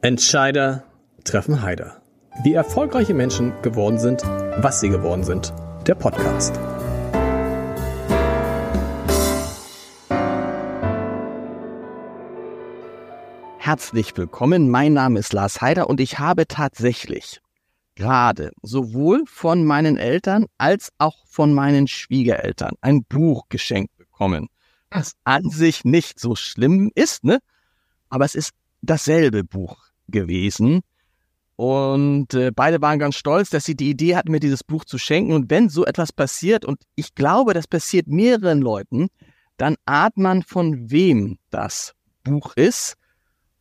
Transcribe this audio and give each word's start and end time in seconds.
Entscheider 0.00 0.84
treffen 1.24 1.60
Heider. 1.60 2.00
Wie 2.44 2.54
erfolgreiche 2.54 3.14
Menschen 3.14 3.52
geworden 3.62 3.98
sind, 3.98 4.22
was 4.22 4.78
sie 4.78 4.90
geworden 4.90 5.24
sind. 5.24 5.52
Der 5.88 5.96
Podcast. 5.96 6.56
Herzlich 13.58 14.16
willkommen, 14.16 14.70
mein 14.70 14.92
Name 14.92 15.18
ist 15.18 15.32
Lars 15.32 15.60
Heider 15.60 15.90
und 15.90 15.98
ich 15.98 16.20
habe 16.20 16.46
tatsächlich 16.46 17.40
gerade 17.96 18.52
sowohl 18.62 19.24
von 19.26 19.64
meinen 19.64 19.96
Eltern 19.96 20.46
als 20.58 20.92
auch 20.98 21.26
von 21.26 21.52
meinen 21.52 21.88
Schwiegereltern 21.88 22.74
ein 22.82 23.02
Buch 23.02 23.48
geschenkt 23.48 23.96
bekommen, 23.96 24.46
das 24.90 25.14
an 25.24 25.50
sich 25.50 25.84
nicht 25.84 26.20
so 26.20 26.36
schlimm 26.36 26.92
ist, 26.94 27.24
ne? 27.24 27.40
Aber 28.10 28.24
es 28.24 28.36
ist 28.36 28.52
dasselbe 28.80 29.42
Buch 29.42 29.87
gewesen. 30.08 30.80
Und 31.56 32.34
äh, 32.34 32.52
beide 32.54 32.80
waren 32.80 33.00
ganz 33.00 33.16
stolz, 33.16 33.50
dass 33.50 33.64
sie 33.64 33.74
die 33.74 33.90
Idee 33.90 34.14
hatten, 34.14 34.30
mir 34.30 34.40
dieses 34.40 34.62
Buch 34.62 34.84
zu 34.84 34.96
schenken. 34.96 35.32
Und 35.32 35.50
wenn 35.50 35.68
so 35.68 35.84
etwas 35.84 36.12
passiert, 36.12 36.64
und 36.64 36.80
ich 36.94 37.14
glaube, 37.14 37.52
das 37.52 37.66
passiert 37.66 38.06
mehreren 38.06 38.60
Leuten, 38.60 39.08
dann 39.56 39.76
ahnt 39.84 40.16
man, 40.16 40.42
von 40.44 40.90
wem 40.90 41.38
das 41.50 41.94
Buch 42.22 42.52
ist 42.54 42.94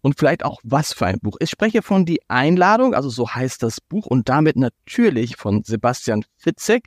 und 0.02 0.18
vielleicht 0.18 0.46
auch 0.46 0.60
was 0.64 0.94
für 0.94 1.08
ein 1.08 1.20
Buch. 1.20 1.38
Ich 1.40 1.50
spreche 1.50 1.82
von 1.82 2.06
Die 2.06 2.22
Einladung, 2.30 2.94
also 2.94 3.10
so 3.10 3.30
heißt 3.30 3.64
das 3.64 3.82
Buch, 3.82 4.06
und 4.06 4.30
damit 4.30 4.58
natürlich 4.58 5.36
von 5.36 5.64
Sebastian 5.64 6.24
Fitzek, 6.38 6.86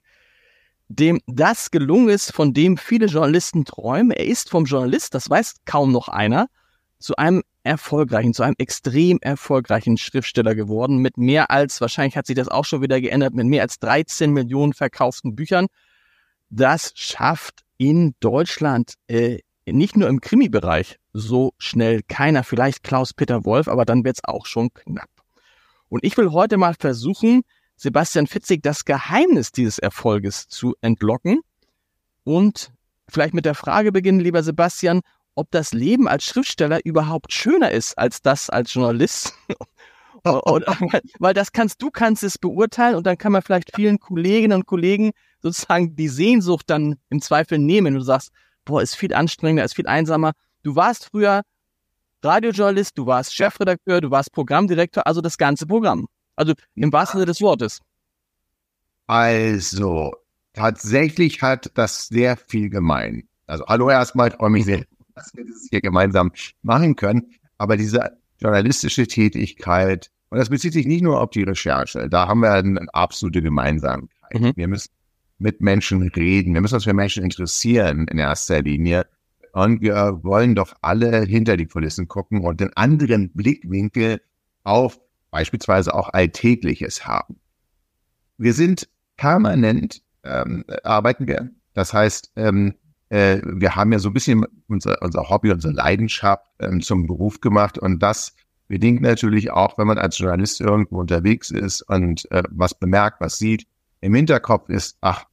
dem 0.88 1.20
das 1.26 1.70
gelungen 1.70 2.08
ist, 2.08 2.32
von 2.32 2.54
dem 2.54 2.76
viele 2.76 3.06
Journalisten 3.06 3.64
träumen. 3.64 4.12
Er 4.12 4.26
ist 4.26 4.48
vom 4.48 4.64
Journalist, 4.64 5.14
das 5.14 5.28
weiß 5.28 5.56
kaum 5.64 5.92
noch 5.92 6.08
einer, 6.08 6.46
zu 7.00 7.16
einem 7.16 7.42
erfolgreichen, 7.64 8.34
zu 8.34 8.42
einem 8.42 8.54
extrem 8.58 9.18
erfolgreichen 9.20 9.96
Schriftsteller 9.96 10.54
geworden, 10.54 10.98
mit 10.98 11.16
mehr 11.18 11.50
als, 11.50 11.80
wahrscheinlich 11.80 12.16
hat 12.16 12.26
sich 12.26 12.36
das 12.36 12.48
auch 12.48 12.64
schon 12.64 12.82
wieder 12.82 13.00
geändert, 13.00 13.34
mit 13.34 13.46
mehr 13.46 13.62
als 13.62 13.78
13 13.80 14.32
Millionen 14.32 14.72
verkauften 14.72 15.34
Büchern. 15.34 15.66
Das 16.50 16.92
schafft 16.94 17.62
in 17.78 18.14
Deutschland 18.20 18.94
äh, 19.08 19.38
nicht 19.66 19.96
nur 19.96 20.08
im 20.08 20.20
Krimi-Bereich 20.20 20.98
so 21.12 21.52
schnell 21.58 22.02
keiner, 22.06 22.44
vielleicht 22.44 22.82
Klaus-Peter 22.82 23.44
Wolf, 23.44 23.68
aber 23.68 23.84
dann 23.84 24.04
wird's 24.04 24.24
auch 24.24 24.46
schon 24.46 24.72
knapp. 24.72 25.10
Und 25.88 26.04
ich 26.04 26.16
will 26.16 26.30
heute 26.30 26.56
mal 26.56 26.74
versuchen, 26.78 27.42
Sebastian 27.76 28.26
Fitzig 28.26 28.62
das 28.62 28.84
Geheimnis 28.84 29.52
dieses 29.52 29.78
Erfolges 29.78 30.48
zu 30.48 30.74
entlocken 30.82 31.40
und 32.24 32.72
vielleicht 33.08 33.34
mit 33.34 33.44
der 33.44 33.54
Frage 33.54 33.90
beginnen, 33.90 34.20
lieber 34.20 34.42
Sebastian, 34.42 35.00
ob 35.34 35.50
das 35.50 35.72
Leben 35.72 36.08
als 36.08 36.24
Schriftsteller 36.24 36.80
überhaupt 36.84 37.32
schöner 37.32 37.70
ist 37.70 37.96
als 37.98 38.22
das 38.22 38.50
als 38.50 38.72
Journalist. 38.74 39.34
Oder, 40.24 40.76
weil 41.18 41.32
das 41.32 41.52
kannst 41.52 41.80
du 41.80 41.90
kannst 41.90 42.22
es 42.22 42.36
beurteilen 42.36 42.94
und 42.96 43.06
dann 43.06 43.16
kann 43.16 43.32
man 43.32 43.40
vielleicht 43.40 43.74
vielen 43.74 43.98
Kolleginnen 43.98 44.58
und 44.58 44.66
Kollegen 44.66 45.12
sozusagen 45.40 45.96
die 45.96 46.08
Sehnsucht 46.08 46.68
dann 46.68 46.96
im 47.08 47.22
Zweifel 47.22 47.58
nehmen. 47.58 47.94
Du 47.94 48.00
sagst, 48.00 48.30
boah, 48.66 48.82
ist 48.82 48.96
viel 48.96 49.14
anstrengender, 49.14 49.64
ist 49.64 49.76
viel 49.76 49.86
einsamer. 49.86 50.32
Du 50.62 50.76
warst 50.76 51.06
früher 51.06 51.42
Radiojournalist, 52.22 52.98
du 52.98 53.06
warst 53.06 53.34
Chefredakteur, 53.34 54.02
du 54.02 54.10
warst 54.10 54.32
Programmdirektor, 54.32 55.06
also 55.06 55.22
das 55.22 55.38
ganze 55.38 55.66
Programm. 55.66 56.06
Also 56.36 56.52
im 56.74 56.92
wahrsten 56.92 57.18
Sinne 57.18 57.26
des 57.26 57.40
Wortes. 57.40 57.80
Also, 59.06 60.12
tatsächlich 60.52 61.42
hat 61.42 61.70
das 61.74 62.08
sehr 62.08 62.36
viel 62.36 62.70
gemein. 62.70 63.28
Also, 63.46 63.64
hallo 63.66 63.90
erstmal, 63.90 64.28
ich 64.28 64.34
freue 64.34 64.50
mich 64.50 64.64
sehr, 64.64 64.84
dass 65.20 65.34
wir 65.34 65.44
das 65.44 65.66
hier 65.70 65.80
gemeinsam 65.80 66.32
machen 66.62 66.96
können. 66.96 67.34
Aber 67.58 67.76
diese 67.76 68.18
journalistische 68.38 69.06
Tätigkeit, 69.06 70.10
und 70.30 70.38
das 70.38 70.48
bezieht 70.48 70.72
sich 70.72 70.86
nicht 70.86 71.02
nur 71.02 71.20
auf 71.20 71.30
die 71.30 71.42
Recherche, 71.42 72.08
da 72.08 72.26
haben 72.28 72.40
wir 72.40 72.52
eine 72.52 72.86
absolute 72.94 73.42
Gemeinsamkeit. 73.42 74.08
Mhm. 74.32 74.52
Wir 74.56 74.68
müssen 74.68 74.90
mit 75.38 75.60
Menschen 75.60 76.02
reden, 76.02 76.54
wir 76.54 76.60
müssen 76.60 76.74
uns 76.74 76.84
für 76.84 76.94
Menschen 76.94 77.24
interessieren 77.24 78.06
in 78.08 78.18
erster 78.18 78.62
Linie. 78.62 79.06
Und 79.52 79.80
wir 79.80 80.20
wollen 80.22 80.54
doch 80.54 80.74
alle 80.80 81.22
hinter 81.22 81.56
die 81.56 81.66
Kulissen 81.66 82.06
gucken 82.06 82.42
und 82.44 82.60
den 82.60 82.72
anderen 82.76 83.32
Blickwinkel 83.32 84.20
auf 84.62 85.00
beispielsweise 85.32 85.92
auch 85.92 86.10
Alltägliches 86.10 87.04
haben. 87.04 87.40
Wir 88.38 88.52
sind 88.52 88.88
permanent, 89.16 90.02
ähm, 90.22 90.64
arbeiten 90.84 91.26
wir. 91.26 91.50
Das 91.74 91.92
heißt, 91.92 92.32
ähm, 92.36 92.74
äh, 93.10 93.40
wir 93.44 93.76
haben 93.76 93.92
ja 93.92 93.98
so 93.98 94.08
ein 94.08 94.14
bisschen 94.14 94.46
unser, 94.68 95.02
unser 95.02 95.28
Hobby, 95.28 95.50
unsere 95.52 95.74
Leidenschaft 95.74 96.46
ähm, 96.58 96.80
zum 96.80 97.06
Beruf 97.06 97.40
gemacht 97.40 97.78
und 97.78 98.00
das 98.00 98.34
bedingt 98.68 99.02
natürlich 99.02 99.50
auch, 99.50 99.76
wenn 99.78 99.88
man 99.88 99.98
als 99.98 100.18
Journalist 100.18 100.60
irgendwo 100.60 101.00
unterwegs 101.00 101.50
ist 101.50 101.82
und 101.82 102.30
äh, 102.30 102.44
was 102.50 102.72
bemerkt, 102.72 103.20
was 103.20 103.36
sieht, 103.36 103.66
im 104.00 104.14
Hinterkopf 104.14 104.68
ist, 104.68 104.96
ach, 105.00 105.24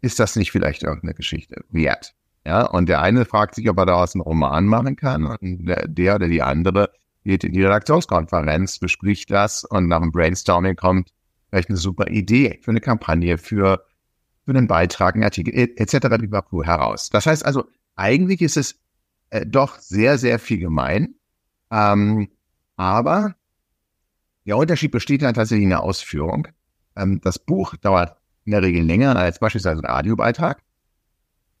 ist 0.00 0.20
das 0.20 0.36
nicht 0.36 0.52
vielleicht 0.52 0.84
irgendeine 0.84 1.14
Geschichte 1.14 1.64
wert? 1.68 2.14
Ja, 2.46 2.64
und 2.64 2.88
der 2.88 3.00
eine 3.02 3.24
fragt 3.24 3.56
sich, 3.56 3.68
ob 3.68 3.78
er 3.78 3.86
daraus 3.86 4.14
einen 4.14 4.22
Roman 4.22 4.66
machen 4.66 4.94
kann 4.94 5.26
und 5.26 5.66
der, 5.66 5.88
der 5.88 6.14
oder 6.14 6.28
die 6.28 6.42
andere 6.42 6.90
geht 7.24 7.42
in 7.42 7.52
die 7.52 7.64
Redaktionskonferenz, 7.64 8.78
bespricht 8.78 9.32
das 9.32 9.64
und 9.64 9.88
nach 9.88 10.00
dem 10.00 10.12
Brainstorming 10.12 10.76
kommt 10.76 11.12
vielleicht 11.50 11.70
eine 11.70 11.78
super 11.78 12.06
Idee 12.06 12.60
für 12.62 12.70
eine 12.70 12.80
Kampagne, 12.80 13.36
für 13.36 13.84
für 14.46 14.52
einen 14.52 14.68
Beitrag, 14.68 15.14
einen 15.14 15.24
Artikel 15.24 15.52
etc. 15.54 16.06
heraus. 16.64 17.10
Das 17.10 17.26
heißt 17.26 17.44
also, 17.44 17.64
eigentlich 17.96 18.40
ist 18.40 18.56
es 18.56 18.80
äh, 19.30 19.44
doch 19.44 19.78
sehr, 19.80 20.18
sehr 20.18 20.38
viel 20.38 20.58
gemein. 20.58 21.16
Ähm, 21.70 22.28
aber 22.76 23.34
der 24.46 24.56
Unterschied 24.56 24.92
besteht 24.92 25.22
dann 25.22 25.34
tatsächlich 25.34 25.64
in 25.64 25.70
der 25.70 25.82
Ausführung. 25.82 26.46
Ähm, 26.94 27.20
das 27.22 27.40
Buch 27.40 27.74
dauert 27.76 28.16
in 28.44 28.52
der 28.52 28.62
Regel 28.62 28.84
länger 28.84 29.16
als 29.16 29.40
beispielsweise 29.40 29.82
ein 29.82 29.90
Radiobeitrag. 29.90 30.62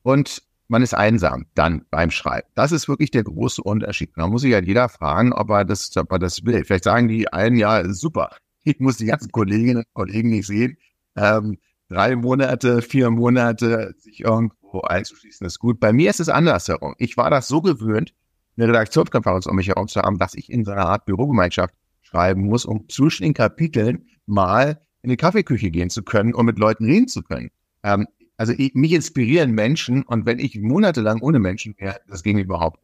Und 0.02 0.42
man 0.68 0.82
ist 0.82 0.94
einsam 0.94 1.46
dann 1.54 1.84
beim 1.90 2.12
Schreiben. 2.12 2.48
Das 2.54 2.70
ist 2.70 2.88
wirklich 2.88 3.10
der 3.10 3.24
große 3.24 3.62
Unterschied. 3.62 4.12
Da 4.14 4.28
muss 4.28 4.42
sich 4.42 4.52
ja 4.52 4.60
jeder 4.60 4.88
fragen, 4.88 5.32
ob 5.32 5.50
er 5.50 5.64
das, 5.64 5.96
ob 5.96 6.12
er 6.12 6.20
das 6.20 6.44
will. 6.44 6.64
Vielleicht 6.64 6.84
sagen 6.84 7.08
die 7.08 7.32
einen, 7.32 7.56
ja, 7.56 7.92
super. 7.92 8.30
Ich 8.62 8.78
muss 8.78 8.96
die 8.98 9.06
ganzen 9.06 9.32
Kolleginnen 9.32 9.78
und 9.78 9.94
Kollegen 9.94 10.30
nicht 10.30 10.46
sehen. 10.46 10.76
Ähm, 11.16 11.58
drei 11.88 12.16
Monate, 12.16 12.82
vier 12.82 13.10
Monate 13.10 13.94
sich 13.98 14.20
irgendwo 14.20 14.80
einzuschließen, 14.80 15.46
ist 15.46 15.58
gut. 15.58 15.80
Bei 15.80 15.92
mir 15.92 16.10
ist 16.10 16.20
es 16.20 16.28
andersherum. 16.28 16.94
Ich 16.98 17.16
war 17.16 17.30
das 17.30 17.48
so 17.48 17.60
gewöhnt, 17.62 18.14
eine 18.56 18.68
Redaktionskonferenz 18.68 19.46
um 19.46 19.56
mich 19.56 19.68
herum 19.68 19.88
zu 19.88 20.00
haben, 20.00 20.18
dass 20.18 20.34
ich 20.34 20.50
in 20.50 20.64
so 20.64 20.72
einer 20.72 20.86
Art 20.86 21.04
Bürogemeinschaft 21.04 21.74
schreiben 22.02 22.42
muss, 22.42 22.64
um 22.64 22.88
zwischen 22.88 23.24
den 23.24 23.34
Kapiteln 23.34 24.06
mal 24.26 24.80
in 25.02 25.10
die 25.10 25.16
Kaffeeküche 25.16 25.70
gehen 25.70 25.90
zu 25.90 26.02
können 26.02 26.34
und 26.34 26.46
mit 26.46 26.58
Leuten 26.58 26.84
reden 26.84 27.08
zu 27.08 27.22
können. 27.22 27.50
Ähm, 27.82 28.06
also 28.36 28.52
ich, 28.56 28.74
mich 28.74 28.92
inspirieren 28.92 29.52
Menschen 29.52 30.02
und 30.02 30.26
wenn 30.26 30.38
ich 30.38 30.58
monatelang 30.60 31.20
ohne 31.20 31.38
Menschen 31.38 31.74
wäre, 31.78 32.00
das 32.08 32.22
ging 32.22 32.38
überhaupt. 32.38 32.80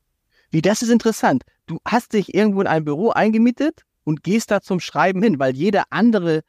Wie, 0.51 0.63
das 0.63 0.83
ist 0.83 0.91
interessant. 0.91 1.45
Du 1.67 1.79
hast 1.85 2.13
dich 2.13 2.35
irgendwo 2.35 2.61
in 2.61 2.67
ein 2.67 2.85
Büro 2.85 3.11
eingemietet 3.11 3.85
und 4.05 4.23
gehst 4.23 4.51
da 4.51 4.61
zum 4.61 4.81
Schreiben 4.81 5.23
hin, 5.23 5.39
weil 5.39 5.55
jeder 5.55 5.85
andere 5.91 6.43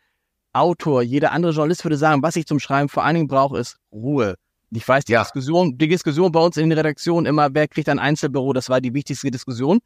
Autor, 0.53 1.01
jeder 1.01 1.31
andere 1.31 1.51
Journalist 1.51 1.83
würde 1.83 1.97
sagen, 1.97 2.21
was 2.21 2.35
ich 2.35 2.45
zum 2.45 2.59
Schreiben 2.59 2.89
vor 2.89 3.03
allen 3.03 3.15
Dingen 3.15 3.27
brauche, 3.27 3.57
ist 3.57 3.77
Ruhe. 3.91 4.35
Ich 4.69 4.87
weiß, 4.87 5.05
die 5.05 5.13
ja. 5.13 5.21
Diskussion, 5.21 5.77
die 5.77 5.87
Diskussion 5.87 6.31
bei 6.31 6.39
uns 6.39 6.57
in 6.57 6.69
den 6.69 6.77
Redaktionen 6.77 7.25
immer, 7.25 7.49
wer 7.53 7.67
kriegt 7.67 7.89
ein 7.89 7.99
Einzelbüro, 7.99 8.53
das 8.53 8.69
war 8.69 8.81
die 8.81 8.93
wichtigste 8.93 9.29
Diskussion. 9.29 9.79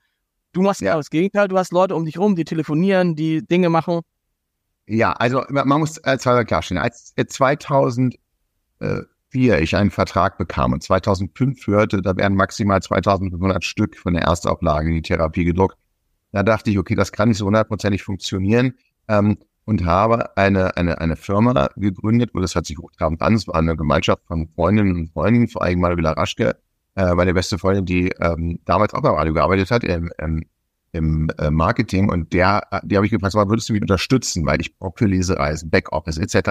Du 0.54 0.62
machst 0.62 0.82
ja 0.82 0.96
das 0.96 1.10
Gegenteil, 1.10 1.48
du 1.48 1.58
hast 1.58 1.72
Leute 1.72 1.96
um 1.96 2.06
dich 2.06 2.18
rum, 2.18 2.36
die 2.36 2.46
telefonieren, 2.46 3.16
die 3.16 3.46
Dinge 3.46 3.70
machen. 3.70 4.02
Ja, 4.88 5.12
also 5.14 5.44
man 5.50 5.80
muss 5.80 5.98
äh, 6.00 6.18
zwei 6.18 6.44
klarstellen. 6.46 6.82
Als 6.82 7.14
2004 7.16 8.18
äh, 8.82 9.62
ich 9.62 9.76
einen 9.76 9.92
Vertrag 9.92 10.38
bekam 10.38 10.72
und 10.72 10.82
2005 10.82 11.68
hörte, 11.68 12.02
da 12.02 12.16
werden 12.16 12.38
maximal 12.38 12.82
2500 12.82 13.66
Stück 13.66 13.98
von 13.98 14.14
der 14.14 14.24
Erstauflage 14.24 14.88
in 14.88 14.96
die 14.96 15.02
Therapie 15.02 15.44
gedruckt, 15.44 15.78
da 16.32 16.44
dachte 16.44 16.70
ich, 16.70 16.80
okay, 16.80 16.96
das 16.96 17.12
kann 17.12 17.30
nicht 17.30 17.38
so 17.38 17.46
hundertprozentig 17.46 18.04
funktionieren. 18.04 18.76
Ähm, 19.10 19.38
und 19.68 19.84
habe 19.84 20.38
eine, 20.38 20.78
eine, 20.78 21.02
eine 21.02 21.18
Firma 21.18 21.68
gegründet, 21.76 22.30
wo 22.34 22.40
das 22.40 22.56
hat 22.56 22.66
sich 22.66 22.78
hochtrabend 22.78 23.22
an. 23.22 23.34
Es 23.34 23.50
war 23.50 23.56
eine 23.56 23.76
Gemeinschaft 23.76 24.22
von 24.26 24.48
Freundinnen 24.56 24.96
und 24.96 25.12
Freunden, 25.12 25.50
vor 25.50 25.62
allem 25.62 25.82
Manuela 25.82 26.14
Raschke, 26.14 26.56
äh, 26.96 27.14
meine 27.16 27.34
beste 27.34 27.58
Freundin, 27.58 27.86
die 27.86 28.10
ähm, 28.22 28.60
damals 28.64 28.94
auch 28.94 29.02
beim 29.02 29.16
Radio 29.16 29.34
gearbeitet 29.34 29.70
hat, 29.70 29.84
im, 29.84 30.10
im, 30.20 30.46
im 30.94 31.30
äh, 31.38 31.52
Marketing. 31.52 32.10
Und 32.10 32.32
der, 32.32 32.62
die 32.84 32.96
habe 32.96 33.06
ich 33.06 33.12
gefragt, 33.12 33.36
würdest 33.36 33.68
du 33.68 33.74
mich 33.74 33.82
unterstützen? 33.82 34.46
Weil 34.46 34.62
ich 34.62 34.74
brauche 34.78 35.00
für 35.00 35.06
Lesereisen, 35.06 35.70
Backoffice 35.70 36.18
etc. 36.18 36.50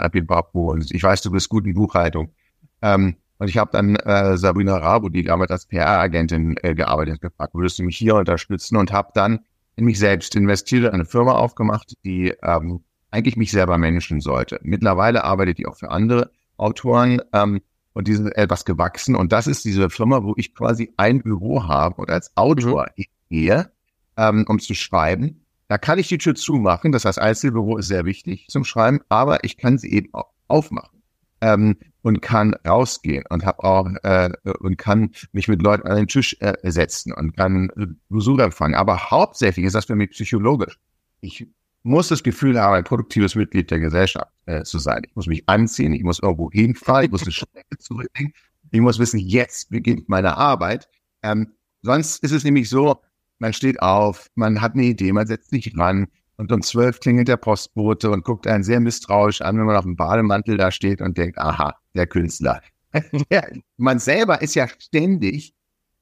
Und 0.53 0.95
ich 0.95 1.03
weiß, 1.03 1.23
du 1.23 1.31
bist 1.31 1.49
gut 1.49 1.65
in 1.65 1.73
Buchhaltung. 1.73 2.35
Ähm, 2.83 3.17
und 3.39 3.49
ich 3.49 3.57
habe 3.57 3.71
dann 3.73 3.97
äh, 3.97 4.37
Sabrina 4.37 4.77
Rabo, 4.77 5.09
die 5.09 5.23
damals 5.23 5.51
als 5.51 5.65
PR-Agentin 5.65 6.57
äh, 6.63 6.75
gearbeitet 6.75 7.15
hat, 7.15 7.21
gefragt, 7.23 7.55
würdest 7.55 7.79
du 7.79 7.83
mich 7.83 7.97
hier 7.97 8.17
unterstützen? 8.17 8.77
Und 8.77 8.93
habe 8.93 9.09
dann 9.15 9.39
in 9.77 9.87
mich 9.87 9.99
selbst 9.99 10.37
investiert, 10.37 10.93
eine 10.93 11.07
Firma 11.07 11.33
aufgemacht, 11.33 11.95
die 12.05 12.35
ähm, 12.43 12.83
eigentlich 13.11 13.37
mich 13.37 13.51
selber 13.51 13.79
managen 13.79 14.21
sollte. 14.21 14.61
Mittlerweile 14.63 15.25
arbeitet 15.25 15.59
die 15.59 15.67
auch 15.67 15.77
für 15.77 15.91
andere 15.91 16.31
Autoren 16.57 17.21
ähm, 17.33 17.61
und 17.93 18.09
die 18.09 18.15
sind 18.15 18.29
etwas 18.37 18.65
gewachsen. 18.65 19.17
Und 19.17 19.33
das 19.33 19.47
ist 19.47 19.65
diese 19.65 19.91
Firma, 19.91 20.23
wo 20.23 20.35
ich 20.37 20.55
quasi 20.55 20.93
ein 20.97 21.23
Büro 21.23 21.65
habe 21.65 21.97
und 21.97 22.11
als 22.11 22.37
Autor 22.37 22.89
mhm. 22.97 23.05
gehe, 23.31 23.71
ähm, 24.17 24.45
um 24.49 24.59
zu 24.59 24.75
schreiben. 24.75 25.43
Da 25.69 25.79
kann 25.79 25.99
ich 25.99 26.09
die 26.09 26.19
Tür 26.19 26.35
zumachen. 26.35 26.93
Das 26.93 27.05
heißt, 27.05 27.19
Einzelbüro 27.19 27.77
ist 27.79 27.89
sehr 27.89 28.05
wichtig 28.05 28.47
zum 28.49 28.65
Schreiben, 28.65 29.01
aber 29.09 29.45
ich 29.45 29.57
kann 29.57 29.79
sie 29.79 29.91
eben 29.93 30.13
auch 30.13 30.31
aufmachen 30.49 31.03
ähm, 31.41 31.77
und 32.03 32.23
kann 32.23 32.55
rausgehen 32.67 33.25
und 33.31 33.45
habe 33.45 33.65
auch 33.65 33.89
äh, 34.03 34.31
und 34.61 34.79
kann 34.79 35.11
mich 35.33 35.49
mit 35.49 35.61
Leuten 35.63 35.89
an 35.89 35.97
den 35.97 36.07
Tisch 36.07 36.37
äh, 36.41 36.55
setzen 36.71 37.13
und 37.13 37.37
kann 37.37 37.71
äh, 37.77 37.87
Besuch 38.09 38.39
empfangen. 38.39 38.75
Aber 38.75 39.11
hauptsächlich 39.11 39.67
ist 39.67 39.75
das 39.75 39.87
für 39.87 39.97
mich 39.97 40.11
psychologisch. 40.11 40.79
Ich 41.21 41.49
muss 41.87 42.09
das 42.09 42.23
Gefühl 42.23 42.61
haben, 42.61 42.75
ein 42.75 42.85
produktives 42.85 43.35
Mitglied 43.37 43.71
der 43.71 43.79
Gesellschaft 43.79 44.31
äh, 44.47 44.65
zu 44.65 44.79
sein. 44.79 45.03
Ich 45.07 45.15
muss 45.15 45.27
mich 45.27 45.49
anziehen, 45.49 45.93
ich 45.93 46.03
muss 46.03 46.19
irgendwo 46.19 46.51
hinfahren, 46.51 47.05
ich 47.05 47.11
muss 47.11 47.23
eine 47.23 47.33
Strecke 47.33 47.79
zurücklegen. 47.79 48.33
Ich 48.73 48.81
muss 48.81 48.99
wissen, 48.99 49.21
jetzt 49.21 49.71
beginnt 49.71 50.09
meine 50.09 50.37
Arbeit. 50.37 50.89
Ähm, 51.23 51.53
sonst 51.83 52.23
ist 52.25 52.33
es 52.33 52.43
nämlich 52.43 52.69
so, 52.69 53.01
man 53.39 53.53
steht 53.53 53.81
auf, 53.81 54.27
man 54.35 54.61
hat 54.61 54.75
eine 54.75 54.85
Idee, 54.85 55.13
man 55.13 55.27
setzt 55.29 55.51
sich 55.51 55.77
ran 55.79 56.09
und 56.37 56.51
um 56.51 56.61
zwölf 56.61 56.99
klingelt 57.01 57.29
der 57.29 57.37
Postbote 57.37 58.11
und 58.11 58.25
guckt 58.25 58.47
einen 58.47 58.65
sehr 58.65 58.81
misstrauisch 58.81 59.41
an, 59.41 59.57
wenn 59.57 59.67
man 59.67 59.77
auf 59.77 59.85
dem 59.85 59.97
Bademantel 59.97 60.57
da 60.57 60.73
steht 60.73 61.01
und 61.01 61.17
denkt, 61.17 61.39
aha, 61.39 61.77
der 61.95 62.07
Künstler. 62.09 62.63
man 63.77 63.99
selber 64.01 64.43
ist 64.43 64.55
ja 64.57 64.67
ständig 64.67 65.55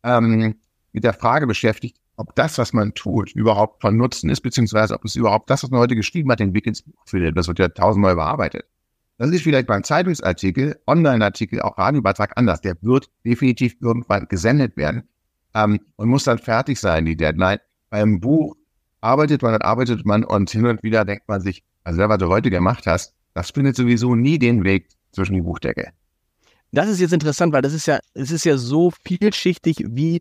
ähm, 0.03 0.55
mit 0.93 1.05
der 1.05 1.13
Frage 1.13 1.47
beschäftigt, 1.47 1.99
ob 2.17 2.35
das, 2.35 2.59
was 2.59 2.73
man 2.73 2.95
tut, 2.95 3.33
überhaupt 3.33 3.81
von 3.81 3.97
Nutzen 3.97 4.31
ist, 4.31 4.41
beziehungsweise 4.41 4.95
ob 4.95 5.05
es 5.05 5.17
überhaupt 5.17 5.51
das, 5.51 5.63
was 5.63 5.71
man 5.71 5.81
heute 5.81 5.97
geschrieben 5.97 6.31
hat, 6.31 6.41
den 6.41 6.55
Weg 6.55 6.67
ins 6.67 6.83
Buch 6.83 7.03
findet. 7.07 7.37
Das 7.37 7.49
wird 7.49 7.59
ja 7.59 7.69
tausendmal 7.69 8.15
bearbeitet. 8.15 8.65
Das 9.19 9.31
ist 9.31 9.43
vielleicht 9.43 9.67
beim 9.67 9.85
Zeitungsartikel, 9.85 10.81
Online-Artikel, 10.87 11.61
auch 11.63 11.79
Radiobeitrag 11.79 12.33
anders. 12.37 12.61
Der 12.61 12.77
wird 12.83 13.11
definitiv 13.25 13.77
irgendwann 13.81 14.27
gesendet 14.29 14.77
werden 14.77 15.09
ähm, 15.55 15.81
und 15.97 16.09
muss 16.09 16.25
dann 16.25 16.39
fertig 16.39 16.81
sein, 16.81 17.05
die 17.05 17.17
Deadline. 17.17 17.59
Beim 17.91 18.21
Buch 18.21 18.57
arbeitet 19.01 19.43
man 19.43 19.55
und 19.55 19.63
arbeitet 19.63 20.05
man 20.05 20.25
und 20.25 20.51
hin 20.51 20.67
und 20.67 20.83
wieder 20.83 21.05
denkt 21.05 21.29
man 21.29 21.41
sich, 21.41 21.63
also 21.85 22.09
was 22.09 22.19
du 22.19 22.29
heute 22.29 22.51
gemacht 22.51 22.87
hast, 22.87 23.15
das 23.35 23.51
findet 23.51 23.77
sowieso 23.77 24.15
nie 24.15 24.39
den 24.39 24.65
Weg 24.65 24.89
zwischen 25.13 25.35
die 25.35 25.43
Buchdecke. 25.43 25.93
Das 26.73 26.89
ist 26.89 27.01
jetzt 27.01 27.13
interessant, 27.13 27.53
weil 27.53 27.63
das 27.63 27.73
ist 27.73 27.87
ja, 27.87 28.01
es 28.15 28.33
ist 28.33 28.45
ja 28.45 28.57
so 28.57 28.93
vielschichtig, 29.05 29.85
wie 29.89 30.21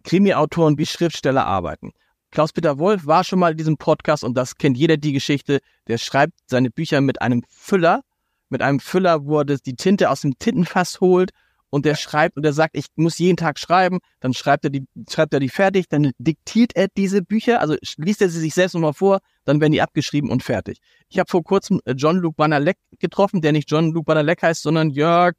Krimi-Autoren, 0.00 0.78
wie 0.78 0.86
Schriftsteller 0.86 1.46
arbeiten. 1.46 1.92
Klaus-Peter 2.30 2.78
Wolf 2.78 3.06
war 3.06 3.24
schon 3.24 3.40
mal 3.40 3.52
in 3.52 3.58
diesem 3.58 3.76
Podcast 3.76 4.22
und 4.22 4.34
das 4.34 4.56
kennt 4.56 4.76
jeder 4.76 4.96
die 4.96 5.12
Geschichte. 5.12 5.60
Der 5.88 5.98
schreibt 5.98 6.34
seine 6.46 6.70
Bücher 6.70 7.00
mit 7.00 7.20
einem 7.20 7.42
Füller, 7.48 8.02
mit 8.48 8.62
einem 8.62 8.80
Füller, 8.80 9.24
wo 9.24 9.40
er 9.40 9.44
die 9.44 9.74
Tinte 9.74 10.10
aus 10.10 10.20
dem 10.20 10.38
Tintenfass 10.38 11.00
holt 11.00 11.30
und 11.70 11.86
der 11.86 11.94
schreibt 11.94 12.36
und 12.36 12.44
er 12.44 12.52
sagt, 12.52 12.76
ich 12.76 12.86
muss 12.96 13.18
jeden 13.18 13.36
Tag 13.36 13.58
schreiben, 13.58 13.98
dann 14.20 14.34
schreibt 14.34 14.64
er 14.64 14.70
die, 14.70 14.86
schreibt 15.08 15.32
er 15.34 15.40
die 15.40 15.48
fertig, 15.48 15.88
dann 15.88 16.12
diktiert 16.18 16.74
er 16.74 16.88
diese 16.96 17.22
Bücher, 17.22 17.60
also 17.60 17.76
liest 17.96 18.20
er 18.20 18.28
sie 18.28 18.40
sich 18.40 18.54
selbst 18.54 18.74
nochmal 18.74 18.92
vor, 18.92 19.20
dann 19.44 19.60
werden 19.60 19.72
die 19.72 19.82
abgeschrieben 19.82 20.30
und 20.30 20.42
fertig. 20.42 20.80
Ich 21.08 21.18
habe 21.18 21.30
vor 21.30 21.42
kurzem 21.42 21.80
äh, 21.84 21.92
John 21.92 22.16
Luke 22.16 22.36
Banalek 22.36 22.76
getroffen, 22.98 23.40
der 23.40 23.52
nicht 23.52 23.70
John 23.70 23.92
Luke 23.92 24.04
Banalek 24.04 24.42
heißt, 24.42 24.62
sondern 24.62 24.90
Jörg, 24.90 25.34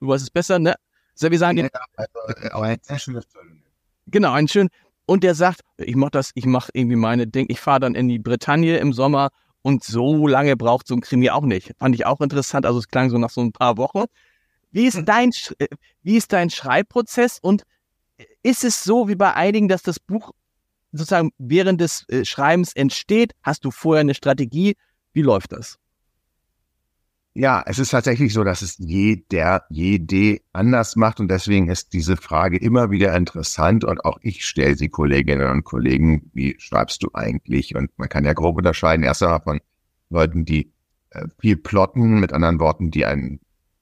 du 0.00 0.08
weißt 0.08 0.24
es 0.24 0.30
besser, 0.30 0.58
ne? 0.58 0.74
So, 1.14 1.30
wir 1.30 1.38
sagen 1.38 1.58
ja, 1.58 1.68
also, 1.96 2.50
aber 2.50 2.64
ein 2.64 2.78
sehr 2.82 2.98
schönes 2.98 3.26
Genau, 4.06 4.32
ein 4.32 4.48
schön. 4.48 4.68
Und 5.06 5.22
der 5.22 5.34
sagt, 5.34 5.60
ich 5.76 5.96
mach 5.96 6.10
das, 6.10 6.30
ich 6.34 6.46
mach 6.46 6.70
irgendwie 6.72 6.96
meine 6.96 7.26
Ding, 7.26 7.46
ich 7.48 7.60
fahre 7.60 7.80
dann 7.80 7.94
in 7.94 8.08
die 8.08 8.18
Bretagne 8.18 8.78
im 8.78 8.92
Sommer 8.92 9.30
und 9.62 9.84
so 9.84 10.26
lange 10.26 10.56
braucht 10.56 10.86
so 10.86 10.94
ein 10.94 11.00
Krimi 11.00 11.30
auch 11.30 11.42
nicht. 11.42 11.72
Fand 11.78 11.94
ich 11.94 12.06
auch 12.06 12.20
interessant, 12.20 12.66
also 12.66 12.78
es 12.78 12.88
klang 12.88 13.10
so 13.10 13.18
nach 13.18 13.30
so 13.30 13.40
ein 13.42 13.52
paar 13.52 13.76
Wochen. 13.76 14.04
Wie 14.70 14.86
ist 14.86 15.02
dein, 15.04 15.30
äh, 15.58 15.68
wie 16.02 16.16
ist 16.16 16.32
dein 16.32 16.50
Schreibprozess 16.50 17.38
und 17.40 17.62
ist 18.42 18.64
es 18.64 18.82
so 18.82 19.08
wie 19.08 19.14
bei 19.14 19.34
einigen, 19.34 19.68
dass 19.68 19.82
das 19.82 20.00
Buch 20.00 20.32
sozusagen 20.92 21.30
während 21.38 21.80
des 21.80 22.08
äh, 22.08 22.24
Schreibens 22.24 22.74
entsteht? 22.74 23.32
Hast 23.42 23.64
du 23.64 23.70
vorher 23.70 24.00
eine 24.00 24.14
Strategie? 24.14 24.76
Wie 25.12 25.22
läuft 25.22 25.52
das? 25.52 25.78
Ja, 27.36 27.64
es 27.66 27.80
ist 27.80 27.90
tatsächlich 27.90 28.32
so, 28.32 28.44
dass 28.44 28.62
es 28.62 28.78
jeder, 28.78 29.64
jede 29.68 30.40
anders 30.52 30.94
macht 30.94 31.18
und 31.18 31.28
deswegen 31.28 31.68
ist 31.68 31.92
diese 31.92 32.16
Frage 32.16 32.56
immer 32.58 32.92
wieder 32.92 33.12
interessant 33.16 33.82
und 33.82 34.04
auch 34.04 34.18
ich 34.22 34.46
stelle 34.46 34.76
sie 34.76 34.88
Kolleginnen 34.88 35.50
und 35.50 35.64
Kollegen, 35.64 36.30
wie 36.32 36.54
schreibst 36.60 37.02
du 37.02 37.08
eigentlich? 37.12 37.74
Und 37.74 37.90
man 37.98 38.08
kann 38.08 38.24
ja 38.24 38.34
grob 38.34 38.56
unterscheiden, 38.56 39.02
erst 39.04 39.24
einmal 39.24 39.40
von 39.40 39.60
Leuten, 40.10 40.44
die 40.44 40.72
äh, 41.10 41.26
viel 41.40 41.56
plotten, 41.56 42.20
mit 42.20 42.32
anderen 42.32 42.60
Worten, 42.60 42.92
die 42.92 43.04
einen 43.04 43.40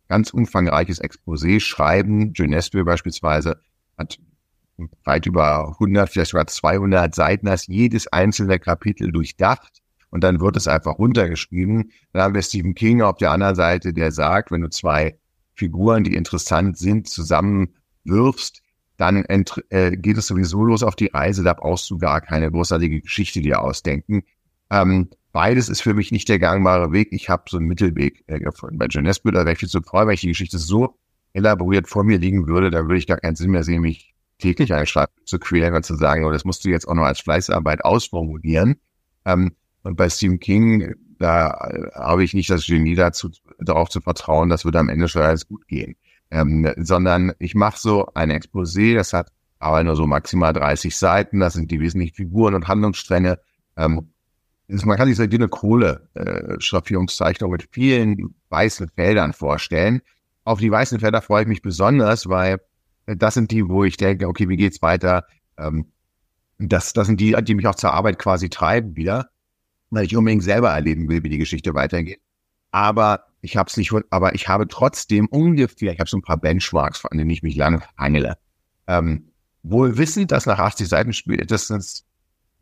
ganz 0.09 0.31
umfangreiches 0.31 1.03
Exposé 1.03 1.61
schreiben. 1.61 2.33
Genesve 2.33 2.85
beispielsweise 2.85 3.61
hat 3.99 4.19
weit 5.05 5.27
über 5.27 5.73
100, 5.73 6.09
vielleicht 6.09 6.31
sogar 6.31 6.47
200 6.47 7.15
Seiten, 7.15 7.45
das 7.45 7.67
jedes 7.67 8.09
einzelne 8.09 8.59
Kapitel 8.59 9.13
durchdacht 9.13 9.82
und 10.13 10.23
dann 10.23 10.41
wird 10.41 10.57
es 10.57 10.69
einfach 10.69 10.99
runtergeschrieben. 10.99 11.91
Dann 12.13 12.23
haben 12.23 12.35
wir 12.35 12.43
Stephen 12.43 12.77
King 12.77 13.03
auf 13.03 13.17
der 13.17 13.33
anderen 13.33 13.57
Seite, 13.57 13.93
der 13.93 14.13
sagt, 14.13 14.53
wenn 14.53 14.61
du 14.61 14.71
zwei 14.71 15.19
Figuren, 15.55 16.05
die 16.05 16.15
interessant 16.15 16.79
sind, 16.79 17.09
zusammenwirfst, 17.09 18.63
dann 18.97 19.25
äh, 19.25 19.97
geht 19.97 20.17
es 20.17 20.29
sowieso 20.29 20.65
los 20.65 20.85
auf 20.85 20.95
die 20.95 21.11
Reise, 21.13 21.43
da 21.43 21.55
brauchst 21.55 21.91
du 21.91 21.99
gar 21.99 22.21
keine 22.21 22.53
großartige 22.53 23.01
Geschichte 23.01 23.41
dir 23.41 23.61
ausdenken. 23.61 24.23
Ähm, 24.71 25.09
Beides 25.33 25.71
ist 25.71 25.81
für 25.81 25.95
mich 25.95 26.13
nicht 26.13 26.29
der 26.29 26.39
gangbare 26.39 26.93
Weg. 26.93 27.09
Ich 27.11 27.31
habe 27.31 27.45
so 27.49 27.57
einen 27.57 27.67
Mittelweg 27.67 28.23
äh, 28.27 28.39
gefunden. 28.39 28.77
Bei 28.79 28.87
John 28.87 29.05
Nesbitt 29.05 29.35
wäre 29.35 29.53
ich 29.53 29.59
viel 29.59 29.69
zu 29.69 29.81
treu, 29.81 30.07
weil 30.07 30.15
ich 30.15 30.21
die 30.21 30.29
Geschichte 30.29 30.59
so 30.59 30.99
elaboriert 31.33 31.89
vor 31.89 32.05
mir 32.05 32.19
liegen 32.19 32.47
würde, 32.47 32.71
da 32.71 32.83
würde 32.83 32.99
ich 32.99 33.07
gar 33.07 33.17
keinen 33.17 33.37
Sinn 33.37 33.51
mehr 33.51 33.65
sehen, 33.65 33.81
mich 33.81 34.15
täglich 34.39 34.75
einen 34.75 34.87
Schreibtisch 34.87 35.25
zu 35.25 35.39
quälen 35.39 35.75
und 35.75 35.87
zu 35.87 35.95
sagen, 35.95 36.27
oh, 36.27 36.31
das 36.31 36.45
musst 36.45 36.65
du 36.65 36.69
jetzt 36.69 36.87
auch 36.87 36.95
noch 36.95 37.05
als 37.05 37.21
Fleißarbeit 37.21 37.83
ausformulieren. 37.83 38.77
Ähm, 39.25 39.57
und 39.83 39.97
bei 39.97 40.09
Stephen 40.09 40.41
King, 40.41 40.95
da 41.19 41.69
äh, 41.71 41.91
habe 41.95 42.25
ich 42.25 42.35
nicht 42.35 42.51
das 42.51 42.67
Genie 42.67 42.95
dazu, 42.95 43.31
darauf 43.59 43.89
zu 43.89 44.01
vertrauen, 44.01 44.49
das 44.49 44.65
würde 44.65 44.79
am 44.79 44.89
Ende 44.89 45.09
schon 45.09 45.23
alles 45.23 45.47
gut 45.47 45.67
gehen. 45.69 45.97
Ähm, 46.31 46.73
sondern 46.77 47.33
ich 47.39 47.55
mache 47.55 47.79
so 47.79 48.07
ein 48.15 48.31
Exposé, 48.31 48.95
das 48.95 49.13
hat 49.13 49.31
aber 49.59 49.85
nur 49.85 49.97
so 49.97 50.07
maximal 50.07 50.53
30 50.53 50.97
Seiten, 50.97 51.41
das 51.41 51.55
sind 51.55 51.71
die 51.71 51.81
wesentlichen 51.81 52.15
Figuren 52.15 52.55
und 52.55 52.69
Handlungsstränge. 52.69 53.39
Ähm, 53.77 54.09
man 54.67 54.97
kann 54.97 55.09
sich 55.09 55.17
so 55.17 55.23
eine 55.23 55.49
Kohle-Schraffierungszeichnung 55.49 57.51
äh, 57.51 57.53
mit 57.53 57.69
vielen 57.71 58.35
weißen 58.49 58.89
Feldern 58.89 59.35
vorstellen. 59.35 60.01
Auf 60.45 60.59
die 60.59 60.71
weißen 60.71 61.01
Felder 61.01 61.23
freue 61.23 61.43
ich 61.43 61.49
mich 61.49 61.63
besonders, 61.63 62.29
weil 62.29 62.61
das 63.07 63.35
sind 63.35 63.51
die, 63.51 63.69
wo 63.69 63.85
ich 63.85 63.97
denke, 63.97 64.29
okay, 64.29 64.49
wie 64.49 64.57
geht's 64.57 64.83
weiter? 64.83 65.27
Ähm, 65.59 65.87
das, 66.59 66.93
das 66.93 67.07
sind 67.07 67.21
die, 67.21 67.37
die 67.43 67.55
mich 67.55 67.67
auch 67.67 67.75
zur 67.75 67.93
Arbeit 67.93 68.19
quasi 68.19 68.49
treiben 68.49 68.97
wieder, 68.97 69.31
weil 69.93 70.07
ich 70.07 70.17
unbedingt 70.17 70.43
selber 70.43 70.71
erleben 70.71 71.09
will, 71.09 71.23
wie 71.23 71.29
die 71.29 71.39
Geschichte 71.39 71.75
weitergeht. 71.75 72.21
Aber 72.71 73.27
ich 73.43 73.57
habe 73.57 73.69
es 73.69 73.77
nicht, 73.77 73.93
aber 74.11 74.35
ich 74.35 74.49
habe 74.49 74.67
trotzdem 74.67 75.27
ungefähr, 75.27 75.93
ich 75.93 76.01
habe 76.01 76.09
so 76.09 76.17
ein 76.17 76.23
paar 76.23 76.39
Benchmarks, 76.39 77.05
an 77.05 77.19
denen 77.19 77.31
ich 77.31 77.43
mich 77.43 77.57
lange 77.57 77.83
hangele. 77.99 78.39
Ähm, 78.87 79.33
wohl 79.63 79.99
wissend, 79.99 80.33
dass 80.33 80.47
nach 80.47 80.59
80 80.59 80.89
Seiten 80.89 81.13
spätestens 81.13 82.07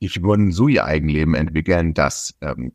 die 0.02 0.08
Figuren 0.08 0.50
so 0.50 0.66
ihr 0.66 0.84
Eigenleben 0.84 1.34
entwickeln, 1.34 1.94
dass 1.94 2.34
ähm, 2.40 2.72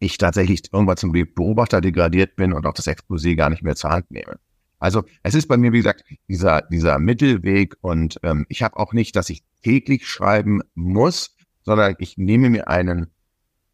ich 0.00 0.18
tatsächlich 0.18 0.72
irgendwann 0.72 0.98
zum 0.98 1.12
Beobachter 1.12 1.80
degradiert 1.80 2.36
bin 2.36 2.52
und 2.52 2.66
auch 2.66 2.74
das 2.74 2.86
Exposé 2.86 3.36
gar 3.36 3.48
nicht 3.48 3.62
mehr 3.62 3.74
zur 3.74 3.90
Hand 3.90 4.10
nehme. 4.10 4.38
Also 4.78 5.04
es 5.22 5.34
ist 5.34 5.48
bei 5.48 5.56
mir, 5.56 5.72
wie 5.72 5.78
gesagt, 5.78 6.04
dieser, 6.28 6.62
dieser 6.62 6.98
Mittelweg 6.98 7.76
und 7.80 8.20
ähm, 8.22 8.44
ich 8.48 8.62
habe 8.62 8.76
auch 8.76 8.92
nicht, 8.92 9.16
dass 9.16 9.30
ich 9.30 9.42
täglich 9.62 10.06
schreiben 10.06 10.60
muss, 10.74 11.34
sondern 11.62 11.96
ich 11.98 12.16
nehme 12.16 12.50
mir 12.50 12.68
einen, 12.68 13.08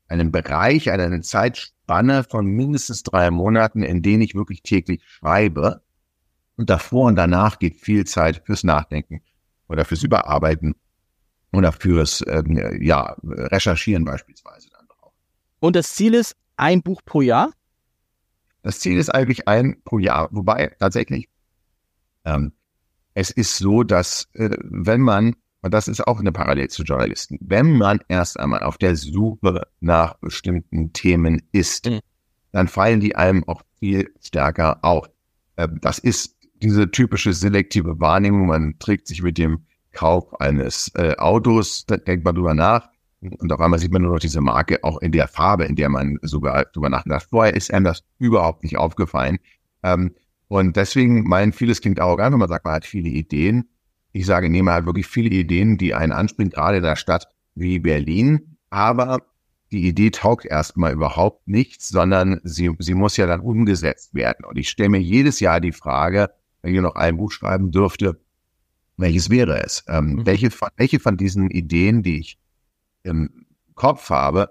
einen 0.09 0.33
Bereich, 0.33 0.91
eine 0.91 1.21
Zeitspanne 1.23 2.25
von 2.25 2.47
mindestens 2.47 3.03
drei 3.03 3.31
Monaten, 3.31 3.83
in 3.83 4.03
denen 4.03 4.23
ich 4.23 4.35
wirklich 4.35 4.63
täglich 4.63 5.03
schreibe. 5.05 5.83
Und 6.57 6.71
davor 6.71 7.07
und 7.07 7.17
danach 7.17 7.59
geht 7.59 7.77
viel 7.77 8.05
Zeit 8.05 8.43
fürs 8.45 8.65
Nachdenken 8.65 9.23
oder 9.69 9.85
fürs 9.85 10.03
Überarbeiten 10.03 10.75
oder 11.53 11.73
fürs 11.73 12.25
ähm, 12.27 12.81
ja, 12.81 13.17
Recherchieren 13.23 14.05
beispielsweise 14.05 14.71
dann 14.71 14.87
drauf. 14.87 15.13
Und 15.61 15.77
das 15.77 15.95
Ziel 15.95 16.15
ist 16.15 16.37
ein 16.57 16.83
Buch 16.83 17.03
pro 17.05 17.23
Jahr? 17.23 17.53
Das 18.63 18.81
Ziel 18.81 18.99
ist 18.99 19.11
eigentlich 19.11 19.49
ein 19.49 19.83
pro 19.85 19.99
Jahr, 19.99 20.29
wobei 20.33 20.75
tatsächlich 20.79 21.29
ähm, 22.25 22.53
es 23.15 23.31
ist 23.31 23.59
so, 23.59 23.83
dass 23.83 24.29
äh, 24.35 24.51
wenn 24.63 25.01
man, 25.01 25.37
und 25.65 25.73
das 25.73 25.89
ist 25.89 26.07
auch 26.07 26.21
eine 26.21 26.31
Parallel 26.31 26.69
zu 26.69 26.83
Journalisten, 26.83 27.39
wenn 27.41 27.79
man 27.79 28.01
erst 28.09 28.39
einmal 28.39 28.63
auf 28.65 28.77
der 28.77 28.97
Suche 28.97 29.67
nach 29.81 30.19
bestimmten 30.19 30.93
Themen 30.93 31.41
ist, 31.53 31.89
mhm. 31.89 32.01
dann 32.53 32.69
fallen 32.69 33.01
die 33.01 33.17
einem 33.17 33.49
auch 33.49 33.63
viel 33.79 34.13
stärker 34.21 34.85
auf. 34.85 35.09
Äh, 35.57 35.69
das 35.81 35.99
ist 35.99 36.37
diese 36.57 36.91
typische 36.91 37.33
selektive 37.33 37.99
Wahrnehmung, 37.99 38.49
man 38.49 38.79
trägt 38.79 39.09
sich 39.09 39.23
mit 39.23 39.39
dem 39.39 39.65
Kauf 39.93 40.39
eines 40.39 40.93
äh, 40.97 41.17
Autos, 41.17 41.87
da 41.87 41.97
denkt 41.97 42.27
man 42.27 42.35
drüber 42.35 42.53
nach. 42.53 42.91
Und 43.23 43.51
auf 43.51 43.61
einmal 43.61 43.79
sieht 43.79 43.91
man 43.91 44.03
nur 44.03 44.13
noch 44.13 44.21
diese 44.21 44.43
Marke 44.43 44.85
auch 44.85 45.01
in 45.01 45.13
der 45.13 45.29
Farbe, 45.29 45.65
in 45.65 45.77
der 45.77 45.89
man 45.89 46.19
sogar 46.21 46.67
drüber 46.67 46.91
nachdenkt. 46.91 47.23
Vorher 47.31 47.55
ist 47.55 47.73
einem 47.73 47.87
das 47.87 48.05
überhaupt 48.19 48.65
nicht 48.65 48.77
aufgefallen. 48.77 49.39
Ähm, 49.83 50.15
und 50.49 50.77
deswegen 50.77 51.25
mein 51.25 51.55
vieles 51.55 51.81
klingt 51.81 52.01
arrogant, 52.01 52.35
wenn 52.35 52.41
man 52.41 52.51
sagt, 52.51 52.67
man 52.67 52.75
hat 52.75 52.85
viele 52.85 53.09
Ideen. 53.09 53.71
Ich 54.15 54.27
sage, 54.27 54.49
nehme 54.49 54.73
halt 54.73 54.87
wirklich 54.87 55.09
viele 55.09 55.29
Ideen, 55.29 55.77
die 55.77 55.93
einen 55.93 56.13
anspricht, 56.13 56.53
gerade 56.55 56.79
in 56.79 56.85
einer 56.85 56.97
Stadt 56.97 57.29
wie 57.55 57.81
Berlin. 57.81 58.57
aber 58.71 59.21
die 59.73 59.89
Idee 59.89 60.11
taugt 60.11 60.45
erstmal 60.45 60.93
überhaupt 60.93 61.49
nichts, 61.49 61.89
sondern 61.89 62.41
sie, 62.45 62.71
sie 62.79 62.95
muss 62.95 63.17
ja 63.17 63.27
dann 63.27 63.41
umgesetzt 63.41 64.15
werden. 64.15 64.45
Und 64.45 64.57
ich 64.57 64.69
stelle 64.69 64.91
mir 64.91 65.01
jedes 65.01 65.41
Jahr 65.41 65.61
die 65.61 65.73
Frage, 65.73 66.31
wenn 66.63 66.75
ich 66.75 66.81
noch 66.81 66.95
ein 66.95 67.17
Buch 67.17 67.33
schreiben 67.33 67.73
dürfte, 67.73 68.21
welches 68.97 69.31
wäre 69.31 69.65
es? 69.65 69.85
Ähm, 69.89 70.13
mhm. 70.13 70.27
welche, 70.27 70.53
von, 70.53 70.69
welche 70.77 71.01
von 71.01 71.17
diesen 71.17 71.51
Ideen, 71.51 72.05
die 72.05 72.21
ich 72.21 72.39
im 73.03 73.47
Kopf 73.75 74.11
habe, 74.11 74.51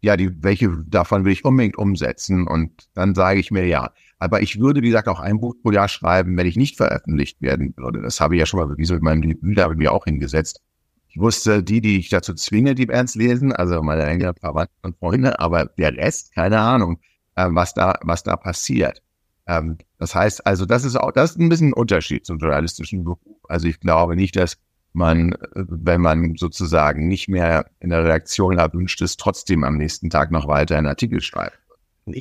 ja, 0.00 0.16
die, 0.16 0.42
welche 0.42 0.70
davon 0.86 1.26
will 1.26 1.32
ich 1.32 1.44
unbedingt 1.44 1.76
umsetzen? 1.76 2.48
Und 2.48 2.88
dann 2.94 3.14
sage 3.14 3.38
ich 3.38 3.50
mir 3.50 3.66
ja. 3.66 3.92
Aber 4.22 4.40
ich 4.40 4.60
würde, 4.60 4.82
wie 4.82 4.86
gesagt, 4.86 5.08
auch 5.08 5.18
ein 5.18 5.40
Buch 5.40 5.56
pro 5.60 5.72
Jahr 5.72 5.88
schreiben, 5.88 6.36
wenn 6.36 6.46
ich 6.46 6.54
nicht 6.54 6.76
veröffentlicht 6.76 7.42
werden 7.42 7.74
würde. 7.76 8.00
Das 8.00 8.20
habe 8.20 8.36
ich 8.36 8.38
ja 8.38 8.46
schon 8.46 8.60
mal 8.60 8.68
bewiesen 8.68 8.94
mit 8.94 9.02
meinem 9.02 9.20
Debüt, 9.20 9.58
da 9.58 9.64
habe 9.64 9.74
ich 9.74 9.78
mir 9.78 9.90
auch 9.90 10.04
hingesetzt. 10.04 10.60
Ich 11.08 11.18
wusste, 11.18 11.64
die, 11.64 11.80
die 11.80 11.98
ich 11.98 12.08
dazu 12.08 12.32
zwinge, 12.32 12.76
die 12.76 12.86
werden 12.86 13.06
es 13.06 13.16
lesen, 13.16 13.52
also 13.52 13.82
meine 13.82 14.04
engeren 14.04 14.36
Verwandten 14.36 14.76
und 14.84 14.96
Freunde, 14.96 15.40
aber 15.40 15.66
der 15.76 15.96
Rest, 15.96 16.32
keine 16.36 16.60
Ahnung, 16.60 17.00
äh, 17.34 17.48
was 17.50 17.74
da, 17.74 17.98
was 18.02 18.22
da 18.22 18.36
passiert. 18.36 19.02
Ähm, 19.48 19.78
das 19.98 20.14
heißt, 20.14 20.46
also 20.46 20.66
das 20.66 20.84
ist 20.84 20.94
auch, 20.94 21.10
das 21.10 21.32
ist 21.32 21.40
ein 21.40 21.48
bisschen 21.48 21.70
ein 21.70 21.74
Unterschied 21.74 22.24
zum 22.24 22.38
journalistischen 22.38 23.02
Beruf. 23.02 23.18
Also 23.48 23.66
ich 23.66 23.80
glaube 23.80 24.14
nicht, 24.14 24.36
dass 24.36 24.56
man, 24.92 25.34
wenn 25.56 26.00
man 26.00 26.36
sozusagen 26.36 27.08
nicht 27.08 27.28
mehr 27.28 27.66
in 27.80 27.90
der 27.90 28.04
Redaktion 28.04 28.58
erwünscht 28.58 29.02
ist, 29.02 29.18
trotzdem 29.18 29.64
am 29.64 29.78
nächsten 29.78 30.10
Tag 30.10 30.30
noch 30.30 30.46
weiter 30.46 30.78
einen 30.78 30.86
Artikel 30.86 31.20
schreibt. 31.20 31.58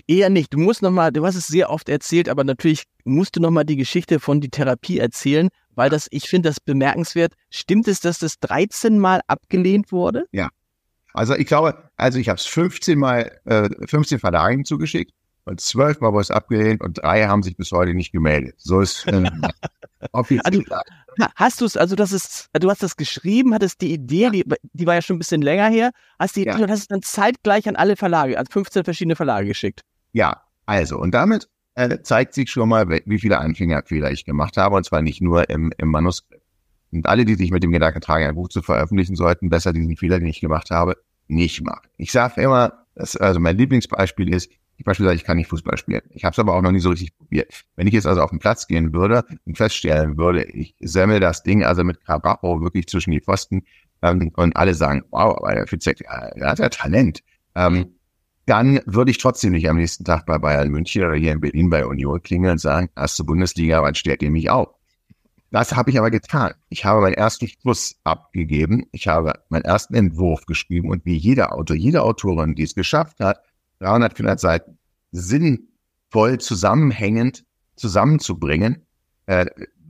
Eher 0.08 0.30
nicht. 0.30 0.54
Du 0.54 0.60
musst 0.60 0.82
nochmal, 0.82 1.12
du 1.12 1.26
hast 1.26 1.36
es 1.36 1.48
sehr 1.48 1.70
oft 1.70 1.90
erzählt, 1.90 2.30
aber 2.30 2.44
natürlich 2.44 2.84
musst 3.04 3.36
du 3.36 3.40
nochmal 3.42 3.66
die 3.66 3.78
Geschichte 3.78 4.20
von 4.20 4.40
die 4.40 4.50
Therapie 4.50 5.00
erzählen, 5.00 5.50
weil 5.74 5.90
das, 5.90 6.08
ich 6.12 6.30
finde 6.30 6.50
das 6.50 6.60
bemerkenswert. 6.60 7.34
Stimmt 7.50 7.88
es, 7.88 8.00
dass 8.00 8.20
das 8.20 8.40
13 8.40 9.00
Mal 9.00 9.22
abgelehnt 9.28 9.92
wurde? 9.92 10.26
Ja. 10.32 10.50
Also 11.14 11.36
ich 11.36 11.48
glaube, 11.48 11.90
also 11.98 12.20
ich 12.20 12.30
habe 12.30 12.38
es 12.38 12.46
15 12.46 12.98
Mal, 12.98 13.40
äh, 13.46 13.70
15 13.88 14.20
Verlagen 14.20 14.66
zugeschickt 14.66 15.14
und 15.46 15.60
12 15.60 16.00
Mal 16.00 16.14
wurde 16.14 16.22
es 16.22 16.32
abgelehnt 16.32 16.82
und 16.82 17.00
drei 17.02 17.28
haben 17.28 17.44
sich 17.44 17.58
bis 17.58 17.72
heute 17.72 17.94
nicht 17.94 18.12
gemeldet. 18.12 18.56
So 18.58 18.80
ist 18.80 19.08
äh, 19.08 19.24
offiziell. 20.12 20.42
Also, 20.46 20.62
Hast 21.36 21.60
du 21.60 21.66
es, 21.66 21.76
also 21.76 21.96
das 21.96 22.14
ist, 22.14 22.50
du 22.54 22.70
hast 22.70 22.84
das 22.84 22.96
geschrieben, 22.96 23.54
hattest 23.54 23.82
die 23.82 23.92
Idee, 23.94 24.30
die, 24.30 24.46
die 24.74 24.86
war 24.88 24.96
ja 24.96 25.02
schon 25.02 25.18
ein 25.18 25.20
bisschen 25.20 25.42
länger 25.42 25.70
her, 25.70 25.92
hast 26.18 26.36
die 26.38 26.44
Idee 26.44 26.52
ja. 26.52 26.64
und 26.64 26.72
hast 26.72 26.80
es 26.80 26.88
dann 26.88 27.02
zeitgleich 27.02 27.68
an 27.68 27.76
alle 27.76 27.98
Verlage, 27.98 28.40
an 28.40 28.46
15 28.46 28.86
verschiedene 28.86 29.16
Verlage 29.16 29.48
geschickt. 29.48 29.82
Ja, 30.14 30.44
also 30.66 30.98
und 30.98 31.12
damit 31.12 31.50
äh, 31.76 32.02
zeigt 32.02 32.34
sich 32.34 32.50
schon 32.50 32.70
mal, 32.70 32.88
wie 32.90 33.20
viele 33.20 33.40
Anfängerfehler 33.40 34.12
ich 34.12 34.26
gemacht 34.26 34.58
habe 34.58 34.76
und 34.78 34.86
zwar 34.86 35.02
nicht 35.02 35.22
nur 35.22 35.50
im, 35.50 35.74
im 35.78 35.90
Manuskript. 35.90 36.44
Und 36.92 37.06
alle, 37.08 37.26
die 37.26 37.36
sich 37.36 37.52
mit 37.52 37.64
dem 37.64 37.72
Gedanken 37.72 38.02
tragen, 38.02 38.26
ein 38.26 38.36
Buch 38.36 38.50
zu 38.50 38.62
veröffentlichen, 38.62 39.16
sollten 39.16 39.50
besser 39.50 39.74
diesen 39.74 39.96
Fehler, 39.96 40.20
den 40.20 40.28
ich 40.28 40.42
gemacht 40.42 40.72
habe, 40.72 40.98
nicht 41.28 41.62
machen. 41.64 41.88
Ich 41.98 42.12
sage 42.12 42.42
immer, 42.42 42.86
dass, 42.96 43.16
also 43.16 43.40
mein 43.40 43.58
Lieblingsbeispiel 43.58 44.34
ist, 44.34 44.52
ich 44.82 44.86
beispielsweise, 44.86 45.16
ich 45.16 45.24
kann 45.24 45.38
nicht 45.38 45.48
Fußball 45.48 45.78
spielen. 45.78 46.02
Ich 46.10 46.26
habe 46.26 46.34
es 46.34 46.40
aber 46.40 46.56
auch 46.56 46.62
noch 46.62 46.72
nie 46.72 46.80
so 46.80 46.90
richtig 46.90 47.16
probiert. 47.16 47.54
Wenn 47.76 47.88
ich 47.88 47.94
jetzt 47.94 48.08
also 48.08 48.22
auf 48.22 48.32
den 48.32 48.40
Platz 48.40 48.66
gehen 48.68 48.94
würde 48.94 49.24
und 49.46 49.56
feststellen 49.56 50.18
würde, 50.18 50.44
ich 50.44 50.76
semmel 50.80 51.20
das 51.20 51.44
Ding 51.44 51.64
also 51.64 51.84
mit 51.84 52.04
Cabracho 52.04 52.62
wirklich 52.62 52.88
zwischen 52.88 53.12
die 53.12 53.22
Pfosten 53.22 53.64
ähm, 54.02 54.32
und 54.36 54.56
alle 54.56 54.74
sagen, 54.74 55.04
wow, 55.12 55.38
aber 55.38 55.54
der 55.54 55.68
Fitzek, 55.68 56.00
der 56.00 56.50
hat 56.50 56.60
ja 56.60 56.70
Talent. 56.70 57.22
Ähm, 57.54 57.94
dann 58.48 58.80
würde 58.86 59.12
ich 59.12 59.20
trotzdem 59.20 59.52
nicht 59.52 59.70
am 59.70 59.78
nächsten 59.78 60.04
Tag 60.04 60.26
bei 60.26 60.40
Bayern 60.40 60.70
München 60.70 61.04
oder 61.04 61.14
hier 61.14 61.32
in 61.32 61.42
Berlin 61.42 61.70
bei 61.70 61.86
Union 61.86 62.22
klingeln 62.24 62.54
und 62.54 62.60
sagen, 62.60 62.90
erste 62.96 63.24
Bundesliga, 63.24 63.84
wann 63.84 63.94
stellt 63.94 64.24
ihr 64.24 64.32
mich 64.32 64.50
auf? 64.50 64.70
Das 65.52 65.76
habe 65.76 65.92
ich 65.92 66.00
aber 66.00 66.10
getan. 66.10 66.54
Ich 66.70 66.86
habe 66.86 67.02
meinen 67.02 67.14
ersten 67.14 67.48
Schluss 67.48 68.00
abgegeben. 68.04 68.86
Ich 68.92 69.08
habe 69.08 69.34
meinen 69.50 69.64
ersten 69.64 69.94
Entwurf 69.94 70.46
geschrieben 70.48 70.90
und 70.90 71.06
wie 71.06 71.18
jeder 71.18 71.54
Autor, 71.54 71.76
jede 71.76 72.02
Autorin, 72.02 72.56
die 72.56 72.64
es 72.64 72.74
geschafft 72.74 73.20
hat, 73.20 73.42
300, 73.82 74.16
400 74.16 74.40
Seiten 74.40 74.78
sinnvoll 75.12 76.40
zusammenhängend 76.40 77.44
zusammenzubringen, 77.76 78.86
äh, 79.26 79.48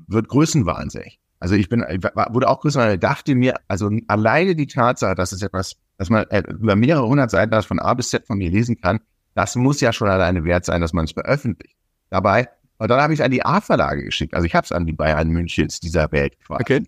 wird 0.07 0.27
größenwahnsinnig. 0.29 1.19
Also 1.39 1.55
ich 1.55 1.69
bin, 1.69 1.83
ich 1.89 2.03
wurde 2.03 2.47
auch 2.47 2.61
größenwahnsinnig, 2.61 2.99
dachte 3.01 3.35
mir, 3.35 3.55
also 3.67 3.89
alleine 4.07 4.55
die 4.55 4.67
Tatsache, 4.67 5.15
dass 5.15 5.31
es 5.31 5.41
etwas, 5.41 5.75
dass 5.97 6.09
man 6.09 6.25
äh, 6.29 6.43
über 6.49 6.75
mehrere 6.75 7.07
hundert 7.07 7.31
Seiten 7.31 7.51
das 7.51 7.65
von 7.65 7.79
A 7.79 7.93
bis 7.93 8.09
Z 8.09 8.25
von 8.25 8.37
mir 8.37 8.49
lesen 8.49 8.79
kann, 8.79 8.99
das 9.33 9.55
muss 9.55 9.81
ja 9.81 9.93
schon 9.93 10.09
alleine 10.09 10.43
wert 10.43 10.65
sein, 10.65 10.81
dass 10.81 10.93
man 10.93 11.05
es 11.05 11.11
veröffentlicht. 11.11 11.75
Dabei, 12.09 12.49
und 12.77 12.89
dann 12.89 12.99
habe 12.99 13.13
ich 13.13 13.19
es 13.19 13.25
an 13.25 13.31
die 13.31 13.45
A-Verlage 13.45 14.03
geschickt. 14.03 14.33
Also 14.33 14.45
ich 14.45 14.55
habe 14.55 14.65
es 14.65 14.71
an 14.71 14.85
die 14.85 14.93
Bayern 14.93 15.29
Münchens 15.29 15.79
dieser 15.79 16.11
Welt 16.11 16.39
quasi 16.39 16.61
okay. 16.61 16.83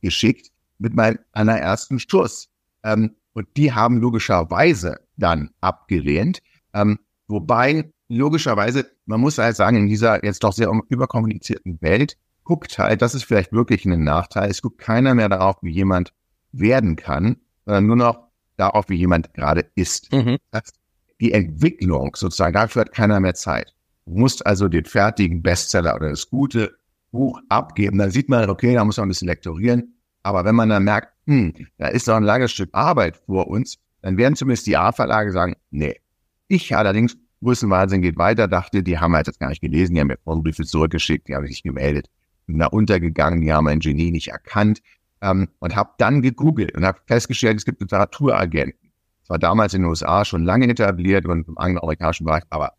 geschickt 0.00 0.50
mit 0.78 0.94
meinem 0.94 1.18
allerersten 1.32 1.98
Schuss. 1.98 2.48
Ähm, 2.82 3.14
und 3.32 3.46
die 3.56 3.72
haben 3.72 3.98
logischerweise 3.98 5.00
dann 5.20 5.50
abgelehnt. 5.60 6.40
Ähm, 6.74 6.98
wobei 7.28 7.92
logischerweise, 8.08 8.90
man 9.06 9.20
muss 9.20 9.38
halt 9.38 9.56
sagen, 9.56 9.76
in 9.76 9.86
dieser 9.86 10.24
jetzt 10.24 10.42
doch 10.42 10.52
sehr 10.52 10.70
überkommunizierten 10.88 11.80
Welt 11.80 12.16
guckt 12.44 12.78
halt, 12.78 13.02
das 13.02 13.14
ist 13.14 13.24
vielleicht 13.24 13.52
wirklich 13.52 13.84
ein 13.84 14.02
Nachteil, 14.02 14.50
es 14.50 14.62
guckt 14.62 14.78
keiner 14.78 15.14
mehr 15.14 15.28
darauf, 15.28 15.56
wie 15.62 15.70
jemand 15.70 16.12
werden 16.52 16.96
kann, 16.96 17.36
sondern 17.64 17.86
nur 17.86 17.96
noch 17.96 18.28
darauf, 18.56 18.88
wie 18.88 18.96
jemand 18.96 19.32
gerade 19.34 19.66
ist. 19.74 20.12
Mhm. 20.12 20.38
die 21.20 21.32
Entwicklung 21.32 22.16
sozusagen, 22.16 22.54
dafür 22.54 22.82
hat 22.82 22.92
keiner 22.92 23.20
mehr 23.20 23.34
Zeit. 23.34 23.74
Du 24.06 24.18
musst 24.18 24.44
also 24.46 24.68
den 24.68 24.86
fertigen 24.86 25.42
Bestseller 25.42 25.94
oder 25.94 26.10
das 26.10 26.28
gute 26.28 26.76
Buch 27.12 27.40
abgeben. 27.48 27.98
Dann 27.98 28.10
sieht 28.10 28.28
man, 28.28 28.48
okay, 28.48 28.74
da 28.74 28.84
muss 28.84 28.96
man 28.96 29.06
ein 29.06 29.10
bisschen 29.10 29.28
lektorieren. 29.28 29.94
Aber 30.22 30.44
wenn 30.44 30.54
man 30.54 30.68
dann 30.68 30.84
merkt, 30.84 31.12
hm, 31.26 31.54
da 31.78 31.88
ist 31.88 32.06
noch 32.06 32.16
ein 32.16 32.22
langes 32.22 32.52
Stück 32.52 32.70
Arbeit 32.72 33.16
vor 33.26 33.48
uns, 33.48 33.78
dann 34.02 34.16
werden 34.16 34.36
zumindest 34.36 34.66
die 34.66 34.76
A-Verlage 34.76 35.32
sagen, 35.32 35.56
nee. 35.70 36.00
Ich 36.48 36.76
allerdings, 36.76 37.16
Größenwahnsinn 37.42 38.02
geht 38.02 38.18
weiter, 38.18 38.48
dachte, 38.48 38.82
die 38.82 38.98
haben 38.98 39.14
halt 39.14 39.28
das 39.28 39.38
gar 39.38 39.48
nicht 39.48 39.60
gelesen, 39.60 39.94
die 39.94 40.00
haben 40.00 40.08
mir 40.08 40.18
Briefe 40.24 40.64
zurückgeschickt, 40.64 41.28
die 41.28 41.34
haben 41.34 41.46
sich 41.46 41.62
gemeldet, 41.62 42.08
bin 42.46 42.58
da 42.58 42.66
untergegangen, 42.66 43.40
die 43.40 43.52
haben 43.52 43.64
mein 43.64 43.80
Genie 43.80 44.10
nicht 44.10 44.28
erkannt 44.28 44.82
ähm, 45.22 45.48
und 45.58 45.76
habe 45.76 45.90
dann 45.98 46.22
gegoogelt 46.22 46.74
und 46.74 46.84
habe 46.84 47.00
festgestellt, 47.06 47.58
es 47.58 47.64
gibt 47.64 47.80
Literaturagenten. 47.80 48.90
Das 49.22 49.30
war 49.30 49.38
damals 49.38 49.74
in 49.74 49.82
den 49.82 49.88
USA 49.88 50.24
schon 50.24 50.44
lange 50.44 50.68
etabliert 50.68 51.26
und 51.26 51.46
im 51.46 51.56
angloamerikanischen 51.56 52.26
Bereich, 52.26 52.42
aber 52.50 52.72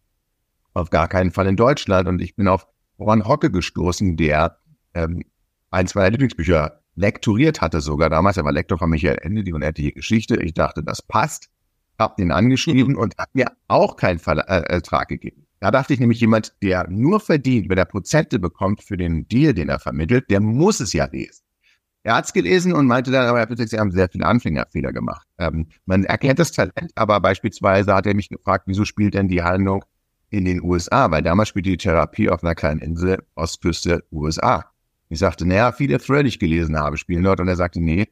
auf 0.74 0.90
gar 0.90 1.08
keinen 1.08 1.32
Fall 1.32 1.48
in 1.48 1.56
Deutschland. 1.56 2.08
Und 2.08 2.22
ich 2.22 2.36
bin 2.36 2.48
auf 2.48 2.68
Ron 3.00 3.26
Hocke 3.28 3.52
gestoßen, 3.52 4.18
der 4.18 4.58
ähm, 4.94 5.24
eins 5.70 5.96
meiner 5.96 6.12
Lieblingsbücher 6.12 6.81
lektoriert 6.96 7.62
hatte 7.62 7.82
sogar 7.82 8.10
damals. 8.10 8.38
Er 8.38 8.46
war 8.46 8.52
Lektor 8.52 8.78
von 8.78 8.90
Michael 8.90 9.20
Ende, 9.22 9.44
die 9.44 9.54
unendliche 9.54 9.92
Geschichte. 9.92 10.42
Ich 10.42 10.54
dachte, 10.54 10.84
das 10.84 11.02
passt. 11.02 11.50
Hab 12.00 12.18
den 12.18 12.32
angeschrieben 12.32 12.96
und 12.98 13.18
hat 13.18 13.30
mir 13.34 13.52
auch 13.68 13.96
keinen 13.96 14.20
Ver 14.20 14.38
äh, 14.50 14.74
Ertrag 14.74 15.08
gegeben. 15.10 15.46
Da 15.60 15.70
dachte 15.70 15.94
ich 15.94 16.00
nämlich, 16.00 16.20
jemand, 16.20 16.56
der 16.64 16.90
nur 16.90 17.20
verdient, 17.20 17.70
wenn 17.70 17.78
er 17.78 17.86
Prozente 17.86 18.40
bekommt 18.40 18.82
für 18.82 18.98
den 18.98 19.28
Deal, 19.28 19.54
den 19.54 19.70
er 19.70 19.80
vermittelt, 19.80 20.30
der 20.32 20.40
muss 20.40 20.80
es 20.80 20.92
ja 20.94 21.06
lesen. 21.06 21.44
Er 22.04 22.16
hat 22.16 22.26
es 22.26 22.34
gelesen 22.34 22.74
und 22.74 22.88
meinte 22.88 23.12
dann, 23.12 23.28
aber 23.28 23.38
Herr 23.38 23.48
Fitzek, 23.48 23.70
Sie 23.70 23.78
haben 23.78 23.92
sehr 23.92 24.10
viele 24.10 24.26
Anfängerfehler 24.26 24.92
gemacht. 24.92 25.28
Ähm, 25.38 25.68
man 25.86 26.04
erkennt 26.04 26.40
das 26.40 26.52
Talent, 26.52 26.92
aber 26.96 27.20
beispielsweise 27.20 27.94
hat 27.94 28.08
er 28.08 28.16
mich 28.16 28.30
gefragt, 28.30 28.64
wieso 28.66 28.86
spielt 28.86 29.14
denn 29.14 29.28
die 29.28 29.44
Handlung 29.44 29.86
in 30.32 30.46
den 30.46 30.64
USA? 30.64 31.12
Weil 31.12 31.22
damals 31.22 31.50
spielt 31.50 31.68
die 31.68 31.78
Therapie 31.78 32.32
auf 32.32 32.44
einer 32.44 32.56
kleinen 32.56 32.80
Insel, 32.80 33.24
Ostküste 33.36 34.04
USA. 34.12 34.71
Ich 35.12 35.20
sagte, 35.20 35.46
naja, 35.46 35.74
viele 35.74 36.00
Thread, 36.00 36.24
die 36.24 36.30
ich 36.30 36.40
gelesen 36.40 36.80
habe, 36.80 36.96
spielen 36.96 37.24
dort. 37.24 37.42
Und 37.42 37.50
er 37.50 37.58
sagte, 37.58 37.82
nee, 37.82 38.08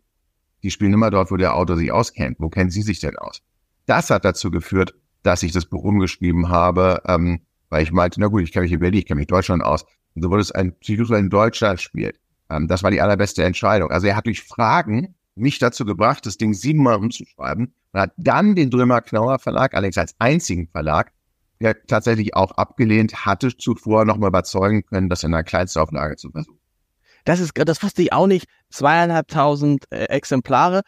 die 0.63 0.69
spielen 0.69 0.91
immer 0.91 1.09
dort, 1.09 1.31
wo 1.31 1.37
der 1.37 1.55
Autor 1.55 1.77
sich 1.77 1.93
auskennt. 1.93 2.41
Wo 2.41 2.49
kennen 2.49 2.71
Sie 2.71 2.81
sich 2.81 2.99
denn 2.99 3.15
aus? 3.17 3.41
Das 3.85 4.09
hat 4.09 4.25
dazu 4.25 4.51
geführt, 4.51 4.93
dass 5.23 5.41
ich 5.41 5.53
das 5.53 5.65
Buch 5.65 5.85
umgeschrieben 5.85 6.49
habe, 6.49 7.01
ähm, 7.07 7.39
weil 7.69 7.83
ich 7.83 7.93
meinte, 7.93 8.19
na 8.19 8.27
gut, 8.27 8.41
ich 8.41 8.51
kenne 8.51 8.63
mich 8.63 8.73
in 8.73 8.81
Berlin, 8.81 8.99
ich 8.99 9.05
kenne 9.05 9.19
mich 9.19 9.27
Deutschland 9.27 9.63
aus. 9.63 9.85
Und 10.13 10.23
so 10.23 10.29
wurde 10.29 10.41
es 10.41 10.51
ein 10.51 10.77
Psychologe 10.79 11.17
in 11.17 11.29
Deutschland 11.29 11.79
spielt. 11.79 12.19
Ähm, 12.49 12.67
das 12.67 12.83
war 12.83 12.91
die 12.91 12.99
allerbeste 12.99 13.45
Entscheidung. 13.45 13.91
Also 13.91 14.07
er 14.07 14.17
hat 14.17 14.25
durch 14.25 14.43
Fragen 14.43 15.15
mich 15.35 15.57
dazu 15.57 15.85
gebracht, 15.85 16.25
das 16.25 16.35
Ding 16.35 16.53
siebenmal 16.53 16.97
umzuschreiben 16.97 17.73
und 17.93 17.99
hat 17.99 18.11
dann 18.17 18.55
den 18.55 18.71
Drömer 18.71 18.99
Knauer 18.99 19.39
Verlag, 19.39 19.73
allerdings 19.73 19.97
als 19.97 20.15
einzigen 20.19 20.67
Verlag, 20.67 21.13
der 21.61 21.81
tatsächlich 21.83 22.35
auch 22.35 22.51
abgelehnt 22.51 23.25
hatte, 23.25 23.55
zuvor 23.55 24.03
nochmal 24.03 24.27
überzeugen 24.27 24.85
können, 24.85 25.07
das 25.07 25.23
in 25.23 25.33
einer 25.33 25.43
Kleinstauflage 25.45 26.17
zu 26.17 26.29
versuchen. 26.31 26.58
Das 27.25 27.39
ist, 27.39 27.51
das 27.55 27.83
wusste 27.83 28.01
ich 28.01 28.13
auch 28.13 28.27
nicht. 28.27 28.47
Zweieinhalbtausend 28.69 29.85
äh, 29.91 30.05
Exemplare. 30.05 30.81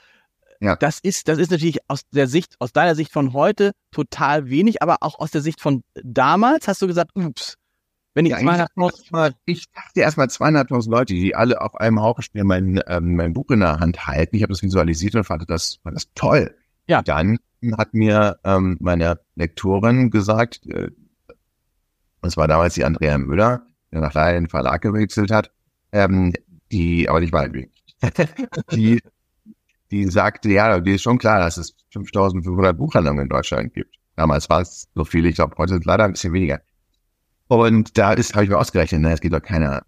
Ja. 0.60 0.76
Das 0.76 1.00
ist, 1.00 1.28
das 1.28 1.40
ist 1.40 1.52
natürlich 1.52 1.80
aus 1.88 2.02
der 2.12 2.28
Sicht, 2.28 2.56
aus 2.60 2.72
deiner 2.72 2.94
Sicht 2.96 3.12
von 3.12 3.34
heute 3.34 3.72
total 3.92 4.50
wenig, 4.50 4.82
aber 4.82 4.98
auch 5.02 5.20
aus 5.20 5.32
der 5.32 5.42
Sicht 5.42 5.60
von 5.60 5.84
damals 5.96 6.68
hast 6.68 6.82
du 6.82 6.88
gesagt, 6.88 7.12
ups, 7.16 7.58
wenn 8.14 8.26
ich 8.26 8.32
ja, 8.32 8.40
zweieinhalbtausend. 8.40 9.36
Ich 9.46 9.72
dachte 9.72 10.02
erstmal 10.02 10.30
zweieinhalbtausend 10.30 10.94
Leute, 10.94 11.14
die 11.14 11.36
alle 11.36 11.62
auf 11.62 11.76
einem 11.76 12.02
Hauch 12.02 12.22
stehen, 12.22 12.46
mein, 12.46 12.80
ähm, 12.88 13.16
mein 13.16 13.34
Buch 13.34 13.50
in 13.50 13.62
der 13.62 13.80
Hand 13.80 14.06
halten. 14.06 14.36
Ich 14.36 14.44
habe 14.44 14.54
das 14.54 14.62
visualisiert 14.62 15.16
und 15.16 15.24
fand 15.24 15.50
das, 15.50 15.80
fand 15.84 15.96
das 15.96 16.12
toll. 16.14 16.56
Ja. 16.88 17.02
Dann 17.02 17.40
hat 17.78 17.94
mir 17.94 18.40
ähm, 18.44 18.78
meine 18.82 19.20
Lektorin 19.36 20.12
gesagt, 20.12 20.66
äh, 20.68 20.92
das 22.22 22.38
war 22.38 22.48
damals 22.48 22.76
die 22.76 22.84
Andrea 22.84 23.18
Müller, 23.18 23.64
der 23.92 24.02
nach 24.02 24.14
leider 24.14 24.40
den 24.40 24.50
Verlag 24.50 24.82
gewechselt 24.82 25.32
hat, 25.32 25.52
ähm, 25.92 26.34
die, 26.72 27.10
aber 27.10 27.20
nicht 27.20 27.34
weit 27.34 27.54
die, 28.72 29.02
die 29.92 30.06
sagte, 30.10 30.50
ja, 30.50 30.80
die 30.80 30.96
ist 30.96 31.04
schon 31.04 31.18
klar, 31.18 31.40
dass 31.40 31.58
es 31.58 31.76
5500 31.92 32.78
Buchhandlungen 32.78 33.24
in 33.24 33.30
Deutschland 33.30 33.74
gibt. 33.74 33.96
Damals 34.16 34.50
war 34.50 34.62
es 34.62 34.88
so 34.96 35.06
viel, 35.06 35.26
ich 35.26 35.36
glaube, 35.36 35.56
heute 35.58 35.74
ist 35.74 35.82
es 35.82 35.86
leider 35.86 36.06
ein 36.06 36.14
bisschen 36.14 36.34
weniger. 36.34 36.62
Und 37.48 37.98
da 37.98 38.14
ist, 38.14 38.34
habe 38.34 38.46
ich 38.46 38.50
mir 38.50 38.58
ausgerechnet, 38.58 39.02
ne, 39.02 39.12
es 39.12 39.22
geht 39.22 39.34
doch 39.34 39.42
keiner 39.42 39.84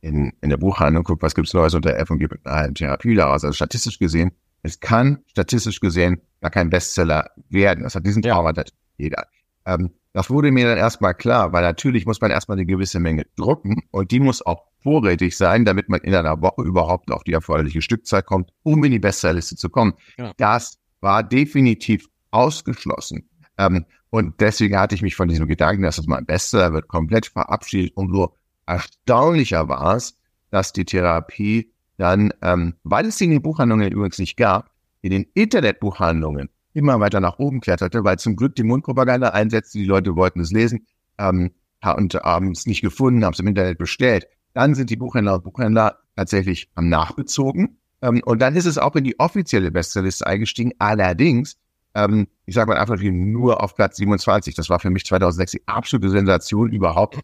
in, 0.00 0.32
in 0.40 0.50
der 0.50 0.56
Buchhandlung, 0.56 1.04
guckt, 1.04 1.22
was 1.22 1.34
gibt's 1.34 1.52
Neues 1.52 1.74
unter 1.74 1.96
F 1.96 2.10
und 2.10 2.18
gibt 2.18 2.46
eine 2.46 2.72
Therapie 2.72 3.14
daraus. 3.14 3.44
Also 3.44 3.52
statistisch 3.52 3.98
gesehen, 3.98 4.32
es 4.62 4.80
kann 4.80 5.18
statistisch 5.26 5.80
gesehen 5.80 6.20
gar 6.40 6.50
kein 6.50 6.70
Bestseller 6.70 7.30
werden. 7.48 7.84
Das 7.84 7.94
hat 7.94 8.06
diesen 8.06 8.22
Ja. 8.22 8.34
Traum 8.34 8.46
hat 8.46 8.72
jeder. 8.96 9.26
Ähm, 9.66 9.90
das 10.12 10.30
wurde 10.30 10.50
mir 10.50 10.68
dann 10.68 10.78
erstmal 10.78 11.14
klar, 11.14 11.52
weil 11.52 11.62
natürlich 11.62 12.04
muss 12.04 12.20
man 12.20 12.30
erstmal 12.30 12.58
eine 12.58 12.66
gewisse 12.66 12.98
Menge 12.98 13.26
drucken 13.36 13.82
und 13.90 14.10
die 14.10 14.20
muss 14.20 14.44
auch 14.44 14.64
vorrätig 14.82 15.36
sein, 15.36 15.64
damit 15.64 15.88
man 15.88 16.00
in 16.00 16.14
einer 16.14 16.40
Woche 16.42 16.62
überhaupt 16.62 17.12
auf 17.12 17.22
die 17.22 17.32
erforderliche 17.32 17.82
Stückzahl 17.82 18.22
kommt, 18.22 18.50
um 18.62 18.82
in 18.84 18.92
die 18.92 18.98
Bestsellerliste 18.98 19.56
zu 19.56 19.70
kommen. 19.70 19.94
Genau. 20.16 20.32
Das 20.36 20.78
war 21.00 21.22
definitiv 21.22 22.08
ausgeschlossen. 22.30 23.28
Ähm, 23.58 23.84
und 24.10 24.40
deswegen 24.40 24.78
hatte 24.78 24.94
ich 24.94 25.02
mich 25.02 25.14
von 25.14 25.28
diesem 25.28 25.46
Gedanken, 25.46 25.82
dass 25.82 25.98
es 25.98 26.06
mal 26.06 26.16
ein 26.16 26.26
Bestseller 26.26 26.72
wird, 26.72 26.88
komplett 26.88 27.26
verabschiedet. 27.26 27.92
Umso 27.94 28.34
erstaunlicher 28.66 29.68
war 29.68 29.94
es, 29.96 30.18
dass 30.50 30.72
die 30.72 30.84
Therapie 30.84 31.72
dann, 31.96 32.32
ähm, 32.42 32.74
weil 32.82 33.06
es 33.06 33.18
sie 33.18 33.26
in 33.26 33.30
den 33.30 33.42
Buchhandlungen 33.42 33.92
übrigens 33.92 34.18
nicht 34.18 34.36
gab, 34.36 34.70
in 35.02 35.10
den 35.10 35.26
Internetbuchhandlungen 35.34 36.48
immer 36.72 37.00
weiter 37.00 37.20
nach 37.20 37.38
oben 37.38 37.60
kletterte, 37.60 38.04
weil 38.04 38.18
zum 38.18 38.36
Glück 38.36 38.54
die 38.54 38.62
Mundpropaganda 38.62 39.30
einsetzte, 39.30 39.78
die 39.78 39.84
Leute 39.84 40.16
wollten 40.16 40.40
es 40.40 40.50
lesen 40.50 40.86
ähm, 41.18 41.52
und 41.96 42.14
haben 42.14 42.52
es 42.52 42.66
nicht 42.66 42.80
gefunden, 42.80 43.24
haben 43.24 43.32
es 43.32 43.40
im 43.40 43.46
Internet 43.46 43.78
bestellt. 43.78 44.26
Dann 44.52 44.74
sind 44.74 44.90
die 44.90 44.96
Buchhändler 44.96 45.34
und 45.34 45.44
Buchhändler 45.44 45.98
tatsächlich 46.16 46.68
am 46.74 46.88
Nachbezogen. 46.88 47.78
Ähm, 48.02 48.22
und 48.24 48.40
dann 48.40 48.56
ist 48.56 48.66
es 48.66 48.78
auch 48.78 48.96
in 48.96 49.04
die 49.04 49.18
offizielle 49.18 49.70
Bestsellerliste 49.70 50.26
eingestiegen. 50.26 50.72
Allerdings, 50.78 51.56
ähm, 51.94 52.28
ich 52.46 52.54
sage 52.54 52.70
mal 52.70 52.78
einfach 52.78 52.98
nur 53.00 53.62
auf 53.62 53.74
Platz 53.74 53.96
27. 53.96 54.54
Das 54.54 54.68
war 54.70 54.80
für 54.80 54.90
mich 54.90 55.04
2006 55.04 55.52
die 55.52 55.62
absolute 55.66 56.10
Sensation 56.10 56.70
überhaupt. 56.72 57.18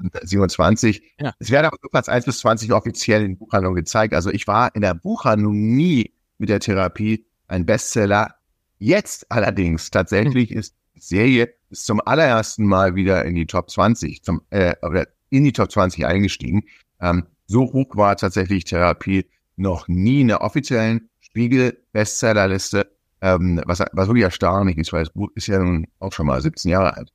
Ähm, 0.00 0.10
27. 0.22 1.02
Ja. 1.20 1.32
Es 1.38 1.50
werden 1.50 1.66
aber 1.66 1.76
nur 1.82 1.90
Platz 1.90 2.08
1 2.08 2.24
bis 2.24 2.38
20 2.38 2.72
offiziell 2.72 3.22
in 3.22 3.38
Buchhandlungen 3.38 3.76
gezeigt. 3.76 4.14
Also 4.14 4.30
ich 4.30 4.46
war 4.46 4.74
in 4.74 4.82
der 4.82 4.94
Buchhandlung 4.94 5.54
nie 5.54 6.12
mit 6.38 6.48
der 6.48 6.60
Therapie 6.60 7.26
ein 7.48 7.66
Bestseller. 7.66 8.35
Jetzt 8.78 9.30
allerdings 9.30 9.90
tatsächlich 9.90 10.50
ist 10.50 10.74
Serie 10.98 11.54
ist 11.70 11.86
zum 11.86 12.00
allerersten 12.04 12.64
Mal 12.64 12.94
wieder 12.94 13.24
in 13.24 13.34
die 13.34 13.46
Top 13.46 13.70
20, 13.70 14.22
zum, 14.22 14.42
äh, 14.50 14.74
oder 14.82 15.06
in 15.30 15.44
die 15.44 15.52
Top 15.52 15.70
20 15.70 16.06
eingestiegen. 16.06 16.64
Ähm, 17.00 17.26
so 17.46 17.72
hoch 17.72 17.96
war 17.96 18.16
tatsächlich 18.16 18.64
Therapie 18.64 19.26
noch 19.56 19.88
nie 19.88 20.22
in 20.22 20.28
der 20.28 20.42
offiziellen 20.42 21.10
Spiegel-Bestsellerliste, 21.20 22.90
ähm, 23.20 23.62
was, 23.66 23.80
was 23.92 24.08
wirklich 24.08 24.24
erstaunlich 24.24 24.78
ist, 24.78 24.92
weil 24.92 25.04
das 25.04 25.12
Buch 25.12 25.28
ist 25.34 25.46
ja 25.46 25.58
nun 25.58 25.86
auch 25.98 26.12
schon 26.12 26.26
mal 26.26 26.40
17 26.40 26.70
Jahre 26.70 26.96
alt. 26.96 27.12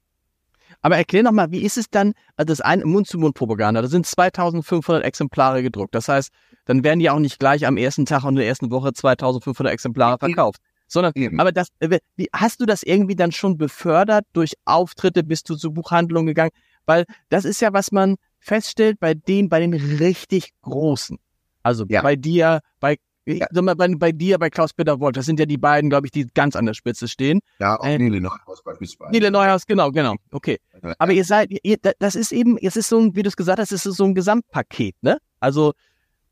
Aber 0.82 0.98
erklär 0.98 1.24
noch 1.24 1.32
mal, 1.32 1.52
wie 1.52 1.64
ist 1.64 1.78
es 1.78 1.90
dann, 1.90 2.14
also 2.36 2.48
das 2.48 2.62
eine 2.62 2.86
Mund-zu-Mund-Propaganda, 2.86 3.82
da 3.82 3.88
sind 3.88 4.06
2500 4.06 5.04
Exemplare 5.04 5.62
gedruckt. 5.62 5.94
Das 5.94 6.08
heißt, 6.08 6.32
dann 6.66 6.84
werden 6.84 7.00
die 7.00 7.10
auch 7.10 7.20
nicht 7.20 7.40
gleich 7.40 7.68
am 7.68 7.78
ersten 7.78 8.06
Tag 8.06 8.24
und 8.24 8.30
in 8.30 8.36
der 8.38 8.48
ersten 8.48 8.72
Woche 8.72 8.94
2500 8.94 9.74
Exemplare 9.74 10.18
verkauft. 10.18 10.60
Sondern, 10.92 11.14
Eben. 11.16 11.40
aber 11.40 11.54
das, 11.54 11.70
äh, 11.80 12.00
wie, 12.18 12.28
hast 12.34 12.60
du 12.60 12.66
das 12.66 12.84
irgendwie 12.84 13.16
dann 13.16 13.32
schon 13.32 13.58
befördert 13.58 14.26
durch 14.34 14.56
Auftritte, 14.66 15.24
bist 15.24 15.50
du 15.50 15.56
zur 15.56 15.74
Buchhandlung 15.74 16.26
gegangen? 16.26 16.52
Weil 16.86 17.06
das 17.30 17.46
ist 17.46 17.62
ja, 17.62 17.72
was 17.72 17.94
man 17.94 18.16
feststellt 18.40 19.00
bei 19.00 19.14
den, 19.14 19.48
bei 19.48 19.62
den 19.62 19.74
richtig 19.74 20.52
Großen. 20.64 21.18
Also 21.64 21.86
Ja. 21.88 22.02
bei 22.02 22.18
dir, 22.18 22.60
bei, 22.82 22.98
Ja. 23.26 23.48
sag 23.52 23.64
mal, 23.64 23.76
bei, 23.76 23.88
bei 23.96 24.12
dir, 24.12 24.38
bei 24.38 24.50
Klaus-Peter 24.50 25.00
Wolf, 25.00 25.14
das 25.14 25.26
sind 25.28 25.40
ja 25.40 25.46
die 25.46 25.58
beiden, 25.58 25.90
glaube 25.90 26.08
ich, 26.08 26.12
die 26.12 26.26
ganz 26.34 26.58
an 26.58 26.66
der 26.66 26.74
Spitze 26.74 27.08
stehen. 27.08 27.40
Ja, 27.60 27.80
auch 27.80 27.86
Äh, 27.86 27.98
Nele 27.98 28.20
Neuhaus 28.20 28.62
beispielsweise. 28.62 29.12
Nele 29.12 29.32
Neuhaus, 29.32 29.66
genau, 29.66 29.92
genau, 29.92 30.16
okay. 30.32 30.58
Aber 30.98 31.14
ihr 31.14 31.24
seid, 31.24 31.52
ihr, 31.64 31.78
da- 31.82 31.94
das 32.00 32.16
ist 32.16 32.34
eben, 32.34 32.58
es 32.58 32.76
ist 32.76 32.90
so 32.90 33.00
ein, 33.00 33.16
wie 33.16 33.24
du 33.24 33.30
es 33.30 33.38
gesagt 33.38 33.60
hast, 33.60 33.72
es 33.72 33.86
ist 33.86 33.96
so 33.96 34.04
ein 34.04 34.14
Gesamtpaket, 34.16 34.96
ne? 35.02 35.20
Also, 35.40 35.72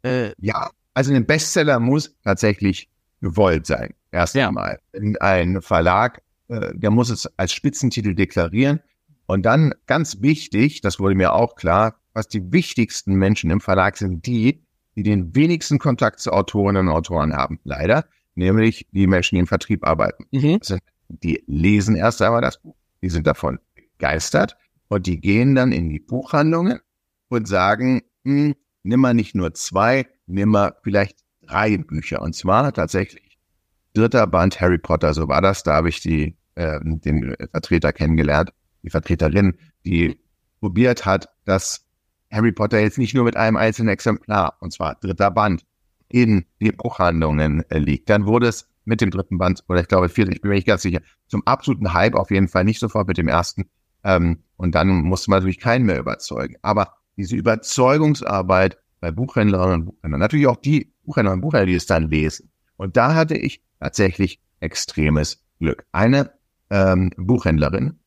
äh, 0.04 0.32
Ja, 0.40 0.72
also 0.96 1.14
ein 1.14 1.26
Bestseller 1.26 1.80
muss 1.80 2.14
tatsächlich 2.26 2.90
gewollt 3.22 3.66
sein. 3.66 3.94
Erst 4.12 4.36
Ja. 4.36 4.48
einmal. 4.48 4.80
Wenn 4.92 5.18
ein 5.18 5.62
Verlag, 5.62 6.22
äh, 6.48 6.72
der 6.74 6.92
muss 6.92 7.10
es 7.10 7.28
als 7.38 7.52
Spitzentitel 7.54 8.14
deklarieren. 8.16 8.80
Und 9.28 9.44
dann 9.46 9.74
ganz 9.86 10.22
wichtig, 10.22 10.82
das 10.82 11.00
wurde 11.00 11.16
mir 11.16 11.34
auch 11.34 11.56
klar, 11.56 12.00
was 12.14 12.28
die 12.28 12.52
wichtigsten 12.52 13.14
Menschen 13.16 13.52
im 13.52 13.62
Verlag 13.62 13.98
sind 13.98 14.26
die, 14.26 14.64
die 14.96 15.04
den 15.04 15.36
wenigsten 15.36 15.78
Kontakt 15.78 16.20
zu 16.20 16.32
Autorinnen 16.32 16.88
und 16.88 16.94
Autoren 16.94 17.34
haben. 17.36 17.60
Leider. 17.64 18.06
Nämlich 18.36 18.88
die 18.92 19.06
Menschen, 19.08 19.36
die 19.36 19.42
im 19.42 19.48
Vertrieb 19.48 19.86
arbeiten. 19.86 20.26
mhm. 20.32 20.60
Die 21.10 21.44
lesen 21.48 21.96
erst 21.96 22.22
einmal 22.22 22.42
das 22.42 22.62
Buch. 22.62 22.76
Die 23.02 23.10
sind 23.10 23.26
davon 23.28 23.60
begeistert 23.76 24.58
und 24.88 25.08
die 25.08 25.20
gehen 25.20 25.56
dann 25.56 25.72
in 25.72 25.90
die 25.90 26.00
Buchhandlungen 26.00 26.80
und 27.30 27.48
sagen, 27.48 28.02
hm, 28.24 28.56
nimm 28.84 29.00
mal 29.00 29.14
nicht 29.14 29.36
nur 29.36 29.54
zwei, 29.54 30.08
nimm 30.28 30.50
mal 30.50 30.76
vielleicht 30.84 31.20
drei 31.50 31.78
Bücher. 31.78 32.22
Und 32.22 32.36
zwar 32.36 32.72
tatsächlich 32.74 33.38
dritter 33.94 34.28
Band 34.28 34.60
Harry 34.62 34.78
Potter, 34.78 35.14
so 35.14 35.28
war 35.28 35.42
das. 35.42 35.64
Da 35.64 35.76
habe 35.76 35.90
ich 35.90 36.00
die, 36.02 36.36
ähm, 36.56 37.02
den 37.02 37.36
Vertreter 37.52 37.94
kennengelernt, 37.94 38.52
die 38.84 38.90
Vertreterin, 38.90 39.58
die 39.86 40.20
probiert 40.60 41.06
hat, 41.06 41.30
dass 41.46 41.86
Harry 42.32 42.52
Potter 42.52 42.80
jetzt 42.80 42.98
nicht 42.98 43.16
nur 43.16 43.24
mit 43.24 43.36
einem 43.36 43.58
einzelnen 43.58 43.90
Exemplar, 43.90 44.58
und 44.60 44.72
zwar 44.72 44.96
dritter 44.96 45.32
Band, 45.32 45.66
in 46.10 46.46
die 46.60 46.72
Buchhandlungen 46.72 47.64
äh, 47.70 47.78
liegt. 47.80 48.10
Dann 48.10 48.26
wurde 48.26 48.48
es 48.48 48.68
mit 48.86 49.02
dem 49.02 49.12
dritten 49.12 49.38
Band, 49.38 49.64
oder 49.68 49.82
ich 49.82 49.88
glaube 49.88 50.10
vierten, 50.10 50.32
ich 50.32 50.42
bin 50.42 50.50
mir 50.50 50.56
nicht 50.56 50.68
ganz 50.68 50.82
sicher, 50.82 51.02
zum 51.28 51.46
absoluten 51.46 51.94
Hype 51.94 52.16
auf 52.16 52.32
jeden 52.32 52.48
Fall, 52.48 52.64
nicht 52.64 52.80
sofort 52.80 53.08
mit 53.08 53.18
dem 53.18 53.28
ersten. 53.28 53.70
Ähm, 54.04 54.44
und 54.58 54.76
dann 54.76 54.88
musste 54.90 55.30
man 55.30 55.40
natürlich 55.40 55.60
keinen 55.60 55.86
mehr 55.86 56.00
überzeugen. 56.00 56.56
Aber 56.62 56.96
diese 57.18 57.36
Überzeugungsarbeit 57.36 58.78
bei 59.00 59.12
Buchhändlerinnen 59.12 59.82
und 59.82 59.86
Buchhändlern, 59.86 60.20
natürlich 60.20 60.48
auch 60.48 60.58
die 60.58 60.94
Buchhändlerinnen 61.04 61.40
und 61.40 61.42
Buchhändler, 61.42 61.66
die 61.68 61.76
es 61.76 61.86
dann 61.86 62.10
lesen. 62.10 62.52
Und 62.78 62.98
da 62.98 63.16
hatte 63.16 63.36
ich 63.36 63.62
tatsächlich 63.80 64.40
extremes 64.60 65.44
Glück. 65.60 65.86
Eine 65.92 66.32
ähm, 66.70 67.12
Buchhändlerin, 67.18 68.00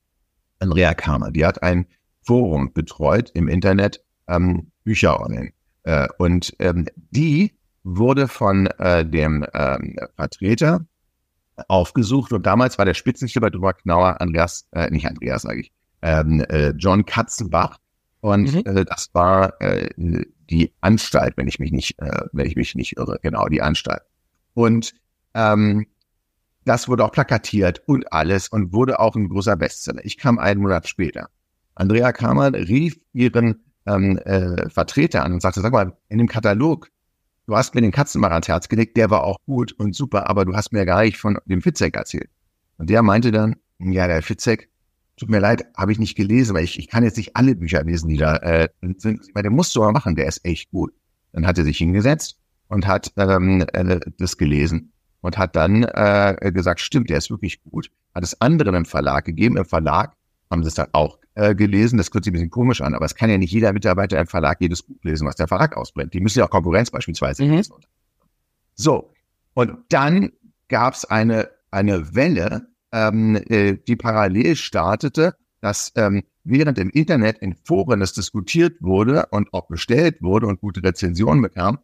Andrea 0.58 0.94
Kramer, 0.94 1.30
die 1.30 1.44
hat 1.44 1.62
ein 1.62 1.86
Forum 2.22 2.72
betreut 2.72 3.30
im 3.34 3.48
Internet, 3.48 4.04
ähm, 4.28 4.70
Bücherorgeln. 4.84 5.52
Äh, 5.82 6.08
und 6.18 6.54
ähm, 6.58 6.86
die 6.94 7.52
wurde 7.82 8.28
von 8.28 8.66
äh, 8.66 9.04
dem 9.04 9.44
ähm, 9.54 9.96
Vertreter 10.16 10.86
aufgesucht 11.68 12.32
und 12.32 12.46
damals 12.46 12.78
war 12.78 12.84
der 12.84 12.94
Spitzenschipper 12.94 13.50
drüber 13.50 13.74
Knauer 13.74 14.20
Andreas, 14.20 14.68
äh, 14.72 14.90
nicht 14.90 15.06
Andreas 15.06 15.42
sage 15.42 15.60
ich, 15.60 15.72
ähm, 16.00 16.40
äh, 16.48 16.70
John 16.70 17.04
Katzenbach 17.04 17.78
und 18.20 18.54
Mhm. 18.54 18.62
äh, 18.64 18.84
das 18.84 19.10
war 19.12 19.60
äh, 19.60 19.90
die 20.52 20.72
Anstalt, 20.82 21.36
wenn 21.36 21.48
ich 21.48 21.58
mich 21.58 21.72
nicht, 21.72 21.98
äh, 21.98 22.26
wenn 22.32 22.46
ich 22.46 22.56
mich 22.56 22.74
nicht 22.74 22.96
irre, 22.98 23.18
genau 23.22 23.46
die 23.48 23.62
Anstalt. 23.62 24.02
Und 24.54 24.94
ähm, 25.34 25.86
das 26.64 26.88
wurde 26.88 27.04
auch 27.04 27.10
plakatiert 27.10 27.82
und 27.86 28.12
alles 28.12 28.48
und 28.48 28.72
wurde 28.72 29.00
auch 29.00 29.16
ein 29.16 29.28
großer 29.28 29.56
Bestseller. 29.56 30.04
Ich 30.04 30.18
kam 30.18 30.38
einen 30.38 30.60
Monat 30.60 30.86
später. 30.86 31.30
Andrea 31.74 32.12
Kamer 32.12 32.52
rief 32.52 33.00
ihren 33.14 33.64
ähm, 33.86 34.18
äh, 34.18 34.68
Vertreter 34.68 35.24
an 35.24 35.32
und 35.32 35.42
sagte, 35.42 35.60
sag 35.60 35.72
mal, 35.72 35.96
in 36.08 36.18
dem 36.18 36.28
Katalog, 36.28 36.90
du 37.46 37.56
hast 37.56 37.74
mir 37.74 37.80
den 37.80 37.90
Katzenmacher 37.90 38.34
ans 38.34 38.48
Herz 38.48 38.68
gelegt, 38.68 38.96
der 38.96 39.10
war 39.10 39.24
auch 39.24 39.38
gut 39.46 39.72
und 39.72 39.96
super, 39.96 40.28
aber 40.28 40.44
du 40.44 40.54
hast 40.54 40.72
mir 40.72 40.84
gar 40.84 41.02
nicht 41.02 41.16
von 41.16 41.38
dem 41.46 41.62
Fitzek 41.62 41.96
erzählt. 41.96 42.30
Und 42.76 42.90
der 42.90 43.02
meinte 43.02 43.32
dann, 43.32 43.56
ja, 43.78 44.06
der 44.06 44.22
Fitzek, 44.22 44.68
tut 45.22 45.30
mir 45.30 45.38
leid, 45.38 45.64
habe 45.76 45.92
ich 45.92 46.00
nicht 46.00 46.16
gelesen, 46.16 46.54
weil 46.54 46.64
ich, 46.64 46.78
ich 46.78 46.88
kann 46.88 47.04
jetzt 47.04 47.16
nicht 47.16 47.36
alle 47.36 47.54
Bücher 47.54 47.84
lesen, 47.84 48.08
die 48.08 48.16
da 48.16 48.36
äh, 48.38 48.68
sind. 48.96 49.20
Ich 49.26 49.34
meine, 49.34 49.48
den 49.48 49.54
musst 49.54 49.74
du 49.76 49.80
mal 49.80 49.92
machen, 49.92 50.16
der 50.16 50.26
ist 50.26 50.44
echt 50.44 50.70
gut. 50.70 50.92
Dann 51.32 51.46
hat 51.46 51.58
er 51.58 51.64
sich 51.64 51.78
hingesetzt 51.78 52.38
und 52.66 52.86
hat 52.88 53.12
ähm, 53.16 53.64
äh, 53.72 54.00
das 54.18 54.36
gelesen 54.36 54.92
und 55.20 55.38
hat 55.38 55.54
dann 55.54 55.84
äh, 55.84 56.50
gesagt, 56.52 56.80
stimmt, 56.80 57.08
der 57.08 57.18
ist 57.18 57.30
wirklich 57.30 57.62
gut. 57.62 57.90
Hat 58.14 58.24
es 58.24 58.40
anderen 58.40 58.74
im 58.74 58.84
Verlag 58.84 59.24
gegeben. 59.24 59.56
Im 59.56 59.64
Verlag 59.64 60.16
haben 60.50 60.64
sie 60.64 60.68
es 60.68 60.74
dann 60.74 60.88
auch 60.92 61.18
äh, 61.36 61.54
gelesen. 61.54 61.98
Das 61.98 62.10
hört 62.12 62.24
sich 62.24 62.32
ein 62.32 62.34
bisschen 62.34 62.50
komisch 62.50 62.80
an, 62.80 62.94
aber 62.94 63.06
es 63.06 63.14
kann 63.14 63.30
ja 63.30 63.38
nicht 63.38 63.52
jeder 63.52 63.72
Mitarbeiter 63.72 64.18
im 64.18 64.26
Verlag 64.26 64.60
jedes 64.60 64.82
Buch 64.82 65.02
lesen, 65.04 65.26
was 65.26 65.36
der 65.36 65.46
Verlag 65.46 65.76
ausbrennt. 65.76 66.12
Die 66.14 66.20
müssen 66.20 66.40
ja 66.40 66.46
auch 66.46 66.50
Konkurrenz 66.50 66.90
beispielsweise 66.90 67.44
Mhm. 67.44 67.52
lesen. 67.52 67.74
So, 68.74 69.12
und 69.54 69.72
dann 69.88 70.32
gab 70.68 70.94
es 70.94 71.04
eine, 71.04 71.48
eine 71.70 72.16
Welle, 72.16 72.66
ähm, 72.92 73.36
äh, 73.48 73.76
die 73.76 73.96
parallel 73.96 74.56
startete, 74.56 75.34
dass 75.60 75.92
ähm, 75.96 76.22
während 76.44 76.78
im 76.78 76.90
Internet 76.90 77.38
in 77.38 77.54
Foren 77.64 78.02
es 78.02 78.12
diskutiert 78.12 78.76
wurde 78.80 79.26
und 79.30 79.52
auch 79.54 79.68
bestellt 79.68 80.22
wurde 80.22 80.46
und 80.46 80.60
gute 80.60 80.82
Rezensionen 80.82 81.42
bekam, 81.42 81.78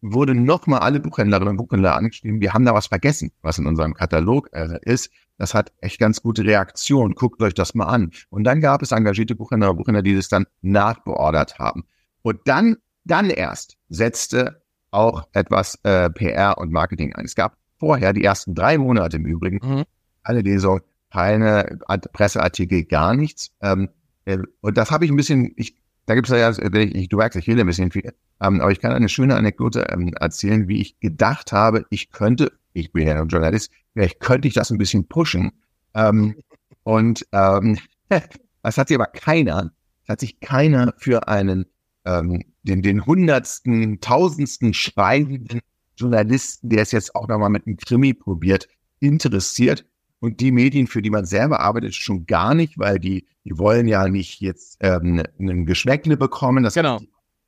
wurde 0.00 0.34
nochmal 0.34 0.80
alle 0.80 1.00
Buchhändlerinnen 1.00 1.52
und 1.52 1.56
Buchhändler 1.56 1.96
angeschrieben, 1.96 2.40
wir 2.40 2.52
haben 2.52 2.64
da 2.64 2.74
was 2.74 2.86
vergessen, 2.86 3.32
was 3.42 3.58
in 3.58 3.66
unserem 3.66 3.94
Katalog 3.94 4.48
äh, 4.52 4.78
ist. 4.82 5.10
Das 5.38 5.54
hat 5.54 5.72
echt 5.80 5.98
ganz 5.98 6.22
gute 6.22 6.44
Reaktion. 6.44 7.14
Guckt 7.14 7.42
euch 7.42 7.54
das 7.54 7.74
mal 7.74 7.86
an. 7.86 8.10
Und 8.30 8.44
dann 8.44 8.60
gab 8.60 8.82
es 8.82 8.92
engagierte 8.92 9.34
Buchhändler 9.34 9.70
und 9.70 9.76
Buchhändler, 9.76 10.02
die 10.02 10.14
das 10.14 10.28
dann 10.28 10.46
nachbeordert 10.62 11.58
haben. 11.58 11.84
Und 12.22 12.40
dann, 12.46 12.76
dann 13.04 13.30
erst 13.30 13.76
setzte 13.88 14.62
auch 14.90 15.28
etwas 15.32 15.78
äh, 15.82 16.08
PR 16.10 16.56
und 16.58 16.72
Marketing 16.72 17.14
ein. 17.14 17.26
Es 17.26 17.34
gab 17.34 17.56
vorher 17.78 18.12
die 18.12 18.24
ersten 18.24 18.54
drei 18.54 18.78
Monate 18.78 19.16
im 19.16 19.26
Übrigen 19.26 19.60
mhm. 19.62 19.84
Alle 20.26 20.40
Lesungen, 20.40 20.82
keine 21.10 21.78
Presseartikel, 22.12 22.84
gar 22.84 23.14
nichts. 23.14 23.50
Ähm, 23.60 23.88
äh, 24.24 24.38
und 24.60 24.76
das 24.76 24.90
habe 24.90 25.04
ich 25.04 25.10
ein 25.10 25.16
bisschen, 25.16 25.52
ich, 25.56 25.76
da 26.06 26.14
gibt 26.14 26.28
es 26.28 26.38
ja, 26.38 26.50
ich, 26.50 27.08
du 27.08 27.16
merkst, 27.16 27.38
ich 27.38 27.46
rede 27.46 27.60
ein 27.60 27.66
bisschen 27.66 27.90
viel, 27.90 28.12
ähm, 28.40 28.60
aber 28.60 28.70
ich 28.70 28.80
kann 28.80 28.92
eine 28.92 29.08
schöne 29.08 29.36
Anekdote 29.36 29.86
ähm, 29.90 30.12
erzählen, 30.14 30.68
wie 30.68 30.80
ich 30.80 30.98
gedacht 31.00 31.52
habe, 31.52 31.86
ich 31.90 32.10
könnte, 32.10 32.52
ich 32.72 32.92
bin 32.92 33.06
ja 33.06 33.20
ein 33.20 33.28
Journalist, 33.28 33.70
vielleicht 33.92 34.20
könnte 34.20 34.48
ich 34.48 34.54
das 34.54 34.70
ein 34.70 34.78
bisschen 34.78 35.08
pushen. 35.08 35.52
Ähm, 35.94 36.36
und 36.82 37.26
ähm, 37.32 37.78
das 38.62 38.78
hat 38.78 38.88
sich 38.88 38.96
aber 38.96 39.06
keiner, 39.06 39.72
hat 40.08 40.20
sich 40.20 40.40
keiner 40.40 40.94
für 40.98 41.28
einen 41.28 41.66
ähm, 42.06 42.42
den, 42.62 42.82
den 42.82 43.04
hundertsten, 43.04 44.00
tausendsten 44.00 44.74
schreibenden 44.74 45.60
Journalisten, 45.96 46.68
der 46.68 46.82
es 46.82 46.92
jetzt 46.92 47.14
auch 47.14 47.28
nochmal 47.28 47.50
mit 47.50 47.66
einem 47.66 47.76
Krimi 47.76 48.14
probiert, 48.14 48.68
interessiert. 49.00 49.84
Und 50.20 50.40
die 50.40 50.50
Medien, 50.50 50.86
für 50.86 51.02
die 51.02 51.10
man 51.10 51.26
selber 51.26 51.60
arbeitet, 51.60 51.94
schon 51.94 52.26
gar 52.26 52.54
nicht, 52.54 52.78
weil 52.78 52.98
die, 52.98 53.26
die 53.44 53.58
wollen 53.58 53.86
ja 53.86 54.08
nicht 54.08 54.40
jetzt 54.40 54.78
ähm, 54.80 55.22
einen 55.38 55.66
Geschmäckle 55.66 56.16
bekommen. 56.16 56.64
Das 56.64 56.74
genau. 56.74 57.00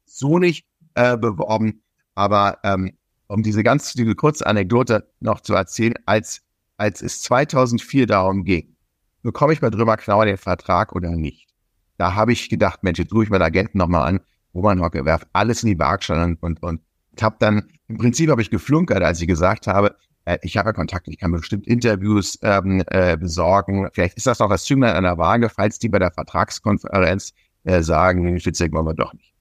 so 0.05 0.39
nicht 0.39 0.67
äh, 0.95 1.17
beworben. 1.17 1.83
Aber 2.15 2.59
ähm, 2.65 2.93
um 3.29 3.43
diese 3.43 3.63
ganz 3.63 3.93
diese 3.93 4.15
kurze 4.15 4.47
Anekdote 4.47 5.09
noch 5.21 5.41
zu 5.41 5.55
erzählen, 5.55 5.95
als, 6.07 6.43
als 6.77 7.03
es 7.03 7.23
2004 7.23 8.07
darum 8.07 8.45
ging, 8.45 8.77
bekomme 9.23 9.53
ich 9.53 9.61
bei 9.61 9.71
drüber 9.71 9.97
Knauer 9.97 10.27
den 10.27 10.37
Vertrag 10.37 10.95
oder 10.95 11.11
nicht? 11.11 11.49
Da 11.97 12.15
habe 12.15 12.33
ich 12.33 12.49
gedacht, 12.49 12.83
Mensch, 12.83 12.99
jetzt 12.99 13.13
rufe 13.13 13.25
ich 13.25 13.31
meinen 13.31 13.43
Agenten 13.43 13.79
nochmal 13.79 14.07
an, 14.07 14.21
Roman 14.55 14.81
Hocke, 14.81 15.05
werf 15.05 15.27
alles 15.33 15.63
in 15.63 15.71
die 15.71 15.79
Waagschale 15.79 16.25
und, 16.25 16.43
und, 16.43 16.63
und 16.63 16.81
habe 17.21 17.37
dann, 17.39 17.69
im 17.89 17.99
Prinzip 17.99 18.31
habe 18.31 18.43
ich 18.43 18.51
geflunkert, 18.51 19.03
als 19.03 19.21
ich 19.21 19.27
gesagt 19.27 19.67
habe, 19.67 19.97
äh, 20.29 20.39
ich 20.43 20.57
habe 20.57 20.69
ja 20.69 20.73
Kontakt, 20.75 21.09
ich 21.09 21.19
kann 21.19 21.33
bestimmt 21.33 21.67
Interviews 21.67 22.39
ähm, 22.43 22.83
äh, 22.89 23.17
besorgen. 23.17 23.89
Vielleicht 23.93 24.17
ist 24.17 24.27
das 24.27 24.39
noch 24.39 24.51
das 24.51 24.65
Zünglein 24.65 24.95
an 24.95 25.05
der 25.05 25.19
Waage, 25.19 25.49
falls 25.49 25.79
die 25.79 25.89
bei 25.89 25.99
der 25.99 26.13
Vertragskonferenz 26.13 27.33
äh, 27.65 27.83
sagen, 27.83 28.25
den 28.25 28.41
Fitzek 28.41 28.73
wollen 28.73 28.87
wir 28.87 28.95
doch 28.95 29.15
nicht. 29.15 29.33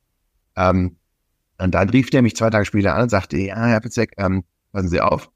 Ähm, 0.56 0.96
und 1.60 1.74
dann 1.74 1.90
rief 1.90 2.10
der 2.10 2.22
mich 2.22 2.36
zwei 2.36 2.50
Tage 2.50 2.66
später 2.66 2.96
an 2.96 3.04
und 3.04 3.10
sagte, 3.10 3.38
ja, 3.38 3.66
Herr 3.66 3.82
Fitzek, 3.82 4.14
ähm, 4.18 4.44
passen 4.72 4.90
Sie 4.90 5.02
auf, 5.02 5.30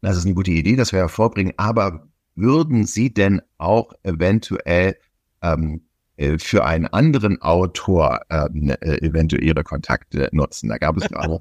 das 0.00 0.16
ist 0.16 0.24
eine 0.24 0.34
gute 0.34 0.50
Idee, 0.50 0.76
das 0.76 0.92
wir 0.92 0.98
hervorbringen, 0.98 1.54
aber 1.58 2.08
würden 2.34 2.86
Sie 2.86 3.14
denn 3.14 3.40
auch 3.58 3.92
eventuell 4.02 4.96
ähm, 5.42 5.82
äh, 6.16 6.38
für 6.38 6.64
einen 6.64 6.86
anderen 6.86 7.40
Autor 7.40 8.22
ähm, 8.30 8.70
äh, 8.80 9.06
eventuell 9.06 9.44
ihre 9.44 9.62
Kontakte 9.62 10.28
nutzen. 10.32 10.70
Da 10.70 10.78
gab 10.78 10.96
es 10.96 11.04
gerade. 11.08 11.38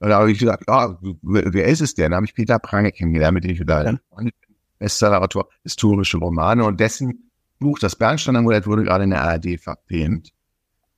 Und 0.00 0.08
da 0.08 0.18
habe 0.18 0.32
ich 0.32 0.38
gesagt, 0.38 0.64
oh, 0.66 0.94
wer 1.22 1.66
ist 1.66 1.82
es 1.82 1.94
denn? 1.94 2.10
Da 2.10 2.16
habe 2.16 2.26
ich 2.26 2.34
Peter 2.34 2.58
Prange 2.58 2.90
kennengelernt, 2.90 3.34
mit 3.34 3.44
dem 3.44 3.50
ich 3.50 3.60
wieder 3.60 3.84
ja. 3.84 4.30
Bestseller-Autor, 4.78 5.48
historische 5.62 6.16
Romane 6.16 6.64
und 6.64 6.80
dessen 6.80 7.30
Buch, 7.58 7.78
das 7.78 7.96
Bernstein-Amulett, 7.96 8.66
wurde 8.66 8.84
gerade 8.84 9.04
in 9.04 9.10
der 9.10 9.22
ARD 9.22 9.60
verfilmt. 9.60 10.30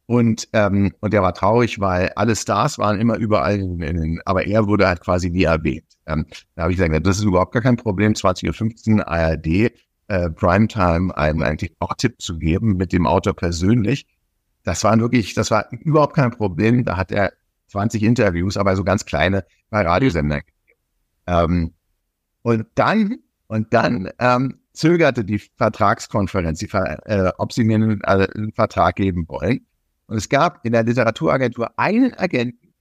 Und, 0.06 0.48
ähm, 0.52 0.92
und 1.00 1.12
der 1.12 1.22
war 1.22 1.34
traurig, 1.34 1.80
weil 1.80 2.12
alle 2.14 2.36
Stars 2.36 2.78
waren 2.78 3.00
immer 3.00 3.16
überall, 3.16 3.58
in, 3.58 3.80
in, 3.82 4.20
aber 4.24 4.46
er 4.46 4.66
wurde 4.68 4.86
halt 4.86 5.00
quasi 5.00 5.30
nie 5.30 5.44
erwähnt. 5.44 5.96
Ähm, 6.06 6.26
da 6.54 6.62
habe 6.62 6.72
ich 6.72 6.78
gesagt, 6.78 7.06
das 7.06 7.18
ist 7.18 7.24
überhaupt 7.24 7.52
gar 7.52 7.62
kein 7.62 7.76
Problem, 7.76 8.12
20.15 8.12 8.98
Uhr 8.98 9.08
ARD, 9.08 9.72
äh, 10.08 10.30
Primetime 10.30 11.16
einem 11.16 11.42
eigentlich 11.42 11.72
auch 11.80 11.94
Tipp 11.94 12.20
zu 12.20 12.38
geben 12.38 12.76
mit 12.76 12.92
dem 12.92 13.06
Autor 13.06 13.34
persönlich. 13.34 14.06
Das 14.64 14.84
war 14.84 14.96
wirklich, 15.00 15.34
das 15.34 15.50
war 15.50 15.66
überhaupt 15.72 16.14
kein 16.14 16.30
Problem. 16.30 16.84
Da 16.84 16.96
hat 16.96 17.10
er 17.10 17.32
20 17.72 18.02
Interviews, 18.02 18.56
aber 18.56 18.76
so 18.76 18.84
ganz 18.84 19.04
kleine 19.04 19.44
bei 19.70 19.82
Radiosendern. 19.82 20.42
Ähm, 21.26 21.74
und 22.42 22.66
dann, 22.74 23.18
und 23.46 23.72
dann 23.72 24.10
ähm, 24.18 24.60
zögerte 24.72 25.24
die 25.24 25.38
Vertragskonferenz, 25.38 26.58
die, 26.58 26.68
äh, 26.72 27.32
ob 27.38 27.52
sie 27.52 27.64
mir 27.64 27.76
einen, 27.76 28.00
äh, 28.02 28.28
einen 28.34 28.52
Vertrag 28.52 28.96
geben 28.96 29.26
wollen. 29.28 29.66
Und 30.06 30.16
es 30.16 30.28
gab 30.28 30.64
in 30.64 30.72
der 30.72 30.84
Literaturagentur 30.84 31.78
einen 31.78 32.14
Agenten, 32.14 32.74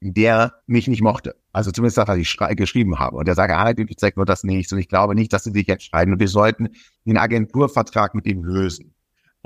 der 0.00 0.54
mich 0.66 0.88
nicht 0.88 1.02
mochte. 1.02 1.36
Also 1.52 1.70
zumindest 1.70 1.98
das, 1.98 2.08
was 2.08 2.18
ich 2.18 2.36
geschrieben 2.56 2.98
habe. 2.98 3.16
Und 3.16 3.28
der 3.28 3.34
sagt, 3.34 3.52
ah, 3.52 3.72
die 3.72 3.96
zeigt 3.96 4.16
nur 4.16 4.26
das 4.26 4.44
nicht. 4.44 4.72
Und 4.72 4.78
ich 4.78 4.88
glaube 4.88 5.14
nicht, 5.14 5.32
dass 5.32 5.44
sie 5.44 5.52
sich 5.52 5.68
entscheiden. 5.68 6.14
Und 6.14 6.20
wir 6.20 6.28
sollten 6.28 6.68
den 7.04 7.18
Agenturvertrag 7.18 8.14
mit 8.14 8.26
ihm 8.26 8.44
lösen. 8.44 8.94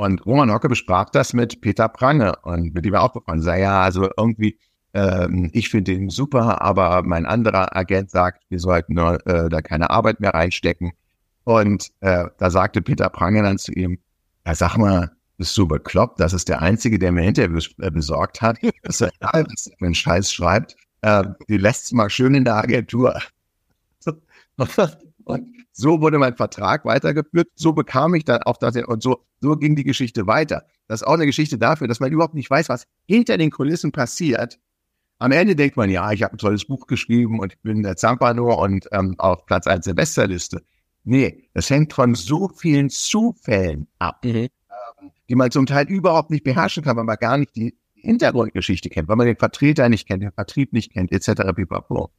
Und 0.01 0.25
Roman 0.25 0.51
Hocke 0.51 0.71
besprach 0.71 1.11
das 1.11 1.35
mit 1.35 1.61
Peter 1.61 1.87
Prange 1.87 2.35
und 2.45 2.73
mit 2.73 2.87
er 2.87 3.03
auch 3.03 3.13
begonnen. 3.13 3.43
Sei 3.43 3.61
ja, 3.61 3.83
also 3.83 4.09
irgendwie, 4.17 4.59
ähm, 4.95 5.51
ich 5.53 5.69
finde 5.69 5.93
den 5.93 6.09
super, 6.09 6.63
aber 6.63 7.03
mein 7.03 7.27
anderer 7.27 7.77
Agent 7.77 8.11
sagt, 8.11 8.43
wir 8.49 8.61
sollten 8.61 8.95
nur, 8.95 9.27
äh, 9.27 9.51
da 9.51 9.61
keine 9.61 9.91
Arbeit 9.91 10.19
mehr 10.19 10.33
reinstecken. 10.33 10.93
Und 11.45 11.91
äh, 12.01 12.25
da 12.39 12.51
sagte 12.51 12.81
Peter 12.81 13.11
Prange 13.11 13.43
dann 13.43 13.59
zu 13.59 13.73
ihm, 13.73 13.99
ja, 14.47 14.55
sag 14.55 14.79
mal, 14.79 15.11
bist 15.37 15.55
du 15.59 15.69
bekloppt? 15.69 16.19
Das 16.19 16.33
ist 16.33 16.49
der 16.49 16.63
Einzige, 16.63 16.99
der 16.99 17.13
mir 17.13 17.27
Interviews 17.27 17.69
äh, 17.83 17.91
besorgt 17.91 18.41
hat. 18.41 18.57
Das 18.83 19.01
ist 19.03 19.13
egal, 19.21 19.45
was 19.51 19.71
er 19.79 19.95
Scheiß 19.95 20.33
schreibt. 20.33 20.77
Äh, 21.03 21.25
die 21.47 21.59
lässt 21.59 21.85
es 21.85 21.93
mal 21.93 22.09
schön 22.09 22.35
in 22.35 22.47
der 22.47 22.57
Agentur. 22.57 23.21
Und 25.25 25.60
so 25.81 26.01
wurde 26.01 26.19
mein 26.19 26.37
Vertrag 26.37 26.85
weitergeführt. 26.85 27.49
So 27.55 27.73
bekam 27.73 28.15
ich 28.15 28.25
dann 28.25 28.43
auch 28.43 28.57
das, 28.57 28.77
und 28.77 29.03
so, 29.03 29.25
so 29.41 29.57
ging 29.57 29.77
die 29.77 29.85
Geschichte 29.85 30.27
weiter. 30.27 30.65
Das 30.87 31.03
ist 31.03 31.07
auch 31.07 31.15
eine 31.15 31.27
Geschichte 31.27 31.59
dafür, 31.59 31.89
dass 31.89 32.01
man 32.01 32.13
überhaupt 32.13 32.35
nicht 32.35 32.51
weiß, 32.51 32.69
was 32.69 32.85
hinter 33.07 33.39
den 33.39 33.51
Kulissen 33.51 33.93
passiert. 33.93 34.59
Am 35.19 35.33
Ende 35.33 35.57
denkt 35.57 35.77
man, 35.77 35.91
ja, 35.91 36.13
ich 36.13 36.23
habe 36.23 36.35
ein 36.35 36.39
tolles 36.39 36.65
Buch 36.65 36.87
geschrieben 36.87 37.41
und 37.41 37.53
ich 37.53 37.61
bin 37.61 37.83
der 37.83 37.97
Zampano 37.97 38.63
und 38.63 38.89
ähm, 38.93 39.15
auf 39.19 39.45
Platz 39.47 39.67
1 39.67 39.85
der 39.85 39.95
Bestsellerliste. 39.95 40.63
Nee, 41.05 41.49
das 41.55 41.69
hängt 41.71 41.93
von 41.93 42.15
so 42.15 42.49
vielen 42.49 42.91
Zufällen 42.91 43.87
ab. 43.99 44.25
Mhm 44.25 44.49
die 45.31 45.37
man 45.37 45.51
zum 45.53 45.65
Teil 45.65 45.87
überhaupt 45.89 46.31
nicht 46.31 46.43
beherrschen 46.43 46.83
kann, 46.83 46.97
weil 46.97 47.05
man 47.05 47.17
gar 47.17 47.39
nicht 47.39 47.55
die 47.55 47.77
Hintergrundgeschichte 47.95 48.89
kennt, 48.89 49.09
weil 49.09 49.17
man 49.17 49.27
den 49.27 49.37
Vertreter 49.37 49.89
nicht 49.89 50.09
kennt, 50.09 50.25
den 50.25 50.33
Vertrieb 50.33 50.73
nicht 50.73 50.93
kennt, 50.93 51.13
etc. 51.13 51.55
Pipapo. 51.55 52.11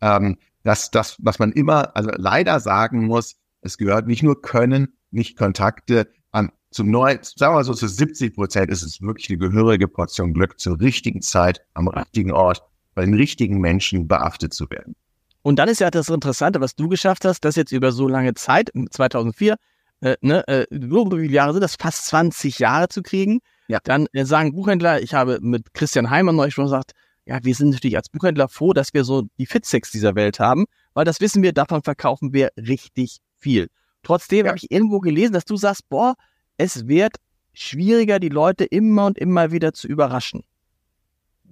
Ähm, 0.00 0.36
das, 0.62 0.90
das, 0.90 1.16
was 1.20 1.38
man 1.38 1.52
immer, 1.52 1.96
also 1.96 2.10
leider 2.16 2.60
sagen 2.60 3.06
muss, 3.06 3.36
es 3.62 3.78
gehört 3.78 4.06
nicht 4.06 4.22
nur 4.22 4.40
Können, 4.40 4.94
nicht 5.10 5.36
Kontakte 5.36 6.08
an, 6.32 6.50
zum 6.70 6.90
neuen, 6.90 7.18
sagen 7.22 7.52
wir 7.52 7.58
mal 7.58 7.64
so, 7.64 7.74
zu 7.74 7.88
70 7.88 8.34
Prozent 8.34 8.70
ist 8.70 8.82
es 8.82 9.00
wirklich 9.00 9.28
eine 9.30 9.38
gehörige 9.38 9.88
Portion 9.88 10.34
Glück 10.34 10.60
zur 10.60 10.80
richtigen 10.80 11.22
Zeit, 11.22 11.62
am 11.74 11.88
richtigen 11.88 12.32
Ort, 12.32 12.62
bei 12.94 13.04
den 13.04 13.14
richtigen 13.14 13.58
Menschen 13.58 14.06
beachtet 14.06 14.54
zu 14.54 14.70
werden. 14.70 14.94
Und 15.42 15.58
dann 15.58 15.68
ist 15.68 15.80
ja 15.80 15.90
das 15.90 16.08
Interessante, 16.08 16.60
was 16.60 16.76
du 16.76 16.88
geschafft 16.88 17.24
hast, 17.24 17.44
das 17.44 17.56
jetzt 17.56 17.72
über 17.72 17.92
so 17.92 18.08
lange 18.08 18.34
Zeit, 18.34 18.70
2004, 18.90 19.56
äh, 20.02 20.16
ne, 20.20 20.46
äh, 20.48 20.66
wie 20.70 21.22
viele 21.22 21.32
Jahre 21.32 21.52
sind 21.52 21.62
das? 21.62 21.76
Fast 21.76 22.06
20 22.06 22.58
Jahre 22.58 22.88
zu 22.88 23.02
kriegen. 23.02 23.40
Ja. 23.68 23.78
Dann 23.84 24.06
äh, 24.12 24.24
sagen 24.24 24.52
Buchhändler, 24.52 25.02
ich 25.02 25.14
habe 25.14 25.38
mit 25.40 25.74
Christian 25.74 26.10
Heimann 26.10 26.36
neulich 26.36 26.54
schon 26.54 26.64
gesagt, 26.64 26.92
ja, 27.26 27.38
wir 27.42 27.54
sind 27.54 27.70
natürlich 27.70 27.96
als 27.96 28.08
Buchhändler 28.08 28.48
froh, 28.48 28.72
dass 28.72 28.94
wir 28.94 29.04
so 29.04 29.28
die 29.38 29.46
Fitsex 29.46 29.90
dieser 29.90 30.14
Welt 30.14 30.40
haben, 30.40 30.66
weil 30.94 31.04
das 31.04 31.20
wissen 31.20 31.42
wir, 31.42 31.52
davon 31.52 31.82
verkaufen 31.82 32.32
wir 32.32 32.50
richtig 32.56 33.18
viel. 33.38 33.68
Trotzdem 34.02 34.46
ja. 34.46 34.48
habe 34.48 34.58
ich 34.58 34.70
irgendwo 34.70 35.00
gelesen, 35.00 35.32
dass 35.32 35.44
du 35.44 35.56
sagst, 35.56 35.88
boah, 35.88 36.14
es 36.56 36.88
wird 36.88 37.16
schwieriger, 37.52 38.18
die 38.18 38.28
Leute 38.28 38.64
immer 38.64 39.06
und 39.06 39.18
immer 39.18 39.52
wieder 39.52 39.72
zu 39.72 39.88
überraschen 39.88 40.42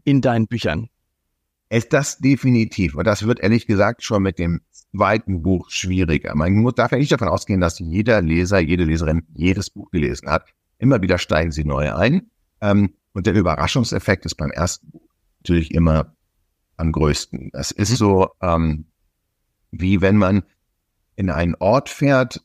in 0.05 0.21
deinen 0.21 0.47
Büchern. 0.47 0.89
Ist 1.71 1.93
das 1.93 2.19
definitiv. 2.19 2.95
Und 2.95 3.07
das 3.07 3.27
wird 3.27 3.41
ehrlich 3.41 3.67
gesagt 3.67 4.03
schon 4.03 4.23
mit 4.23 4.39
dem 4.39 4.63
zweiten 4.73 5.43
Buch 5.43 5.71
schwieriger. 5.71 6.35
Man 6.35 6.65
darf 6.75 6.93
ja 6.93 6.99
nicht 6.99 7.13
davon 7.13 7.29
ausgehen, 7.29 7.61
dass 7.61 7.79
jeder 7.79 8.23
Leser, 8.23 8.59
jede 8.59 8.85
Leserin 8.85 9.27
jedes 9.35 9.69
Buch 9.69 9.91
gelesen 9.91 10.31
hat. 10.31 10.47
Immer 10.79 11.03
wieder 11.03 11.19
steigen 11.19 11.53
sie 11.53 11.65
neu 11.65 11.93
ein. 11.95 12.31
Ähm, 12.63 12.95
und 13.13 13.27
der 13.27 13.35
Überraschungseffekt 13.35 14.25
ist 14.25 14.37
beim 14.37 14.51
ersten 14.51 14.91
Buch 14.91 15.08
natürlich 15.49 15.75
immer 15.75 16.15
am 16.77 16.93
größten. 16.93 17.51
Es 17.55 17.71
ist 17.71 17.97
so, 17.97 18.29
ähm, 18.43 18.87
wie 19.71 20.01
wenn 20.01 20.17
man 20.17 20.43
in 21.17 21.31
einen 21.31 21.55
Ort 21.57 21.89
fährt, 21.89 22.43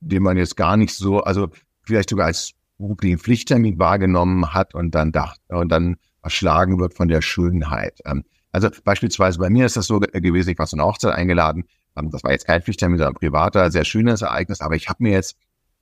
den 0.00 0.22
man 0.22 0.36
jetzt 0.36 0.56
gar 0.56 0.76
nicht 0.76 0.94
so, 0.94 1.20
also 1.20 1.48
vielleicht 1.82 2.10
sogar 2.10 2.26
als 2.26 2.52
beruflichen 2.78 3.18
Pflichttermin 3.18 3.78
wahrgenommen 3.78 4.52
hat 4.52 4.74
und 4.74 4.94
dann 4.94 5.12
dachte, 5.12 5.40
und 5.48 5.68
dann 5.70 5.96
erschlagen 6.22 6.78
wird 6.78 6.94
von 6.94 7.08
der 7.08 7.22
Schönheit. 7.22 8.00
Ähm, 8.04 8.24
also 8.52 8.68
beispielsweise 8.84 9.38
bei 9.38 9.50
mir 9.50 9.66
ist 9.66 9.76
das 9.76 9.86
so 9.86 10.00
gewesen, 10.00 10.50
ich 10.50 10.58
war 10.58 10.66
zu 10.66 10.76
einer 10.76 10.86
Hochzeit 10.86 11.14
eingeladen. 11.14 11.64
Ähm, 11.96 12.10
das 12.10 12.24
war 12.24 12.32
jetzt 12.32 12.46
kein 12.46 12.62
Pflichttermin, 12.62 12.98
sondern 12.98 13.14
ein 13.14 13.20
privater, 13.20 13.70
sehr 13.70 13.84
schönes 13.84 14.22
Ereignis. 14.22 14.60
Aber 14.60 14.74
ich 14.74 14.88
habe 14.88 15.02
mir 15.02 15.12
jetzt 15.12 15.36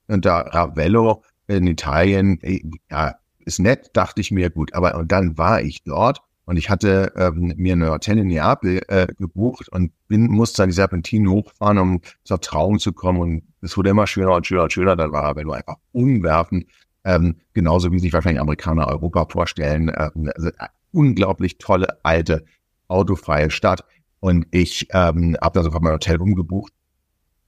unter 0.07 0.33
Ravello 0.33 1.23
in 1.47 1.67
Italien, 1.67 2.41
äh, 2.43 2.63
ja, 2.91 3.15
ist 3.45 3.59
nett, 3.59 3.91
dachte 3.93 4.21
ich 4.21 4.31
mir, 4.31 4.51
gut. 4.51 4.75
Aber 4.75 4.97
und 4.97 5.13
dann 5.13 5.39
war 5.39 5.63
ich 5.63 5.83
dort 5.85 6.21
und 6.47 6.57
ich 6.59 6.69
hatte 6.69 7.13
ähm, 7.17 7.55
mir 7.57 7.73
eine 7.73 7.91
Hotel 7.91 8.19
in 8.19 8.29
Neapel 8.29 8.83
äh, 8.89 9.07
gebucht 9.19 9.69
und 9.71 9.93
bin, 10.09 10.27
musste 10.27 10.63
dann 10.63 10.69
die 10.69 10.75
Serpentinen 10.75 11.31
hochfahren, 11.31 11.79
um 11.79 12.01
zur 12.23 12.41
Trauung 12.41 12.79
zu 12.79 12.93
kommen. 12.93 13.21
Und 13.21 13.43
es 13.63 13.77
wurde 13.77 13.91
immer 13.91 14.07
schöner 14.07 14.35
und 14.35 14.47
schöner 14.47 14.65
und 14.65 14.73
schöner. 14.73 14.95
Dann 14.97 15.13
war 15.13 15.25
Ravello 15.25 15.53
einfach 15.53 15.77
umwerfend. 15.93 16.67
Ähm, 17.05 17.37
genauso 17.55 17.93
wie 17.93 17.99
sich 17.99 18.13
wahrscheinlich 18.13 18.41
Amerikaner 18.41 18.89
Europa 18.89 19.27
vorstellen. 19.27 19.91
Ähm, 19.97 20.31
also 20.35 20.51
unglaublich 20.93 21.59
tolle, 21.59 21.99
alte, 22.03 22.45
autofreie 22.89 23.51
Stadt. 23.51 23.85
Und 24.21 24.47
ich 24.51 24.89
ähm, 24.93 25.37
habe 25.41 25.59
da 25.59 25.63
sofort 25.63 25.83
mein 25.83 25.93
Hotel 25.95 26.21
umgebucht 26.21 26.73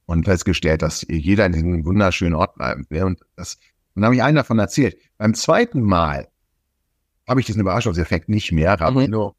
und 0.07 0.25
festgestellt, 0.25 0.83
dass 0.83 1.07
jeder 1.09 1.45
in 1.45 1.53
diesem 1.53 1.85
wunderschönen 1.85 2.35
Ort 2.35 2.55
bleiben 2.55 2.87
will. 2.89 3.05
Und 3.05 3.21
das, 3.37 3.59
und 3.97 4.03
dann 4.03 4.09
habe 4.09 4.15
ich 4.15 4.23
einen 4.23 4.37
davon 4.37 4.59
erzählt. 4.59 4.99
Beim 5.17 5.33
zweiten 5.33 5.81
Mal 5.81 6.29
habe 7.27 7.41
ich 7.41 7.47
diesen 7.47 7.63
Überraschungseffekt 7.63 8.29
nicht 8.29 8.53
mehr. 8.53 8.77
Mhm. 8.91 9.33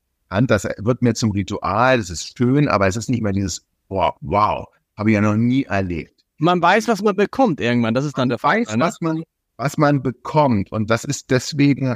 das 0.48 0.68
wird 0.80 1.04
mir 1.04 1.14
zum 1.14 1.32
Ritual, 1.32 2.00
das 2.00 2.10
ist 2.10 2.36
schön, 2.36 2.68
aber 2.68 2.88
es 2.88 2.96
ist 2.96 3.08
nicht 3.08 3.22
mehr 3.22 3.34
dieses, 3.34 3.68
wow, 3.88 4.16
wow, 4.22 4.66
habe 4.98 5.12
ich 5.12 5.14
ja 5.14 5.22
noch 5.22 5.36
nie 5.36 5.64
erlebt. 5.64 6.26
Man 6.40 6.60
weiß, 6.60 6.88
was 6.88 7.04
man 7.04 7.16
bekommt 7.16 7.62
irgendwann, 7.62 7.94
das 7.94 8.04
ist 8.04 8.18
dann 8.18 8.30
der 8.30 8.40
Fall. 8.40 8.62
Weiß, 8.62 8.76
ne? 8.76 8.84
was 8.84 9.00
man, 9.00 9.24
was 9.58 9.78
man 9.78 10.02
bekommt. 10.02 10.72
Und 10.72 10.90
das 10.90 11.04
ist 11.04 11.30
deswegen, 11.30 11.96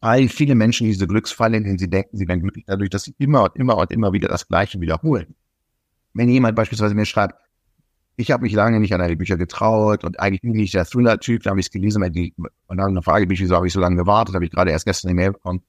weil 0.00 0.28
viele 0.28 0.54
Menschen 0.54 0.86
diese 0.86 1.06
Glücksfalle, 1.06 1.56
in 1.56 1.64
denen 1.64 1.78
sie 1.78 1.88
denken, 1.88 2.18
sie 2.18 2.28
werden 2.28 2.42
glücklich 2.42 2.66
dadurch, 2.66 2.90
dass 2.90 3.04
sie 3.04 3.14
immer 3.18 3.44
und 3.44 3.56
immer 3.56 3.78
und 3.78 3.90
immer 3.90 4.12
wieder 4.12 4.28
das 4.28 4.48
Gleiche 4.48 4.82
wiederholen. 4.82 5.34
Wenn 6.12 6.28
jemand 6.28 6.56
beispielsweise 6.56 6.94
mir 6.94 7.06
schreibt, 7.06 7.36
ich 8.16 8.30
habe 8.30 8.42
mich 8.42 8.52
lange 8.52 8.80
nicht 8.80 8.94
an 8.94 9.06
die 9.08 9.16
Bücher 9.16 9.36
getraut 9.36 10.04
und 10.04 10.20
eigentlich 10.20 10.42
bin 10.42 10.54
ich 10.54 10.72
der 10.72 10.84
Thriller-Typ, 10.84 11.42
da 11.42 11.50
habe 11.50 11.60
ich 11.60 11.66
es 11.66 11.72
gelesen 11.72 12.02
und 12.02 12.76
dann 12.76 12.90
eine 12.90 13.02
Frage, 13.02 13.28
wieso 13.28 13.56
habe 13.56 13.66
ich 13.66 13.72
so 13.72 13.80
lange 13.80 13.96
gewartet, 13.96 14.34
habe 14.34 14.44
ich 14.44 14.50
gerade 14.50 14.70
erst 14.70 14.86
gestern 14.86 15.10
eine 15.10 15.16
Mail 15.16 15.32
bekommen. 15.32 15.62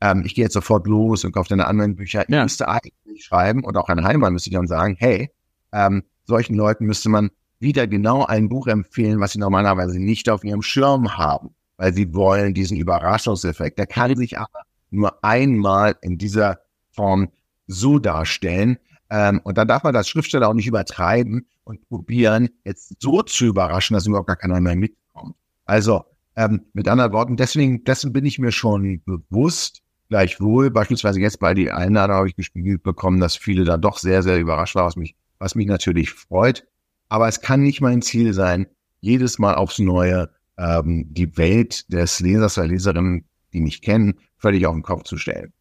Ähm, 0.00 0.22
ich 0.24 0.34
gehe 0.34 0.44
jetzt 0.44 0.54
sofort 0.54 0.86
los 0.86 1.24
und 1.24 1.32
kaufe 1.32 1.48
deine 1.48 1.66
anderen 1.66 1.96
Bücher. 1.96 2.24
Ja. 2.28 2.38
Ich 2.38 2.44
müsste 2.44 2.68
eigentlich 2.68 3.24
schreiben 3.24 3.64
und 3.64 3.76
auch 3.76 3.88
ein 3.88 4.02
Heimann 4.04 4.32
müsste 4.32 4.50
dann 4.50 4.66
sagen, 4.66 4.96
hey, 4.98 5.30
ähm, 5.72 6.04
solchen 6.24 6.54
Leuten 6.54 6.86
müsste 6.86 7.08
man 7.08 7.30
wieder 7.58 7.86
genau 7.86 8.24
ein 8.24 8.48
Buch 8.48 8.66
empfehlen, 8.66 9.20
was 9.20 9.32
sie 9.32 9.38
normalerweise 9.38 10.00
nicht 10.00 10.30
auf 10.30 10.44
ihrem 10.44 10.62
Schirm 10.62 11.18
haben, 11.18 11.50
weil 11.76 11.92
sie 11.92 12.14
wollen 12.14 12.54
diesen 12.54 12.78
Überraschungseffekt. 12.78 13.78
Der 13.78 13.86
kann 13.86 14.16
sich 14.16 14.38
aber 14.38 14.60
nur 14.90 15.22
einmal 15.22 15.96
in 16.00 16.16
dieser 16.16 16.60
Form 16.92 17.28
so 17.66 17.98
darstellen, 17.98 18.78
ähm, 19.10 19.40
und 19.42 19.58
dann 19.58 19.66
darf 19.66 19.82
man 19.82 19.92
das 19.92 20.08
Schriftsteller 20.08 20.48
auch 20.48 20.54
nicht 20.54 20.68
übertreiben 20.68 21.46
und 21.64 21.86
probieren, 21.88 22.48
jetzt 22.64 23.00
so 23.00 23.22
zu 23.22 23.46
überraschen, 23.46 23.94
dass 23.94 24.06
überhaupt 24.06 24.28
gar 24.28 24.36
keiner 24.36 24.60
mehr 24.60 24.76
mitkommt. 24.76 25.34
Also 25.64 26.04
ähm, 26.36 26.66
mit 26.72 26.86
anderen 26.88 27.12
Worten, 27.12 27.36
deswegen, 27.36 27.84
dessen 27.84 28.12
bin 28.12 28.24
ich 28.24 28.38
mir 28.38 28.52
schon 28.52 29.02
bewusst. 29.04 29.82
Gleichwohl, 30.08 30.70
beispielsweise 30.70 31.20
jetzt 31.20 31.38
bei 31.38 31.54
die 31.54 31.70
Einladung 31.70 32.16
habe 32.16 32.28
ich 32.28 32.36
gespiegelt 32.36 32.82
bekommen, 32.82 33.20
dass 33.20 33.36
viele 33.36 33.64
da 33.64 33.76
doch 33.76 33.98
sehr, 33.98 34.22
sehr 34.22 34.38
überrascht 34.38 34.74
waren, 34.74 34.86
was 34.86 34.96
mich, 34.96 35.14
was 35.38 35.54
mich 35.54 35.66
natürlich 35.66 36.10
freut. 36.10 36.66
Aber 37.08 37.28
es 37.28 37.40
kann 37.40 37.62
nicht 37.62 37.80
mein 37.80 38.02
Ziel 38.02 38.32
sein, 38.32 38.66
jedes 39.00 39.38
Mal 39.38 39.54
aufs 39.54 39.78
Neue 39.78 40.30
ähm, 40.56 41.06
die 41.10 41.36
Welt 41.36 41.92
des 41.92 42.20
Lesers 42.20 42.58
oder 42.58 42.68
Leserinnen, 42.68 43.24
die 43.52 43.60
mich 43.60 43.82
kennen, 43.82 44.14
völlig 44.36 44.66
auf 44.66 44.74
den 44.74 44.82
Kopf 44.82 45.04
zu 45.04 45.16
stellen. 45.16 45.52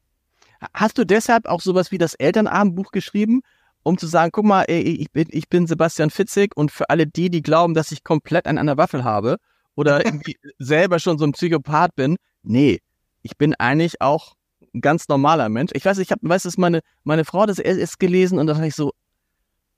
Hast 0.73 0.97
du 0.97 1.05
deshalb 1.05 1.45
auch 1.45 1.61
sowas 1.61 1.91
wie 1.91 1.97
das 1.97 2.13
Elternabendbuch 2.15 2.91
geschrieben, 2.91 3.41
um 3.83 3.97
zu 3.97 4.07
sagen, 4.07 4.31
guck 4.31 4.45
mal, 4.45 4.63
ey, 4.63 4.81
ich 4.81 5.11
bin, 5.11 5.27
ich 5.29 5.49
bin 5.49 5.67
Sebastian 5.67 6.09
Fitzig 6.09 6.55
und 6.55 6.71
für 6.71 6.89
alle 6.89 7.07
die, 7.07 7.29
die 7.29 7.41
glauben, 7.41 7.73
dass 7.73 7.91
ich 7.91 8.03
komplett 8.03 8.47
an 8.47 8.57
einer 8.57 8.77
Waffel 8.77 9.03
habe 9.03 9.37
oder 9.75 10.05
irgendwie 10.05 10.37
selber 10.57 10.99
schon 10.99 11.17
so 11.17 11.25
ein 11.25 11.31
Psychopath 11.31 11.95
bin, 11.95 12.17
nee, 12.43 12.79
ich 13.21 13.37
bin 13.37 13.55
eigentlich 13.55 14.01
auch 14.01 14.35
ein 14.73 14.81
ganz 14.81 15.07
normaler 15.07 15.49
Mensch. 15.49 15.71
Ich 15.73 15.85
weiß, 15.85 15.97
ich 15.99 16.11
habe, 16.11 16.21
weiß, 16.23 16.43
dass 16.43 16.57
meine, 16.57 16.81
meine 17.03 17.25
Frau 17.25 17.45
das 17.45 17.59
erst 17.59 17.99
gelesen 17.99 18.37
und 18.39 18.47
dann 18.47 18.57
habe 18.57 18.67
ich 18.67 18.75
so, 18.75 18.91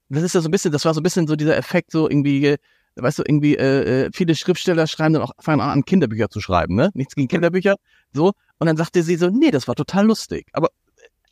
das 0.09 0.23
ist 0.23 0.35
ja 0.35 0.41
so 0.41 0.49
ein 0.49 0.51
bisschen, 0.51 0.71
das 0.71 0.85
war 0.85 0.93
so 0.93 0.99
ein 0.99 1.03
bisschen 1.03 1.27
so 1.27 1.35
dieser 1.35 1.55
Effekt, 1.55 1.91
so 1.91 2.09
irgendwie, 2.09 2.55
weißt 2.95 3.19
du, 3.19 3.23
irgendwie, 3.25 3.55
äh, 3.55 4.05
äh 4.05 4.09
viele 4.13 4.35
Schriftsteller 4.35 4.87
schreiben 4.87 5.13
dann 5.13 5.23
auch, 5.23 5.31
fangen 5.39 5.61
an, 5.61 5.85
Kinderbücher 5.85 6.29
zu 6.29 6.41
schreiben, 6.41 6.75
ne? 6.75 6.89
Nichts 6.93 7.15
gegen 7.15 7.27
Kinderbücher, 7.27 7.75
so. 8.11 8.33
Und 8.62 8.67
dann 8.67 8.78
sagte 8.78 9.02
sie 9.02 9.15
so, 9.15 9.28
nee, 9.32 9.50
das 9.50 9.67
war 9.67 9.74
total 9.74 10.06
lustig. 10.06 10.45
Aber 10.54 10.69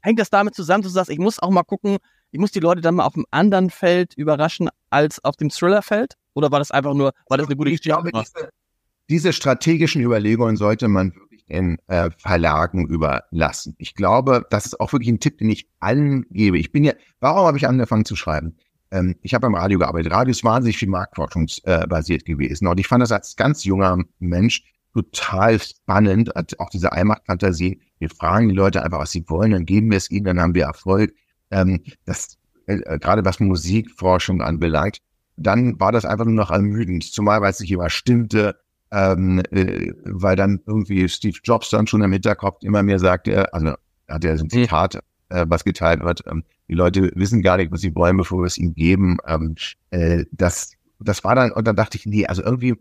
hängt 0.01 0.17
das 0.17 0.31
damit 0.31 0.55
zusammen, 0.55 0.81
dass 0.81 0.93
du 0.93 0.95
sagst, 0.95 1.11
ich 1.11 1.19
muss 1.19 1.37
auch 1.37 1.51
mal 1.51 1.61
gucken, 1.61 1.97
ich 2.31 2.39
muss 2.39 2.51
die 2.51 2.59
Leute 2.59 2.81
dann 2.81 2.95
mal 2.95 3.05
auf 3.05 3.13
einem 3.13 3.27
anderen 3.29 3.69
Feld 3.69 4.15
überraschen 4.15 4.67
als 4.89 5.23
auf 5.23 5.37
dem 5.37 5.51
Thriller-Feld? 5.51 6.15
Oder 6.33 6.51
war 6.51 6.57
das 6.57 6.71
einfach 6.71 6.95
nur, 6.95 7.13
war 7.27 7.37
das 7.37 7.45
eine 7.45 7.55
gute 7.55 7.69
Geschichte? 7.69 7.89
Ich 7.89 7.93
glaube, 7.93 8.09
diese, 8.11 8.49
diese 9.11 9.33
strategischen 9.33 10.01
Überlegungen 10.01 10.57
sollte 10.57 10.87
man 10.87 11.13
wirklich 11.13 11.45
den 11.45 11.77
äh, 11.85 12.09
Verlagen 12.17 12.87
überlassen. 12.87 13.75
Ich 13.77 13.93
glaube, 13.93 14.47
das 14.49 14.65
ist 14.65 14.79
auch 14.79 14.91
wirklich 14.91 15.09
ein 15.09 15.19
Tipp, 15.19 15.37
den 15.37 15.51
ich 15.51 15.69
allen 15.79 16.25
gebe. 16.31 16.57
Ich 16.57 16.71
bin 16.71 16.83
ja, 16.83 16.93
warum 17.19 17.45
habe 17.45 17.59
ich 17.59 17.67
angefangen 17.67 18.05
zu 18.05 18.15
schreiben? 18.15 18.57
Ähm, 18.89 19.17
ich 19.21 19.35
habe 19.35 19.43
beim 19.43 19.53
Radio 19.53 19.77
gearbeitet. 19.77 20.11
Radio 20.11 20.31
ist 20.31 20.43
wahnsinnig 20.43 20.79
viel 20.79 20.89
marktforschungsbasiert 20.89 22.23
äh, 22.23 22.25
gewesen. 22.25 22.65
Und 22.65 22.79
ich 22.79 22.87
fand 22.87 23.03
das 23.03 23.11
als 23.11 23.35
ganz 23.35 23.65
junger 23.65 23.99
Mensch 24.17 24.63
total 24.93 25.59
spannend, 25.59 26.35
auch 26.59 26.69
diese 26.69 26.91
Allmachtfantasie. 26.91 27.81
Wir 27.99 28.09
fragen 28.09 28.49
die 28.49 28.55
Leute 28.55 28.83
einfach, 28.83 28.99
was 28.99 29.11
sie 29.11 29.25
wollen, 29.27 29.51
dann 29.51 29.65
geben 29.65 29.91
wir 29.91 29.97
es 29.97 30.09
ihnen, 30.09 30.25
dann 30.25 30.39
haben 30.39 30.55
wir 30.55 30.65
Erfolg. 30.65 31.13
Ähm, 31.51 31.83
das, 32.05 32.37
äh, 32.67 32.99
gerade 32.99 33.25
was 33.25 33.39
Musikforschung 33.39 34.41
anbelangt, 34.41 34.99
dann 35.37 35.79
war 35.79 35.91
das 35.91 36.05
einfach 36.05 36.25
nur 36.25 36.35
noch 36.35 36.51
ermüdend, 36.51 37.03
zumal 37.03 37.41
weil 37.41 37.51
es 37.51 37.59
nicht 37.59 37.71
immer 37.71 37.89
stimmte, 37.89 38.55
ähm, 38.91 39.41
äh, 39.51 39.93
weil 40.03 40.35
dann 40.35 40.61
irgendwie 40.65 41.07
Steve 41.07 41.37
Jobs 41.43 41.69
dann 41.69 41.87
schon 41.87 42.01
im 42.01 42.11
Hinterkopf 42.11 42.63
immer 42.63 42.83
mehr 42.83 42.99
sagte, 42.99 43.53
also 43.53 43.73
hat 44.07 44.25
er 44.25 44.37
so 44.37 44.43
ein 44.43 44.51
hm. 44.51 44.63
Zitat, 44.63 44.95
äh, 45.29 45.45
was 45.47 45.63
geteilt 45.63 46.03
wird, 46.03 46.23
ähm, 46.27 46.43
die 46.67 46.75
Leute 46.75 47.11
wissen 47.15 47.41
gar 47.41 47.57
nicht, 47.57 47.71
was 47.71 47.81
sie 47.81 47.95
wollen, 47.95 48.17
bevor 48.17 48.39
wir 48.39 48.45
es 48.45 48.57
ihnen 48.57 48.73
geben. 48.73 49.17
Ähm, 49.25 49.55
äh, 49.91 50.25
das, 50.31 50.73
das 50.99 51.23
war 51.23 51.35
dann, 51.35 51.51
und 51.51 51.67
dann 51.67 51.75
dachte 51.75 51.97
ich, 51.97 52.05
nee, 52.05 52.25
also 52.25 52.43
irgendwie 52.43 52.75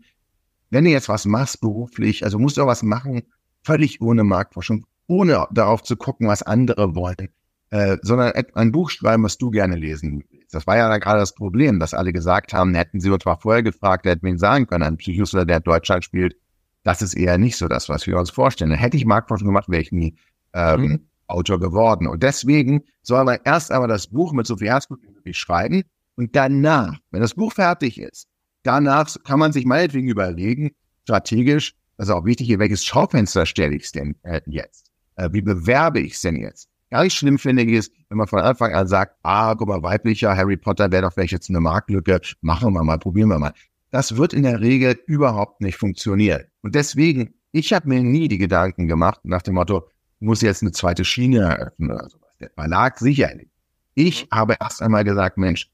wenn 0.69 0.85
du 0.85 0.91
jetzt 0.91 1.09
was 1.09 1.25
machst 1.25 1.61
beruflich, 1.61 2.23
also 2.23 2.39
musst 2.39 2.57
du 2.57 2.63
auch 2.63 2.67
was 2.67 2.83
machen, 2.83 3.23
völlig 3.63 4.01
ohne 4.01 4.23
Marktforschung, 4.23 4.85
ohne 5.07 5.47
darauf 5.51 5.83
zu 5.83 5.95
gucken, 5.95 6.27
was 6.27 6.43
andere 6.43 6.95
wollen, 6.95 7.29
äh, 7.71 7.97
sondern 8.01 8.33
ein 8.53 8.71
Buch 8.71 8.89
schreiben, 8.89 9.23
was 9.23 9.37
du 9.37 9.49
gerne 9.49 9.75
lesen 9.75 10.23
willst. 10.29 10.53
Das 10.53 10.67
war 10.67 10.77
ja 10.77 10.97
gerade 10.97 11.19
das 11.19 11.35
Problem, 11.35 11.79
dass 11.79 11.93
alle 11.93 12.13
gesagt 12.13 12.53
haben, 12.53 12.73
hätten 12.73 12.99
sie 12.99 13.09
uns 13.09 13.25
mal 13.25 13.37
vorher 13.37 13.63
gefragt, 13.63 14.05
hätten 14.05 14.23
wir 14.23 14.31
ihn 14.31 14.37
sagen 14.37 14.67
können, 14.67 14.83
ein 14.83 14.97
Psychiater, 14.97 15.45
der 15.45 15.59
Deutschland 15.59 16.03
spielt, 16.03 16.35
das 16.83 17.01
ist 17.01 17.13
eher 17.13 17.37
nicht 17.37 17.57
so 17.57 17.67
das, 17.67 17.89
was 17.89 18.07
wir 18.07 18.17
uns 18.17 18.29
vorstellen. 18.29 18.71
Hätte 18.71 18.97
ich 18.97 19.05
Marktforschung 19.05 19.47
gemacht, 19.47 19.69
wäre 19.69 19.81
ich 19.81 19.91
nie 19.91 20.15
ähm, 20.53 20.81
mhm. 20.81 21.09
Autor 21.27 21.59
geworden. 21.59 22.07
Und 22.07 22.23
deswegen 22.23 22.83
soll 23.01 23.23
man 23.25 23.39
erst 23.43 23.71
einmal 23.71 23.89
das 23.89 24.07
Buch 24.07 24.33
mit 24.33 24.47
so 24.47 24.57
viel 24.57 24.69
Herzblut 24.69 24.99
schreiben 25.31 25.83
und 26.15 26.35
danach, 26.35 26.97
wenn 27.11 27.21
das 27.21 27.35
Buch 27.35 27.53
fertig 27.53 27.99
ist, 27.99 28.27
Danach 28.63 29.15
kann 29.23 29.39
man 29.39 29.53
sich 29.53 29.65
meinetwegen 29.65 30.07
überlegen, 30.07 30.71
strategisch, 31.03 31.75
also 31.97 32.15
auch 32.15 32.25
wichtig, 32.25 32.47
hier, 32.47 32.59
welches 32.59 32.85
Schaufenster 32.85 33.45
stelle 33.45 33.75
ich 33.75 33.91
denn 33.91 34.15
äh, 34.23 34.41
jetzt? 34.45 34.91
Äh, 35.15 35.29
wie 35.31 35.41
bewerbe 35.41 35.99
ich 35.99 36.13
es 36.13 36.21
denn 36.21 36.37
jetzt? 36.37 36.69
Gar 36.89 37.03
nicht 37.03 37.15
schlimm 37.15 37.37
finde 37.37 37.63
ich 37.63 37.73
es, 37.73 37.91
wenn 38.09 38.17
man 38.17 38.27
von 38.27 38.39
Anfang 38.39 38.73
an 38.73 38.87
sagt, 38.87 39.15
ah, 39.23 39.53
guck 39.53 39.67
mal, 39.67 39.83
weiblicher 39.83 40.35
Harry 40.35 40.57
Potter 40.57 40.91
wäre 40.91 41.03
doch 41.03 41.13
vielleicht 41.13 41.33
jetzt 41.33 41.49
eine 41.49 41.59
Marktlücke, 41.59 42.19
machen 42.41 42.73
wir 42.73 42.83
mal, 42.83 42.97
probieren 42.97 43.29
wir 43.29 43.37
mal. 43.37 43.53
Das 43.91 44.17
wird 44.17 44.33
in 44.33 44.43
der 44.43 44.59
Regel 44.59 44.97
überhaupt 45.05 45.61
nicht 45.61 45.77
funktionieren. 45.77 46.43
Und 46.61 46.75
deswegen, 46.75 47.33
ich 47.51 47.73
habe 47.73 47.89
mir 47.89 48.01
nie 48.01 48.27
die 48.27 48.37
Gedanken 48.37 48.87
gemacht 48.87 49.19
nach 49.23 49.41
dem 49.41 49.55
Motto, 49.55 49.87
muss 50.19 50.41
jetzt 50.41 50.61
eine 50.61 50.71
zweite 50.71 51.05
Schiene 51.05 51.39
eröffnen 51.39 51.91
oder 51.91 52.09
sowas. 52.09 52.29
Der 52.39 52.49
Verlag 52.51 52.97
sicher 52.99 53.33
nicht. 53.35 53.51
Ich 53.93 54.27
habe 54.31 54.55
erst 54.59 54.81
einmal 54.81 55.03
gesagt, 55.03 55.37
Mensch, 55.37 55.69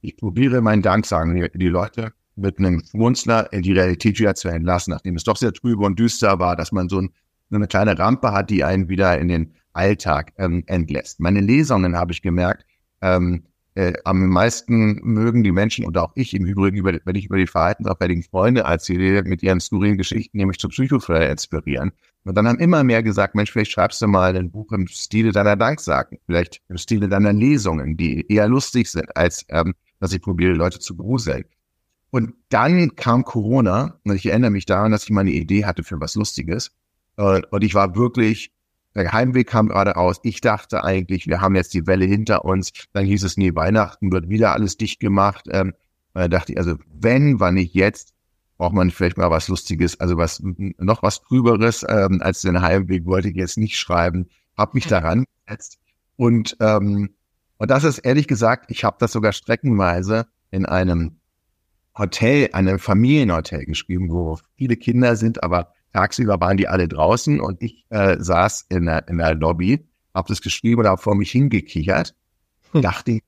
ich 0.00 0.16
probiere 0.16 0.60
meinen 0.60 0.82
Dank 0.82 1.06
sagen 1.06 1.34
die, 1.34 1.48
die 1.58 1.68
Leute, 1.68 2.12
mit 2.38 2.58
einem 2.58 2.82
Schmunzler 2.84 3.52
in 3.52 3.62
die 3.62 3.72
Realität 3.72 4.18
wieder 4.18 4.34
zu 4.34 4.48
entlassen, 4.48 4.92
nachdem 4.92 5.16
es 5.16 5.24
doch 5.24 5.36
sehr 5.36 5.52
trübe 5.52 5.84
und 5.84 5.98
düster 5.98 6.38
war, 6.38 6.56
dass 6.56 6.72
man 6.72 6.88
so, 6.88 7.00
ein, 7.00 7.10
eine 7.50 7.66
kleine 7.66 7.98
Rampe 7.98 8.32
hat, 8.32 8.50
die 8.50 8.64
einen 8.64 8.88
wieder 8.88 9.18
in 9.18 9.28
den 9.28 9.54
Alltag 9.72 10.32
ähm, 10.38 10.64
entlässt. 10.66 11.20
Meine 11.20 11.40
Lesungen 11.40 11.96
habe 11.96 12.12
ich 12.12 12.22
gemerkt, 12.22 12.64
ähm, 13.00 13.44
äh, 13.74 13.92
am 14.04 14.28
meisten 14.28 15.00
mögen 15.04 15.44
die 15.44 15.52
Menschen 15.52 15.84
und 15.84 15.96
auch 15.98 16.10
ich 16.16 16.34
im 16.34 16.44
Übrigen, 16.44 16.76
über, 16.78 16.98
wenn 17.04 17.14
ich 17.14 17.26
über 17.26 17.36
die 17.36 17.46
verhaltensauffälligen 17.46 18.24
Freunde 18.24 18.62
erzähle, 18.62 19.22
mit 19.22 19.42
ihren 19.42 19.60
skurrilen 19.60 19.96
Geschichten 19.96 20.38
nämlich 20.38 20.58
zur 20.58 20.70
Psychothriller 20.70 21.30
inspirieren. 21.30 21.92
Und 22.24 22.36
dann 22.36 22.48
haben 22.48 22.58
immer 22.58 22.82
mehr 22.82 23.04
gesagt, 23.04 23.36
Mensch, 23.36 23.52
vielleicht 23.52 23.70
schreibst 23.70 24.02
du 24.02 24.08
mal 24.08 24.36
ein 24.36 24.50
Buch 24.50 24.72
im 24.72 24.88
Stile 24.88 25.30
deiner 25.30 25.54
Danksagen, 25.54 26.18
vielleicht 26.26 26.60
im 26.68 26.76
Stile 26.76 27.08
deiner 27.08 27.32
Lesungen, 27.32 27.96
die 27.96 28.26
eher 28.28 28.48
lustig 28.48 28.90
sind, 28.90 29.16
als 29.16 29.46
ähm, 29.48 29.74
dass 30.00 30.12
ich 30.12 30.22
probiere, 30.22 30.54
Leute 30.54 30.80
zu 30.80 30.96
gruseln. 30.96 31.44
Und 32.10 32.34
dann 32.48 32.96
kam 32.96 33.24
Corona 33.24 34.00
und 34.04 34.16
ich 34.16 34.26
erinnere 34.26 34.50
mich 34.50 34.66
daran, 34.66 34.92
dass 34.92 35.04
ich 35.04 35.10
mal 35.10 35.22
eine 35.22 35.30
Idee 35.30 35.64
hatte 35.64 35.84
für 35.84 36.00
was 36.00 36.14
Lustiges. 36.14 36.70
Und 37.16 37.64
ich 37.64 37.74
war 37.74 37.96
wirklich, 37.96 38.52
der 38.94 39.12
Heimweg 39.12 39.48
kam 39.48 39.68
gerade 39.68 39.92
raus. 39.92 40.18
Ich 40.22 40.40
dachte 40.40 40.84
eigentlich, 40.84 41.26
wir 41.26 41.40
haben 41.40 41.54
jetzt 41.54 41.74
die 41.74 41.86
Welle 41.86 42.04
hinter 42.04 42.44
uns. 42.44 42.72
Dann 42.92 43.04
hieß 43.04 43.24
es, 43.24 43.36
nee, 43.36 43.54
Weihnachten 43.54 44.10
wird 44.12 44.28
wieder 44.28 44.52
alles 44.52 44.76
dicht 44.76 45.00
gemacht. 45.00 45.46
Ähm, 45.50 45.74
und 46.14 46.20
da 46.22 46.28
dachte 46.28 46.52
ich, 46.52 46.58
also 46.58 46.76
wenn, 46.92 47.40
wann 47.40 47.54
nicht 47.54 47.74
jetzt, 47.74 48.14
braucht 48.56 48.74
man 48.74 48.90
vielleicht 48.90 49.18
mal 49.18 49.30
was 49.30 49.48
Lustiges, 49.48 50.00
also 50.00 50.16
was 50.16 50.42
noch 50.42 51.02
was 51.02 51.22
drüberes 51.22 51.86
ähm, 51.88 52.20
als 52.22 52.40
den 52.40 52.60
Heimweg 52.60 53.06
wollte 53.06 53.28
ich 53.28 53.36
jetzt 53.36 53.56
nicht 53.56 53.78
schreiben. 53.78 54.28
Hab 54.56 54.74
mich 54.74 54.86
daran 54.86 55.24
gesetzt. 55.46 55.78
Und, 56.16 56.56
ähm, 56.60 57.10
und 57.58 57.70
das 57.70 57.84
ist 57.84 57.98
ehrlich 57.98 58.26
gesagt, 58.26 58.70
ich 58.70 58.84
habe 58.84 58.96
das 58.98 59.12
sogar 59.12 59.32
streckenweise 59.32 60.26
in 60.50 60.66
einem 60.66 61.18
Hotel, 61.98 62.50
einem 62.52 62.78
Familienhotel 62.78 63.64
geschrieben, 63.64 64.10
wo 64.10 64.38
viele 64.56 64.76
Kinder 64.76 65.16
sind, 65.16 65.42
aber 65.42 65.72
tagsüber 65.92 66.40
waren 66.40 66.56
die 66.56 66.68
alle 66.68 66.88
draußen 66.88 67.40
und 67.40 67.62
ich 67.62 67.84
äh, 67.90 68.16
saß 68.18 68.66
in 68.68 68.86
der, 68.86 69.08
in 69.08 69.18
der 69.18 69.34
Lobby, 69.34 69.86
habe 70.14 70.28
das 70.28 70.40
geschrieben 70.40 70.82
und 70.82 70.86
habe 70.86 71.00
vor 71.00 71.14
mich 71.14 71.30
hingekichert. 71.30 72.14
Hm. 72.72 72.82
Dachte, 72.82 73.20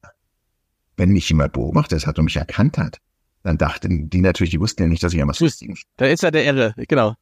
wenn 0.97 1.11
mich 1.11 1.29
jemand 1.29 1.53
beobachtet 1.53 2.07
hat 2.07 2.19
und 2.19 2.27
mich 2.27 2.37
erkannt 2.37 2.79
hat, 2.79 2.99
dann 3.43 3.59
dachten 3.59 4.11
die 4.11 4.21
natürlich, 4.21 4.51
die 4.51 4.61
wussten 4.61 4.83
ja 4.83 4.89
nicht, 4.89 5.03
dass 5.03 5.15
ich 5.15 5.21
einmal 5.21 5.37
Lustigen. 5.39 5.77
Da 5.97 6.07
ist 6.07 6.23
ja 6.23 6.31
der 6.31 6.45
Irre, 6.45 6.75
genau. 6.89 7.15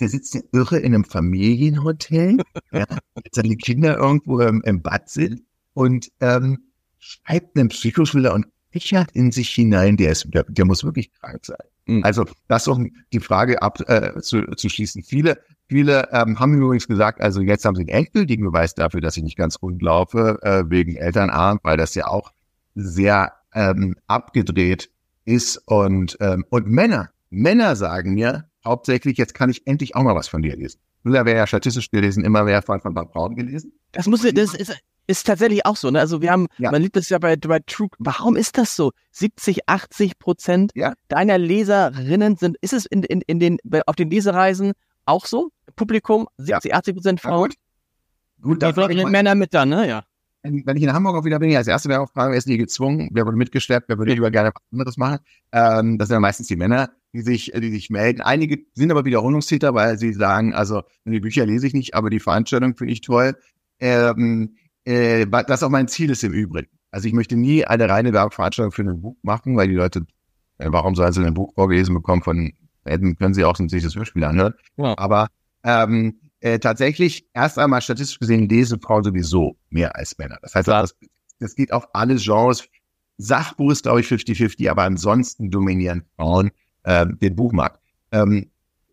Der 0.00 0.08
sitzt 0.08 0.34
ja 0.34 0.42
irre 0.52 0.78
in 0.78 0.94
einem 0.94 1.04
Familienhotel, 1.04 2.38
ja, 2.72 2.86
seine 3.32 3.56
Kinder 3.56 3.96
irgendwo 3.96 4.40
im, 4.40 4.62
im 4.64 4.82
Bad 4.82 5.08
sind 5.08 5.42
und 5.74 6.12
ähm, 6.20 6.70
schreibt 6.98 7.58
einen 7.58 7.68
Psychoschüler 7.68 8.34
und 8.34 8.46
kichert 8.72 9.12
in 9.12 9.32
sich 9.32 9.50
hinein, 9.50 9.96
der 9.96 10.12
ist, 10.12 10.26
der, 10.32 10.44
der 10.44 10.64
muss 10.64 10.84
wirklich 10.84 11.12
krank 11.12 11.44
sein. 11.44 11.56
Mhm. 11.86 12.04
Also 12.04 12.24
das 12.48 12.68
um 12.68 12.90
die 13.12 13.20
Frage 13.20 13.60
abzuschließen. 13.62 15.02
Äh, 15.02 15.04
viele, 15.04 15.38
viele 15.68 16.08
ähm, 16.12 16.38
haben 16.38 16.54
übrigens 16.54 16.86
gesagt, 16.86 17.20
also 17.20 17.40
jetzt 17.40 17.64
haben 17.64 17.74
sie 17.74 17.82
einen 17.82 17.88
endgültigen 17.88 18.44
Beweis 18.44 18.74
dafür, 18.74 19.00
dass 19.00 19.16
ich 19.16 19.22
nicht 19.22 19.36
ganz 19.36 19.60
rund 19.62 19.82
laufe, 19.82 20.38
äh, 20.42 20.64
wegen 20.68 20.96
Elternabend, 20.96 21.62
weil 21.64 21.76
das 21.76 21.94
ja 21.94 22.06
auch 22.06 22.32
sehr 22.74 23.32
ähm, 23.54 23.96
abgedreht 24.06 24.90
ist. 25.24 25.56
Und, 25.66 26.16
ähm, 26.20 26.44
und 26.50 26.66
Männer, 26.66 27.10
Männer 27.30 27.76
sagen 27.76 28.14
mir 28.14 28.48
hauptsächlich, 28.64 29.18
jetzt 29.18 29.34
kann 29.34 29.50
ich 29.50 29.66
endlich 29.66 29.96
auch 29.96 30.02
mal 30.02 30.14
was 30.14 30.28
von 30.28 30.42
dir 30.42 30.56
lesen. 30.56 30.80
Früher 31.02 31.24
wäre 31.24 31.38
ja 31.38 31.46
statistisch 31.46 31.90
gelesen 31.90 32.24
immer 32.24 32.44
mehr 32.44 32.62
von, 32.62 32.80
von 32.80 32.94
Frauen 32.94 33.34
gelesen. 33.34 33.72
Das 33.90 34.06
muss, 34.06 34.22
das 34.22 34.54
ist, 34.54 34.72
ist 35.06 35.26
tatsächlich 35.26 35.66
auch 35.66 35.76
so. 35.76 35.90
Ne? 35.90 36.00
Also 36.00 36.22
wir 36.22 36.30
haben, 36.30 36.46
ja. 36.58 36.70
man 36.70 36.82
liebt 36.82 36.96
es 36.96 37.08
ja 37.08 37.18
bei, 37.18 37.36
bei 37.36 37.60
True. 37.66 37.88
Warum 37.98 38.36
ist 38.36 38.58
das 38.58 38.76
so? 38.76 38.92
70, 39.12 39.68
80 39.68 40.18
Prozent 40.18 40.72
ja. 40.74 40.94
deiner 41.08 41.38
Leserinnen 41.38 42.36
sind, 42.36 42.56
ist 42.60 42.72
es 42.72 42.86
in, 42.86 43.02
in, 43.04 43.22
in 43.26 43.38
den, 43.38 43.58
auf 43.86 43.96
den 43.96 44.10
Lesereisen 44.10 44.72
auch 45.04 45.26
so? 45.26 45.50
Publikum, 45.76 46.28
70, 46.38 46.70
ja. 46.70 46.78
80 46.78 46.94
Prozent 46.94 47.20
Frauen? 47.20 47.50
Gut. 48.40 48.60
gut 48.60 48.62
da 48.62 48.88
die 48.88 49.04
Männer 49.04 49.34
mit 49.34 49.54
dann, 49.54 49.70
ne? 49.70 49.88
Ja 49.88 50.04
wenn 50.42 50.76
ich 50.76 50.82
in 50.82 50.92
Hamburg 50.92 51.16
auch 51.16 51.24
wieder 51.24 51.38
bin, 51.38 51.54
als 51.54 51.68
erste 51.68 51.88
wäre 51.88 52.00
auch 52.00 52.10
fragen, 52.10 52.32
wer 52.32 52.38
ist 52.38 52.48
nie 52.48 52.58
gezwungen, 52.58 53.10
wer 53.12 53.26
wurde 53.26 53.36
mitgeschleppt, 53.36 53.88
wer 53.88 53.98
würde 53.98 54.12
lieber 54.12 54.30
gerne 54.30 54.50
was 54.52 54.62
anderes 54.72 54.96
machen. 54.96 55.18
Ähm, 55.52 55.98
das 55.98 56.08
sind 56.08 56.16
ja 56.16 56.20
meistens 56.20 56.48
die 56.48 56.56
Männer, 56.56 56.90
die 57.12 57.22
sich, 57.22 57.52
die 57.54 57.70
sich 57.70 57.90
melden. 57.90 58.20
Einige 58.20 58.58
sind 58.74 58.90
aber 58.90 59.04
Wiederholungstäter, 59.04 59.74
weil 59.74 59.98
sie 59.98 60.12
sagen, 60.12 60.52
also 60.52 60.82
die 61.04 61.20
Bücher 61.20 61.46
lese 61.46 61.66
ich 61.66 61.74
nicht, 61.74 61.94
aber 61.94 62.10
die 62.10 62.18
Veranstaltung 62.18 62.76
finde 62.76 62.92
ich 62.92 63.02
toll. 63.02 63.36
Ähm, 63.78 64.56
äh, 64.84 65.26
das 65.26 65.62
auch 65.62 65.70
mein 65.70 65.88
Ziel 65.88 66.10
ist 66.10 66.24
im 66.24 66.32
Übrigen. 66.32 66.68
Also 66.90 67.08
ich 67.08 67.14
möchte 67.14 67.36
nie 67.36 67.64
eine 67.64 67.88
reine 67.88 68.12
Werbeveranstaltung 68.12 68.72
für 68.72 68.82
ein 68.82 69.00
Buch 69.00 69.16
machen, 69.22 69.56
weil 69.56 69.68
die 69.68 69.74
Leute, 69.74 70.06
äh, 70.58 70.68
warum 70.70 70.94
sollen 70.94 71.12
sie 71.12 71.24
ein 71.24 71.34
Buch 71.34 71.54
vorgelesen 71.54 71.94
bekommen 71.94 72.22
von, 72.22 72.52
hätten, 72.84 73.16
können 73.16 73.34
sie 73.34 73.44
auch 73.44 73.56
sich 73.56 73.82
das 73.82 73.94
Hörspiel 73.94 74.24
anhören. 74.24 74.54
Ja. 74.76 74.94
Aber 74.98 75.28
ähm, 75.64 76.18
äh, 76.40 76.58
tatsächlich 76.58 77.26
erst 77.32 77.58
einmal 77.58 77.80
statistisch 77.80 78.18
gesehen 78.18 78.48
lesen 78.48 78.80
Frauen 78.80 79.04
sowieso 79.04 79.56
mehr 79.70 79.96
als 79.96 80.18
Männer. 80.18 80.38
Das 80.42 80.54
heißt, 80.54 80.68
das, 80.68 80.94
das 81.38 81.54
geht 81.54 81.72
auf 81.72 81.86
alle 81.94 82.16
Genres. 82.16 82.68
Sachbuch 83.16 83.70
ist, 83.70 83.84
glaube 83.84 84.00
ich, 84.00 84.08
50-50, 84.08 84.68
aber 84.70 84.82
ansonsten 84.82 85.50
dominieren 85.50 86.04
Frauen 86.16 86.50
äh, 86.82 87.06
den 87.06 87.36
Buchmarkt. 87.36 87.80
Ähm, 88.10 88.50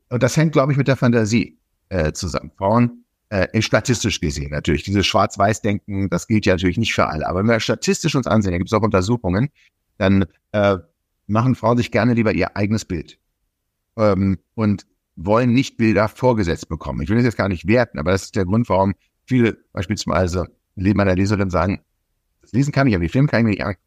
und 0.09 0.23
das 0.23 0.37
hängt, 0.37 0.53
glaube 0.53 0.71
ich, 0.71 0.77
mit 0.77 0.87
der 0.87 0.95
Fantasie 0.95 1.57
äh, 1.89 2.11
zusammen. 2.13 2.51
Frauen, 2.57 3.03
äh, 3.29 3.61
statistisch 3.61 4.19
gesehen 4.19 4.51
natürlich, 4.51 4.83
dieses 4.83 5.05
Schwarz-Weiß-Denken, 5.05 6.09
das 6.09 6.27
gilt 6.27 6.45
ja 6.45 6.53
natürlich 6.53 6.77
nicht 6.77 6.93
für 6.93 7.07
alle. 7.07 7.27
Aber 7.27 7.39
wenn 7.39 7.47
wir 7.47 7.59
statistisch 7.59 8.15
uns 8.15 8.27
ansehen, 8.27 8.51
da 8.51 8.57
gibt 8.57 8.69
es 8.69 8.73
auch 8.73 8.81
Untersuchungen, 8.81 9.49
dann 9.97 10.25
äh, 10.51 10.77
machen 11.27 11.55
Frauen 11.55 11.77
sich 11.77 11.91
gerne 11.91 12.13
lieber 12.13 12.33
ihr 12.33 12.55
eigenes 12.55 12.85
Bild. 12.85 13.19
Ähm, 13.97 14.39
und 14.55 14.85
wollen 15.15 15.53
nicht 15.53 15.77
Bilder 15.77 16.07
vorgesetzt 16.07 16.69
bekommen. 16.69 17.01
Ich 17.01 17.09
will 17.09 17.17
das 17.17 17.25
jetzt 17.25 17.37
gar 17.37 17.49
nicht 17.49 17.67
werten, 17.67 17.99
aber 17.99 18.11
das 18.11 18.23
ist 18.23 18.35
der 18.35 18.45
Grund, 18.45 18.69
warum 18.69 18.93
viele 19.25 19.57
beispielsweise 19.73 20.47
meiner 20.75 21.15
Leserin 21.15 21.49
sagen, 21.49 21.81
das 22.41 22.53
lesen 22.53 22.71
kann 22.71 22.87
ich, 22.87 22.95
aber 22.95 23.03
die 23.03 23.09
Film 23.09 23.27
kann 23.27 23.45
ich 23.45 23.57
nicht 23.57 23.77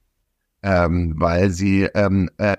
ähm, 0.62 1.14
weil 1.16 1.50
sie 1.50 1.84
ähm, 1.94 2.30
äh, 2.36 2.56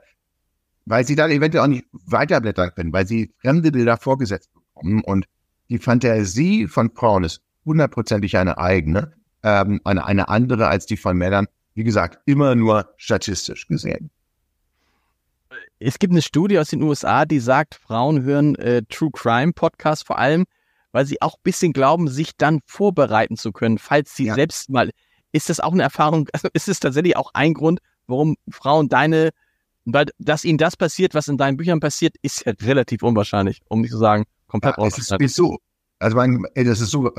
weil 0.85 1.05
sie 1.05 1.15
dann 1.15 1.31
eventuell 1.31 1.63
auch 1.63 1.67
nicht 1.69 1.85
weiterblättern 1.91 2.71
können, 2.75 2.91
weil 2.91 3.07
sie 3.07 3.33
fremde 3.37 3.71
Bilder 3.71 3.97
vorgesetzt 3.97 4.51
bekommen 4.53 5.01
und 5.03 5.25
die 5.73 5.79
Fantasie 5.79 6.67
von 6.67 6.91
Frauen 6.91 7.25
ist 7.25 7.41
hundertprozentig 7.65 8.37
eine 8.37 8.57
eigene, 8.57 9.13
ähm, 9.43 9.81
eine, 9.83 10.05
eine 10.05 10.29
andere 10.29 10.67
als 10.67 10.85
die 10.85 10.97
von 10.97 11.17
Männern. 11.17 11.47
Wie 11.73 11.83
gesagt, 11.83 12.19
immer 12.25 12.55
nur 12.55 12.93
statistisch 12.97 13.67
gesehen 13.67 14.09
es 15.85 15.99
gibt 15.99 16.11
eine 16.11 16.21
Studie 16.21 16.59
aus 16.59 16.69
den 16.69 16.81
USA, 16.81 17.25
die 17.25 17.39
sagt, 17.39 17.75
Frauen 17.75 18.23
hören 18.23 18.55
äh, 18.55 18.83
True 18.89 19.11
Crime 19.11 19.53
Podcasts 19.53 20.03
vor 20.05 20.17
allem, 20.17 20.45
weil 20.91 21.05
sie 21.05 21.21
auch 21.21 21.35
ein 21.35 21.43
bisschen 21.43 21.73
glauben, 21.73 22.07
sich 22.07 22.37
dann 22.37 22.61
vorbereiten 22.65 23.37
zu 23.37 23.51
können, 23.51 23.77
falls 23.77 24.15
sie 24.15 24.25
ja. 24.25 24.35
selbst 24.35 24.69
mal. 24.69 24.91
Ist 25.31 25.49
das 25.49 25.59
auch 25.59 25.73
eine 25.73 25.83
Erfahrung? 25.83 26.29
Also 26.31 26.47
ist 26.53 26.69
es 26.69 26.79
tatsächlich 26.79 27.17
auch 27.17 27.31
ein 27.33 27.53
Grund, 27.53 27.79
warum 28.07 28.35
Frauen 28.49 28.87
deine, 28.87 29.31
weil 29.85 30.05
dass 30.19 30.45
ihnen 30.45 30.57
das 30.57 30.77
passiert, 30.77 31.15
was 31.15 31.27
in 31.27 31.37
deinen 31.37 31.57
Büchern 31.57 31.79
passiert, 31.79 32.15
ist 32.21 32.45
ja 32.45 32.53
relativ 32.61 33.03
unwahrscheinlich, 33.03 33.61
um 33.67 33.81
nicht 33.81 33.91
zu 33.91 33.97
sagen, 33.97 34.25
komplett 34.53 34.77
ja, 34.77 34.85
es 34.85 34.97
ist 34.97 35.35
so. 35.35 35.57
Also 35.99 36.15
mein, 36.15 36.45
das 36.55 36.79
ist 36.79 36.91
so, 36.91 37.11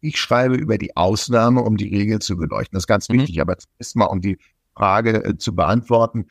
ich 0.00 0.18
schreibe 0.18 0.56
über 0.56 0.78
die 0.78 0.96
Ausnahme, 0.96 1.62
um 1.62 1.76
die 1.76 1.88
Regel 1.88 2.18
zu 2.18 2.36
beleuchten. 2.36 2.74
Das 2.74 2.82
ist 2.82 2.88
ganz 2.88 3.08
mhm. 3.08 3.14
wichtig, 3.14 3.40
aber 3.40 3.56
ist 3.78 3.96
mal, 3.96 4.06
um 4.06 4.20
die 4.20 4.38
Frage 4.74 5.24
äh, 5.24 5.38
zu 5.38 5.54
beantworten, 5.54 6.26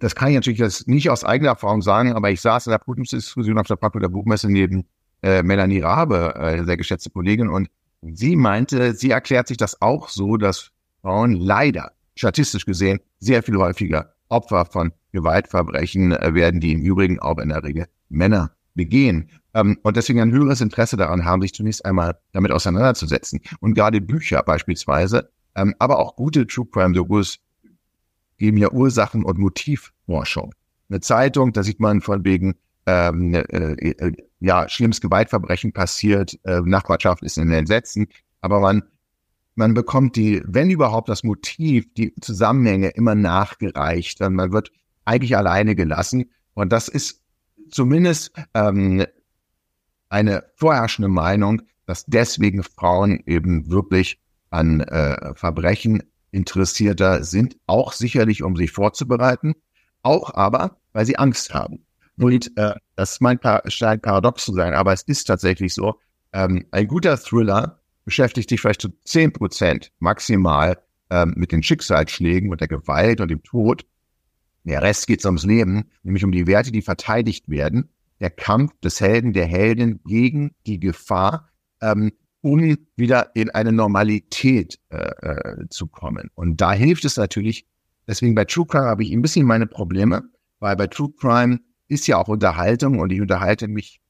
das 0.00 0.14
kann 0.14 0.28
ich 0.28 0.34
natürlich 0.34 0.58
jetzt 0.58 0.86
nicht 0.86 1.08
aus 1.08 1.24
eigener 1.24 1.50
Erfahrung 1.50 1.80
sagen, 1.80 2.12
aber 2.12 2.30
ich 2.30 2.40
saß 2.42 2.66
in 2.66 2.72
der 2.72 2.78
Prüfungsdiskussion 2.78 3.58
auf 3.58 3.66
der 3.66 3.78
Frankfurter 3.78 4.10
Buchmesse 4.10 4.50
neben 4.50 4.84
äh, 5.22 5.42
Melanie 5.42 5.80
Rabe, 5.80 6.34
äh, 6.36 6.64
sehr 6.64 6.76
geschätzte 6.76 7.10
Kollegin, 7.10 7.48
und 7.48 7.70
sie 8.02 8.36
meinte, 8.36 8.94
sie 8.94 9.10
erklärt 9.10 9.48
sich 9.48 9.56
das 9.56 9.80
auch 9.80 10.10
so, 10.10 10.36
dass 10.36 10.70
Frauen 11.00 11.32
leider, 11.32 11.92
statistisch 12.14 12.66
gesehen, 12.66 13.00
sehr 13.18 13.42
viel 13.42 13.56
häufiger 13.56 14.14
Opfer 14.28 14.66
von 14.66 14.92
Gewaltverbrechen 15.12 16.12
äh, 16.12 16.34
werden, 16.34 16.60
die 16.60 16.72
im 16.72 16.82
Übrigen 16.82 17.18
auch 17.18 17.38
in 17.38 17.48
der 17.48 17.64
Regel 17.64 17.86
Männer 18.10 18.52
begehen. 18.74 19.30
Ähm, 19.54 19.78
und 19.82 19.96
deswegen 19.96 20.20
ein 20.20 20.32
höheres 20.32 20.60
Interesse 20.60 20.96
daran 20.96 21.24
haben, 21.24 21.42
sich 21.42 21.54
zunächst 21.54 21.84
einmal 21.84 22.18
damit 22.32 22.52
auseinanderzusetzen. 22.52 23.40
Und 23.60 23.74
gerade 23.74 24.00
Bücher 24.00 24.42
beispielsweise, 24.42 25.30
ähm, 25.54 25.74
aber 25.78 25.98
auch 25.98 26.16
gute 26.16 26.46
True 26.46 26.66
Crime 26.70 26.94
Dokus 26.94 27.38
geben 28.38 28.56
ja 28.56 28.70
Ursachen- 28.70 29.24
und 29.24 29.38
Motivforschung. 29.38 30.54
Eine 30.88 31.00
Zeitung, 31.00 31.52
da 31.52 31.62
sieht 31.62 31.80
man 31.80 32.00
von 32.00 32.24
wegen, 32.24 32.54
ähm, 32.86 33.34
äh, 33.34 33.72
äh, 33.74 34.12
ja, 34.40 34.68
schlimmes 34.68 35.00
Gewaltverbrechen 35.00 35.72
passiert, 35.72 36.38
äh, 36.44 36.60
Nachbarschaft 36.60 37.22
ist 37.22 37.38
in 37.38 37.48
den 37.48 37.58
Entsetzen, 37.60 38.08
aber 38.40 38.60
man, 38.60 38.82
man 39.54 39.74
bekommt 39.74 40.16
die, 40.16 40.42
wenn 40.44 40.70
überhaupt 40.70 41.08
das 41.08 41.22
Motiv, 41.22 41.86
die 41.94 42.14
Zusammenhänge 42.20 42.88
immer 42.88 43.14
nachgereicht, 43.14 44.20
dann 44.20 44.34
man 44.34 44.52
wird 44.52 44.72
eigentlich 45.04 45.36
alleine 45.36 45.76
gelassen 45.76 46.30
und 46.54 46.72
das 46.72 46.88
ist 46.88 47.22
zumindest 47.70 48.32
ähm, 48.54 49.06
eine 50.12 50.44
vorherrschende 50.56 51.08
Meinung, 51.08 51.62
dass 51.86 52.04
deswegen 52.06 52.62
Frauen 52.62 53.22
eben 53.26 53.70
wirklich 53.70 54.20
an 54.50 54.80
äh, 54.80 55.34
Verbrechen 55.34 56.02
interessierter 56.30 57.24
sind, 57.24 57.56
auch 57.66 57.92
sicherlich, 57.92 58.42
um 58.42 58.56
sich 58.56 58.70
vorzubereiten, 58.70 59.54
auch 60.02 60.34
aber, 60.34 60.76
weil 60.92 61.06
sie 61.06 61.16
Angst 61.16 61.54
haben. 61.54 61.86
Und 62.18 62.56
äh, 62.56 62.74
das 62.94 63.20
mein 63.20 63.40
scheint 63.66 64.02
paradox 64.02 64.44
zu 64.44 64.52
sein, 64.52 64.74
aber 64.74 64.92
es 64.92 65.02
ist 65.02 65.24
tatsächlich 65.24 65.72
so. 65.74 65.98
Ähm, 66.32 66.66
ein 66.70 66.86
guter 66.86 67.16
Thriller 67.16 67.80
beschäftigt 68.04 68.50
sich 68.50 68.60
vielleicht 68.60 68.82
zu 68.82 68.90
zehn 69.04 69.32
Prozent 69.32 69.92
maximal 69.98 70.78
ähm, 71.10 71.32
mit 71.36 71.52
den 71.52 71.62
Schicksalsschlägen 71.62 72.50
und 72.50 72.60
der 72.60 72.68
Gewalt 72.68 73.20
und 73.20 73.30
dem 73.30 73.42
Tod. 73.42 73.86
Der 74.64 74.82
Rest 74.82 75.06
geht 75.06 75.24
ums 75.24 75.44
Leben, 75.44 75.90
nämlich 76.02 76.24
um 76.24 76.32
die 76.32 76.46
Werte, 76.46 76.70
die 76.70 76.82
verteidigt 76.82 77.48
werden. 77.48 77.88
Der 78.22 78.30
Kampf 78.30 78.72
des 78.80 79.00
Helden, 79.00 79.34
der 79.34 79.46
Heldin 79.46 80.00
gegen 80.06 80.54
die 80.66 80.80
Gefahr, 80.80 81.50
ähm, 81.82 82.12
um 82.40 82.76
wieder 82.96 83.34
in 83.34 83.50
eine 83.50 83.72
Normalität 83.72 84.78
äh, 84.88 84.96
äh, 84.96 85.68
zu 85.68 85.86
kommen. 85.86 86.30
Und 86.34 86.60
da 86.60 86.72
hilft 86.72 87.04
es 87.04 87.16
natürlich, 87.16 87.66
deswegen 88.06 88.34
bei 88.34 88.44
True 88.44 88.66
Crime 88.66 88.86
habe 88.86 89.02
ich 89.02 89.12
ein 89.12 89.22
bisschen 89.22 89.44
meine 89.44 89.66
Probleme, 89.66 90.22
weil 90.60 90.76
bei 90.76 90.86
True 90.86 91.12
Crime 91.18 91.60
ist 91.88 92.06
ja 92.06 92.16
auch 92.16 92.28
Unterhaltung 92.28 93.00
und 93.00 93.12
ich 93.12 93.20
unterhalte 93.20 93.68
mich 93.68 94.00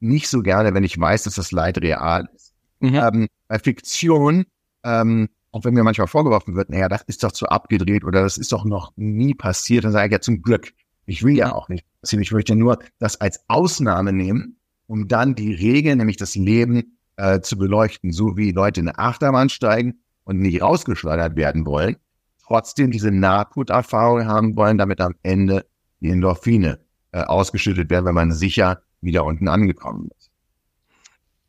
nicht 0.00 0.28
so 0.28 0.42
gerne, 0.42 0.74
wenn 0.74 0.84
ich 0.84 0.98
weiß, 0.98 1.22
dass 1.22 1.36
das 1.36 1.50
Leid 1.50 1.78
real 1.78 2.28
ist. 2.34 2.54
Mhm. 2.80 2.94
Ähm, 2.94 3.28
bei 3.48 3.58
Fiktion, 3.58 4.44
ähm, 4.82 5.28
auch 5.50 5.64
wenn 5.64 5.74
mir 5.74 5.84
manchmal 5.84 6.08
vorgeworfen 6.08 6.54
wird, 6.56 6.70
naja, 6.70 6.88
das 6.88 7.02
ist 7.02 7.22
doch 7.22 7.32
zu 7.32 7.46
abgedreht 7.46 8.04
oder 8.04 8.22
das 8.22 8.36
ist 8.36 8.52
doch 8.52 8.64
noch 8.64 8.92
nie 8.96 9.34
passiert, 9.34 9.84
dann 9.84 9.92
sage 9.92 10.06
ich 10.06 10.12
ja 10.12 10.20
zum 10.20 10.42
Glück. 10.42 10.72
Ich 11.06 11.22
will 11.22 11.36
ja 11.36 11.54
auch 11.54 11.68
nicht 11.68 11.86
passieren. 12.04 12.22
Ich 12.22 12.32
möchte 12.32 12.54
nur 12.54 12.78
das 12.98 13.20
als 13.20 13.40
Ausnahme 13.48 14.12
nehmen, 14.12 14.56
um 14.86 15.08
dann 15.08 15.34
die 15.34 15.54
Regel, 15.54 15.96
nämlich 15.96 16.16
das 16.16 16.34
Leben 16.34 16.98
äh, 17.16 17.40
zu 17.40 17.56
beleuchten, 17.56 18.12
so 18.12 18.36
wie 18.36 18.52
Leute 18.52 18.80
in 18.80 18.88
eine 18.88 18.98
Achterbahn 18.98 19.48
steigen 19.48 20.00
und 20.24 20.38
nicht 20.38 20.62
rausgeschleudert 20.62 21.36
werden 21.36 21.66
wollen, 21.66 21.96
trotzdem 22.42 22.90
diese 22.90 23.10
Nahtoderfahrung 23.10 24.26
haben 24.26 24.56
wollen, 24.56 24.78
damit 24.78 25.00
am 25.00 25.14
Ende 25.22 25.66
die 26.00 26.10
Endorphine 26.10 26.80
äh, 27.12 27.22
ausgeschüttet 27.22 27.90
werden, 27.90 28.04
wenn 28.04 28.14
man 28.14 28.32
sicher 28.32 28.82
wieder 29.00 29.24
unten 29.24 29.48
angekommen 29.48 30.10
ist. 30.18 30.30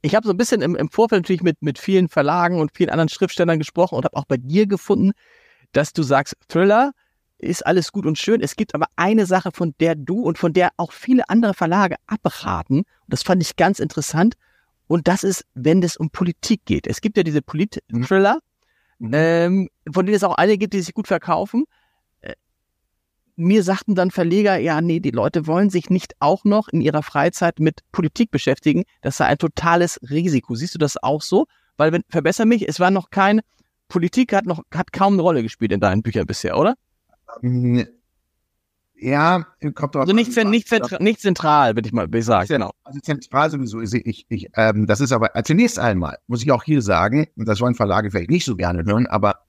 Ich 0.01 0.15
habe 0.15 0.27
so 0.27 0.33
ein 0.33 0.37
bisschen 0.37 0.61
im, 0.61 0.75
im 0.75 0.89
Vorfeld 0.89 1.23
natürlich 1.23 1.41
mit, 1.41 1.61
mit 1.61 1.79
vielen 1.79 2.09
Verlagen 2.09 2.59
und 2.59 2.71
vielen 2.75 2.91
anderen 2.91 3.09
Schriftstellern 3.09 3.57
gesprochen 3.57 3.95
und 3.95 4.05
habe 4.05 4.15
auch 4.15 4.25
bei 4.25 4.37
dir 4.37 4.67
gefunden, 4.67 5.11
dass 5.71 5.93
du 5.93 6.03
sagst, 6.03 6.35
Thriller 6.47 6.91
ist 7.37 7.65
alles 7.65 7.91
gut 7.91 8.05
und 8.05 8.17
schön. 8.17 8.41
Es 8.41 8.55
gibt 8.55 8.75
aber 8.75 8.87
eine 8.95 9.25
Sache, 9.25 9.51
von 9.51 9.73
der 9.79 9.95
du 9.95 10.21
und 10.21 10.37
von 10.37 10.53
der 10.53 10.71
auch 10.77 10.91
viele 10.91 11.29
andere 11.29 11.53
Verlage 11.53 11.95
abraten. 12.07 12.79
Und 12.79 12.85
das 13.07 13.23
fand 13.23 13.41
ich 13.41 13.55
ganz 13.55 13.79
interessant. 13.79 14.35
Und 14.87 15.07
das 15.07 15.23
ist, 15.23 15.45
wenn 15.53 15.81
es 15.83 15.97
um 15.97 16.09
Politik 16.09 16.61
geht. 16.65 16.87
Es 16.87 17.01
gibt 17.01 17.17
ja 17.17 17.23
diese 17.23 17.41
Polit-Thriller, 17.41 18.39
mhm. 18.99 19.11
ähm, 19.13 19.69
von 19.91 20.05
denen 20.05 20.15
es 20.15 20.23
auch 20.23 20.35
einige 20.35 20.59
gibt, 20.59 20.73
die 20.73 20.81
sich 20.81 20.93
gut 20.93 21.07
verkaufen 21.07 21.65
mir 23.35 23.63
sagten 23.63 23.95
dann 23.95 24.11
Verleger, 24.11 24.57
ja, 24.57 24.81
nee, 24.81 24.99
die 24.99 25.11
Leute 25.11 25.47
wollen 25.47 25.69
sich 25.69 25.89
nicht 25.89 26.13
auch 26.19 26.43
noch 26.45 26.69
in 26.69 26.81
ihrer 26.81 27.03
Freizeit 27.03 27.59
mit 27.59 27.81
Politik 27.91 28.31
beschäftigen. 28.31 28.83
Das 29.01 29.17
sei 29.17 29.25
ein 29.25 29.37
totales 29.37 29.99
Risiko. 30.09 30.55
Siehst 30.55 30.75
du 30.75 30.79
das 30.79 31.01
auch 31.01 31.21
so? 31.21 31.45
Weil, 31.77 31.91
wenn, 31.91 32.03
verbessere 32.09 32.45
mich, 32.45 32.67
es 32.67 32.79
war 32.79 32.91
noch 32.91 33.09
kein, 33.09 33.41
Politik 33.89 34.33
hat 34.33 34.45
noch, 34.45 34.63
hat 34.73 34.93
kaum 34.93 35.13
eine 35.13 35.21
Rolle 35.21 35.43
gespielt 35.43 35.71
in 35.71 35.79
deinen 35.79 36.01
Büchern 36.01 36.25
bisher, 36.25 36.57
oder? 36.57 36.75
Ähm, 37.43 37.85
ja, 38.97 39.45
kommt 39.73 39.95
Also 39.95 40.13
nicht, 40.13 40.37
an, 40.37 40.49
nicht, 40.49 40.67
zentral, 40.67 41.03
nicht 41.03 41.19
zentral, 41.19 41.75
würde 41.75 41.87
ich 41.87 41.93
mal 41.93 42.07
sagen. 42.21 42.47
Genau. 42.47 42.71
Also 42.83 42.99
zentral 43.01 43.49
sowieso 43.49 43.79
ist 43.79 43.93
ich, 43.93 44.25
ich 44.29 44.49
ähm, 44.55 44.87
das 44.87 45.01
ist 45.01 45.11
aber 45.11 45.31
zunächst 45.43 45.77
einmal, 45.79 46.17
muss 46.27 46.43
ich 46.43 46.51
auch 46.51 46.63
hier 46.63 46.81
sagen, 46.81 47.27
und 47.35 47.47
das 47.47 47.59
wollen 47.59 47.75
Verlage 47.75 48.09
vielleicht 48.09 48.29
nicht 48.29 48.45
so 48.45 48.55
gerne 48.55 48.85
hören, 48.85 49.05
aber 49.07 49.45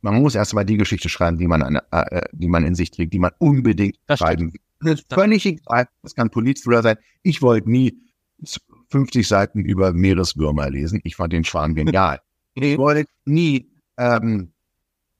man 0.00 0.20
muss 0.20 0.34
erstmal 0.34 0.64
die 0.64 0.76
Geschichte 0.76 1.08
schreiben, 1.08 1.38
die 1.38 1.46
man, 1.46 1.62
an, 1.62 1.80
äh, 1.90 2.22
die 2.32 2.48
man 2.48 2.64
in 2.64 2.74
sich 2.74 2.90
trägt, 2.90 3.12
die 3.12 3.18
man 3.18 3.32
unbedingt 3.38 3.96
das 4.06 4.18
schreiben 4.18 4.52
will. 4.52 4.60
Das 4.80 5.00
ist 5.00 5.12
völlig 5.12 5.44
egal. 5.44 5.88
Das 6.02 6.14
kann 6.14 6.30
Polizthriller 6.30 6.82
sein. 6.82 6.96
Ich 7.22 7.42
wollte 7.42 7.70
nie 7.70 8.00
50 8.90 9.28
Seiten 9.28 9.60
über 9.60 9.92
Meereswürmer 9.92 10.70
lesen. 10.70 11.00
Ich 11.04 11.16
fand 11.16 11.32
den 11.32 11.44
Schwarm 11.44 11.74
genial. 11.74 12.20
ich 12.54 12.78
wollte 12.78 13.10
nie 13.26 13.70
ähm, 13.98 14.52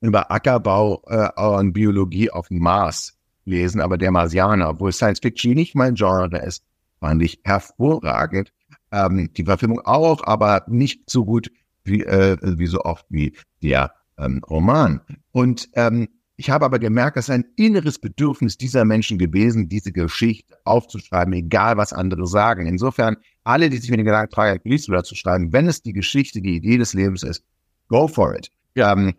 über 0.01 0.31
Ackerbau 0.31 1.01
äh, 1.07 1.41
und 1.41 1.73
Biologie 1.73 2.29
auf 2.29 2.49
dem 2.49 2.59
Mars 2.59 3.17
lesen, 3.45 3.81
aber 3.81 3.97
der 3.97 4.11
Marsianer, 4.11 4.69
obwohl 4.69 4.91
Science 4.91 5.19
Fiction 5.19 5.53
nicht 5.53 5.75
mein 5.75 5.95
Genre 5.95 6.37
ist, 6.45 6.63
fand 6.99 7.21
ich 7.21 7.39
hervorragend. 7.43 8.51
Ähm, 8.91 9.31
die 9.33 9.45
Verfilmung 9.45 9.79
auch, 9.85 10.23
aber 10.25 10.65
nicht 10.67 11.09
so 11.09 11.23
gut 11.23 11.51
wie, 11.83 12.03
äh, 12.03 12.37
wie 12.41 12.67
so 12.67 12.81
oft 12.81 13.05
wie 13.09 13.35
der 13.63 13.93
ähm, 14.17 14.41
Roman. 14.49 15.01
Und 15.31 15.69
ähm, 15.73 16.07
ich 16.35 16.49
habe 16.49 16.65
aber 16.65 16.79
gemerkt, 16.79 17.17
dass 17.17 17.29
ein 17.29 17.45
inneres 17.55 17.99
Bedürfnis 17.99 18.57
dieser 18.57 18.83
Menschen 18.83 19.17
gewesen, 19.17 19.69
diese 19.69 19.91
Geschichte 19.91 20.57
aufzuschreiben, 20.63 21.33
egal 21.33 21.77
was 21.77 21.93
andere 21.93 22.25
sagen. 22.25 22.65
Insofern, 22.65 23.17
alle, 23.43 23.69
die 23.69 23.77
sich 23.77 23.91
mit 23.91 23.99
den 23.99 24.05
Gedanken 24.05 24.33
tragen, 24.33 24.59
Police 24.59 24.85
zu 25.03 25.15
schreiben, 25.15 25.53
wenn 25.53 25.67
es 25.67 25.83
die 25.83 25.93
Geschichte, 25.93 26.41
die 26.41 26.55
Idee 26.55 26.77
des 26.77 26.93
Lebens 26.93 27.23
ist, 27.23 27.43
go 27.87 28.07
for 28.07 28.35
it. 28.35 28.51
Ähm, 28.75 29.13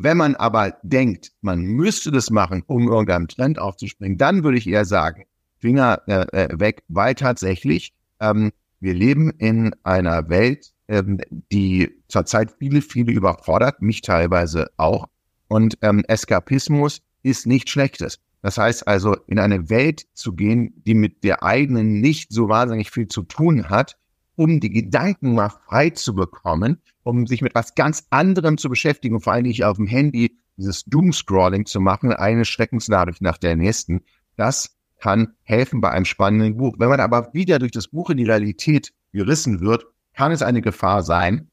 wenn 0.00 0.16
man 0.16 0.36
aber 0.36 0.76
denkt, 0.82 1.32
man 1.40 1.62
müsste 1.62 2.12
das 2.12 2.30
machen, 2.30 2.62
um 2.66 2.88
irgendeinem 2.88 3.26
Trend 3.26 3.58
aufzuspringen, 3.58 4.16
dann 4.16 4.44
würde 4.44 4.56
ich 4.56 4.68
eher 4.68 4.84
sagen, 4.84 5.24
Finger 5.58 6.02
äh, 6.06 6.26
äh 6.30 6.60
weg, 6.60 6.84
weil 6.86 7.16
tatsächlich 7.16 7.92
ähm, 8.20 8.52
wir 8.78 8.94
leben 8.94 9.30
in 9.38 9.74
einer 9.82 10.28
Welt, 10.28 10.72
ähm, 10.86 11.20
die 11.50 11.90
zurzeit 12.06 12.54
viele, 12.60 12.80
viele 12.80 13.12
überfordert, 13.12 13.82
mich 13.82 14.02
teilweise 14.02 14.70
auch. 14.76 15.08
Und 15.48 15.78
ähm, 15.82 16.04
Eskapismus 16.06 17.00
ist 17.24 17.48
nichts 17.48 17.72
Schlechtes. 17.72 18.20
Das 18.40 18.56
heißt 18.56 18.86
also, 18.86 19.16
in 19.26 19.40
eine 19.40 19.68
Welt 19.68 20.06
zu 20.14 20.32
gehen, 20.32 20.80
die 20.86 20.94
mit 20.94 21.24
der 21.24 21.42
eigenen 21.42 22.00
nicht 22.00 22.32
so 22.32 22.48
wahnsinnig 22.48 22.92
viel 22.92 23.08
zu 23.08 23.22
tun 23.22 23.68
hat, 23.68 23.96
um 24.38 24.60
die 24.60 24.70
Gedanken 24.70 25.34
mal 25.34 25.48
frei 25.48 25.90
zu 25.90 26.14
bekommen, 26.14 26.80
um 27.02 27.26
sich 27.26 27.42
mit 27.42 27.56
was 27.56 27.74
ganz 27.74 28.06
anderem 28.10 28.56
zu 28.56 28.68
beschäftigen 28.68 29.16
und 29.16 29.22
vor 29.22 29.32
allem 29.32 29.42
nicht 29.42 29.64
auf 29.64 29.78
dem 29.78 29.88
Handy 29.88 30.38
dieses 30.56 30.84
Doomscrolling 30.84 31.66
zu 31.66 31.80
machen, 31.80 32.12
eine 32.12 32.44
Schreckensnachricht 32.44 33.20
nach 33.20 33.36
der 33.36 33.56
nächsten. 33.56 34.02
Das 34.36 34.76
kann 35.00 35.34
helfen 35.42 35.80
bei 35.80 35.90
einem 35.90 36.04
spannenden 36.04 36.56
Buch. 36.56 36.76
Wenn 36.78 36.88
man 36.88 37.00
aber 37.00 37.34
wieder 37.34 37.58
durch 37.58 37.72
das 37.72 37.88
Buch 37.88 38.10
in 38.10 38.16
die 38.16 38.26
Realität 38.26 38.92
gerissen 39.12 39.60
wird, 39.60 39.86
kann 40.14 40.30
es 40.30 40.42
eine 40.42 40.62
Gefahr 40.62 41.02
sein. 41.02 41.48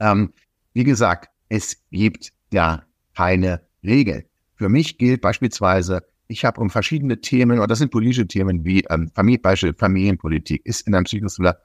Ähm, 0.00 0.32
wie 0.72 0.84
gesagt, 0.84 1.28
es 1.50 1.76
gibt 1.90 2.32
ja 2.50 2.84
keine 3.14 3.60
Regeln. 3.84 4.24
Für 4.54 4.70
mich 4.70 4.96
gilt 4.96 5.20
beispielsweise, 5.20 6.04
ich 6.26 6.46
habe 6.46 6.58
um 6.62 6.70
verschiedene 6.70 7.20
Themen, 7.20 7.58
und 7.58 7.70
das 7.70 7.80
sind 7.80 7.90
politische 7.90 8.26
Themen 8.26 8.64
wie 8.64 8.84
ähm, 8.88 9.10
Familie, 9.14 9.40
Beispiel 9.40 9.74
Familienpolitik, 9.74 10.64
ist 10.64 10.86
in 10.86 10.94
einem 10.94 11.04
Psychothriller, 11.04 11.58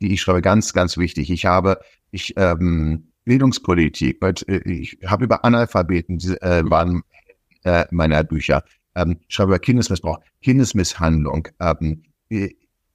die 0.00 0.12
ich 0.12 0.20
schreibe, 0.22 0.42
ganz, 0.42 0.72
ganz 0.72 0.96
wichtig. 0.96 1.30
Ich 1.30 1.46
habe, 1.46 1.80
ich 2.10 2.34
ähm, 2.36 3.12
Bildungspolitik, 3.24 4.18
äh, 4.22 4.58
ich 4.70 4.98
habe 5.06 5.24
über 5.24 5.44
Analphabeten, 5.44 6.18
äh, 6.40 6.62
waren 6.64 7.02
äh, 7.64 7.84
meiner 7.90 8.24
Bücher, 8.24 8.64
ähm, 8.94 9.18
ich 9.28 9.34
schreibe 9.34 9.50
über 9.50 9.58
Kindesmissbrauch, 9.58 10.18
Kindesmisshandlung, 10.42 11.48
ähm, 11.60 12.02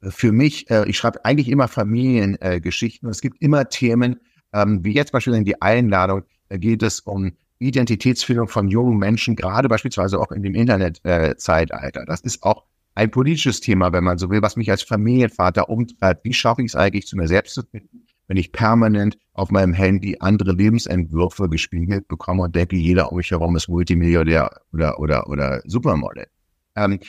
für 0.01 0.31
mich, 0.31 0.69
äh, 0.69 0.87
ich 0.87 0.97
schreibe 0.97 1.23
eigentlich 1.25 1.49
immer 1.49 1.67
Familiengeschichten 1.67 3.05
äh, 3.05 3.07
und 3.07 3.11
es 3.11 3.21
gibt 3.21 3.41
immer 3.41 3.69
Themen, 3.69 4.17
ähm, 4.53 4.83
wie 4.83 4.93
jetzt 4.93 5.11
beispielsweise 5.11 5.39
in 5.39 5.45
die 5.45 5.61
Einladung, 5.61 6.23
da 6.49 6.57
geht 6.57 6.83
es 6.83 6.99
um 6.99 7.33
Identitätsfindung 7.59 8.47
von 8.47 8.67
jungen 8.67 8.97
Menschen, 8.97 9.35
gerade 9.35 9.69
beispielsweise 9.69 10.19
auch 10.19 10.31
in 10.31 10.43
dem 10.43 10.55
Internetzeitalter. 10.55 12.01
Äh, 12.01 12.05
das 12.05 12.21
ist 12.21 12.43
auch 12.43 12.63
ein 12.95 13.11
politisches 13.11 13.59
Thema, 13.59 13.91
wenn 13.93 14.03
man 14.03 14.17
so 14.17 14.29
will, 14.29 14.41
was 14.41 14.55
mich 14.55 14.71
als 14.71 14.81
Familienvater 14.81 15.69
umtreibt. 15.69 16.23
Wie 16.23 16.33
schaffe 16.33 16.61
ich 16.61 16.67
es 16.67 16.75
eigentlich, 16.75 17.07
zu 17.07 17.17
mir 17.17 17.27
selbst 17.27 17.53
zu 17.53 17.63
finden, 17.63 18.07
wenn 18.27 18.37
ich 18.37 18.53
permanent 18.53 19.17
auf 19.33 19.51
meinem 19.51 19.73
Handy 19.73 20.17
andere 20.19 20.53
Lebensentwürfe 20.53 21.49
gespiegelt 21.49 22.07
bekomme 22.07 22.43
und 22.43 22.55
denke, 22.55 22.77
jeder 22.77 23.11
um 23.11 23.17
mich 23.17 23.31
herum 23.31 23.55
ist 23.57 23.67
Multimilliardär 23.67 24.49
oder, 24.71 24.99
oder, 24.99 25.29
oder 25.29 25.61
Supermodel. 25.65 26.27
Ähm, 26.75 26.99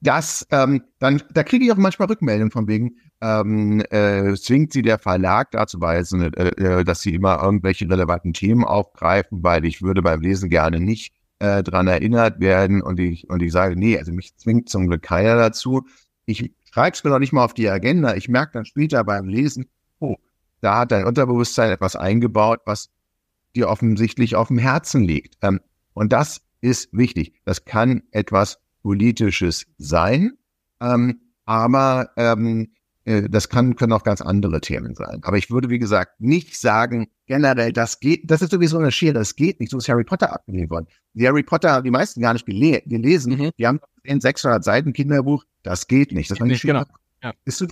das, 0.00 0.46
ähm, 0.50 0.82
dann, 0.98 1.22
da 1.32 1.42
kriege 1.42 1.64
ich 1.64 1.72
auch 1.72 1.76
manchmal 1.76 2.08
Rückmeldungen 2.08 2.52
von 2.52 2.68
wegen, 2.68 2.96
ähm, 3.20 3.82
äh, 3.90 4.34
zwingt 4.34 4.72
sie 4.72 4.82
der 4.82 4.98
Verlag 4.98 5.50
dazu 5.50 5.80
weisen, 5.80 6.32
äh, 6.34 6.48
äh, 6.50 6.84
dass 6.84 7.00
sie 7.00 7.14
immer 7.14 7.42
irgendwelche 7.42 7.88
relevanten 7.88 8.32
Themen 8.32 8.64
aufgreifen, 8.64 9.42
weil 9.42 9.64
ich 9.64 9.82
würde 9.82 10.02
beim 10.02 10.20
Lesen 10.20 10.50
gerne 10.50 10.78
nicht 10.78 11.14
äh, 11.38 11.62
dran 11.62 11.86
erinnert 11.86 12.40
werden 12.40 12.82
und 12.82 12.98
ich, 13.00 13.28
und 13.30 13.42
ich 13.42 13.52
sage, 13.52 13.76
nee, 13.76 13.96
also 13.98 14.12
mich 14.12 14.36
zwingt 14.36 14.68
zum 14.68 14.88
Glück 14.88 15.02
keiner 15.02 15.36
dazu. 15.36 15.86
Ich 16.26 16.52
schreibe 16.70 16.94
es 16.94 17.04
mir 17.04 17.10
noch 17.10 17.18
nicht 17.18 17.32
mal 17.32 17.44
auf 17.44 17.54
die 17.54 17.68
Agenda. 17.68 18.14
Ich 18.14 18.28
merke 18.28 18.52
dann 18.52 18.64
später 18.64 19.04
beim 19.04 19.28
Lesen, 19.28 19.66
oh, 20.00 20.16
da 20.60 20.78
hat 20.78 20.92
dein 20.92 21.04
Unterbewusstsein 21.04 21.70
etwas 21.70 21.96
eingebaut, 21.96 22.60
was 22.64 22.90
dir 23.54 23.68
offensichtlich 23.68 24.36
auf 24.36 24.48
dem 24.48 24.58
Herzen 24.58 25.04
liegt. 25.04 25.36
Ähm, 25.42 25.60
und 25.94 26.12
das 26.12 26.42
ist 26.60 26.88
wichtig. 26.92 27.34
Das 27.44 27.64
kann 27.64 28.02
etwas 28.10 28.58
Politisches 28.82 29.66
sein, 29.78 30.32
ähm, 30.80 31.20
aber 31.44 32.10
ähm, 32.16 32.62
äh, 32.62 32.77
das 33.08 33.48
kann, 33.48 33.76
können 33.76 33.92
auch 33.92 34.02
ganz 34.02 34.20
andere 34.20 34.60
Themen 34.60 34.94
sein. 34.94 35.20
Aber 35.22 35.38
ich 35.38 35.50
würde, 35.50 35.70
wie 35.70 35.78
gesagt, 35.78 36.20
nicht 36.20 36.56
sagen, 36.56 37.08
generell, 37.26 37.72
das 37.72 38.00
geht, 38.00 38.30
das 38.30 38.42
ist 38.42 38.52
sowieso 38.52 38.78
eine 38.78 38.92
Schere, 38.92 39.14
das 39.14 39.34
geht 39.34 39.60
nicht. 39.60 39.70
So 39.70 39.78
ist 39.78 39.88
Harry 39.88 40.04
Potter 40.04 40.32
abgelehnt 40.32 40.70
worden. 40.70 40.86
Die 41.14 41.26
Harry 41.26 41.42
Potter 41.42 41.70
haben 41.70 41.84
die 41.84 41.90
meisten 41.90 42.20
gar 42.20 42.34
nicht 42.34 42.44
gele 42.44 42.82
gelesen. 42.84 43.38
Mhm. 43.38 43.50
Die 43.58 43.66
haben 43.66 43.80
in 44.02 44.20
600 44.20 44.62
Seiten 44.62 44.92
Kinderbuch, 44.92 45.44
das 45.62 45.86
geht 45.86 46.12
nicht. 46.12 46.30
Das 46.30 46.38
war 46.40 46.46
nicht 46.46 46.62
genau. 46.62 46.84
Ja. 47.22 47.32
Ist 47.44 47.60
du, 47.60 47.66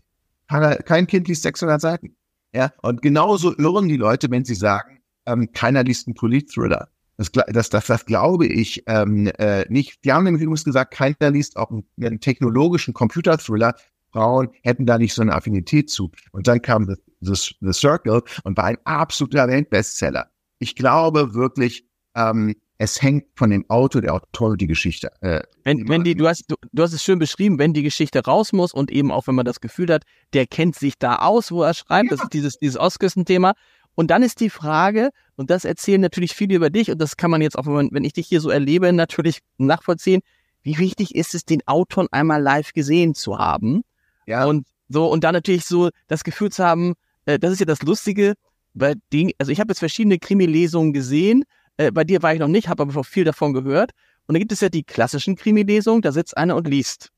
kein 0.48 1.06
Kind 1.06 1.28
liest 1.28 1.42
600 1.42 1.80
Seiten. 1.80 2.16
Ja, 2.54 2.72
und 2.80 3.02
genauso 3.02 3.54
irren 3.56 3.88
die 3.88 3.98
Leute, 3.98 4.30
wenn 4.30 4.44
sie 4.44 4.54
sagen, 4.54 5.00
ähm, 5.26 5.52
keiner 5.52 5.84
liest 5.84 6.06
einen 6.06 6.14
Polit-Thriller. 6.14 6.88
Das, 7.18 7.32
das, 7.32 7.70
das, 7.70 7.86
das 7.86 8.06
glaube 8.06 8.46
ich 8.46 8.84
ähm, 8.86 9.26
äh, 9.38 9.64
nicht. 9.68 10.04
Die 10.04 10.12
haben 10.12 10.24
nämlich 10.24 10.42
übrigens 10.42 10.64
gesagt, 10.64 10.92
keiner 10.94 11.30
liest 11.30 11.56
auch 11.56 11.70
einen, 11.70 11.84
einen 12.00 12.20
technologischen 12.20 12.94
Computer-Thriller. 12.94 13.74
Frauen 14.16 14.48
hätten 14.62 14.86
da 14.86 14.96
nicht 14.96 15.12
so 15.12 15.20
eine 15.20 15.34
Affinität 15.34 15.90
zu. 15.90 16.10
Und 16.32 16.48
dann 16.48 16.62
kam 16.62 16.86
The, 16.86 16.94
The, 17.20 17.54
The 17.60 17.72
Circle 17.72 18.22
und 18.44 18.56
war 18.56 18.64
ein 18.64 18.78
absoluter 18.84 19.46
Weltbestseller. 19.46 20.30
Ich 20.58 20.74
glaube 20.74 21.34
wirklich, 21.34 21.86
ähm, 22.14 22.54
es 22.78 23.02
hängt 23.02 23.26
von 23.34 23.50
dem 23.50 23.68
Autor, 23.68 24.00
der 24.00 24.14
Autor 24.14 24.56
die 24.56 24.66
Geschichte. 24.66 25.10
Äh, 25.20 25.42
wenn, 25.64 25.86
wenn 25.88 26.02
die, 26.02 26.14
du 26.14 26.26
hast, 26.26 26.44
du, 26.48 26.56
du 26.72 26.82
hast 26.82 26.94
es 26.94 27.04
schön 27.04 27.18
beschrieben, 27.18 27.58
wenn 27.58 27.74
die 27.74 27.82
Geschichte 27.82 28.24
raus 28.24 28.54
muss 28.54 28.72
und 28.72 28.90
eben 28.90 29.12
auch 29.12 29.26
wenn 29.26 29.34
man 29.34 29.44
das 29.44 29.60
Gefühl 29.60 29.92
hat, 29.92 30.04
der 30.32 30.46
kennt 30.46 30.76
sich 30.76 30.94
da 30.98 31.16
aus, 31.16 31.52
wo 31.52 31.62
er 31.62 31.74
schreibt, 31.74 32.10
ja. 32.10 32.16
das 32.16 32.24
ist 32.24 32.32
dieses, 32.32 32.58
dieses 32.58 32.78
Ostküstenthema. 32.78 33.52
Und 33.94 34.10
dann 34.10 34.22
ist 34.22 34.40
die 34.40 34.50
Frage, 34.50 35.10
und 35.36 35.50
das 35.50 35.66
erzählen 35.66 36.00
natürlich 36.00 36.34
viele 36.34 36.54
über 36.54 36.70
dich, 36.70 36.90
und 36.90 36.98
das 36.98 37.18
kann 37.18 37.30
man 37.30 37.42
jetzt 37.42 37.58
auch, 37.58 37.66
wenn 37.66 38.04
ich 38.04 38.14
dich 38.14 38.26
hier 38.26 38.40
so 38.40 38.48
erlebe, 38.48 38.92
natürlich 38.94 39.40
nachvollziehen, 39.58 40.20
wie 40.62 40.78
wichtig 40.78 41.14
ist 41.14 41.34
es, 41.34 41.44
den 41.44 41.66
Autor 41.66 42.06
einmal 42.10 42.42
live 42.42 42.72
gesehen 42.72 43.14
zu 43.14 43.38
haben? 43.38 43.82
Ja. 44.26 44.44
Und 44.46 44.66
so, 44.88 45.06
und 45.10 45.24
dann 45.24 45.34
natürlich 45.34 45.64
so 45.64 45.90
das 46.08 46.24
Gefühl 46.24 46.50
zu 46.50 46.64
haben, 46.64 46.94
äh, 47.24 47.38
das 47.38 47.52
ist 47.52 47.60
ja 47.60 47.66
das 47.66 47.82
Lustige, 47.82 48.34
bei 48.74 48.94
den, 49.12 49.32
also 49.38 49.50
ich 49.50 49.58
habe 49.58 49.70
jetzt 49.70 49.78
verschiedene 49.78 50.18
Krimi-Lesungen 50.18 50.92
gesehen, 50.92 51.44
äh, 51.78 51.90
bei 51.90 52.04
dir 52.04 52.22
war 52.22 52.34
ich 52.34 52.40
noch 52.40 52.48
nicht, 52.48 52.68
habe 52.68 52.82
aber 52.82 53.04
viel 53.04 53.24
davon 53.24 53.52
gehört. 53.52 53.92
Und 54.26 54.34
dann 54.34 54.40
gibt 54.40 54.52
es 54.52 54.60
ja 54.60 54.68
die 54.68 54.82
klassischen 54.82 55.36
Krimi-Lesungen, 55.36 56.02
da 56.02 56.12
sitzt 56.12 56.36
einer 56.36 56.56
und 56.56 56.68
liest. 56.68 57.10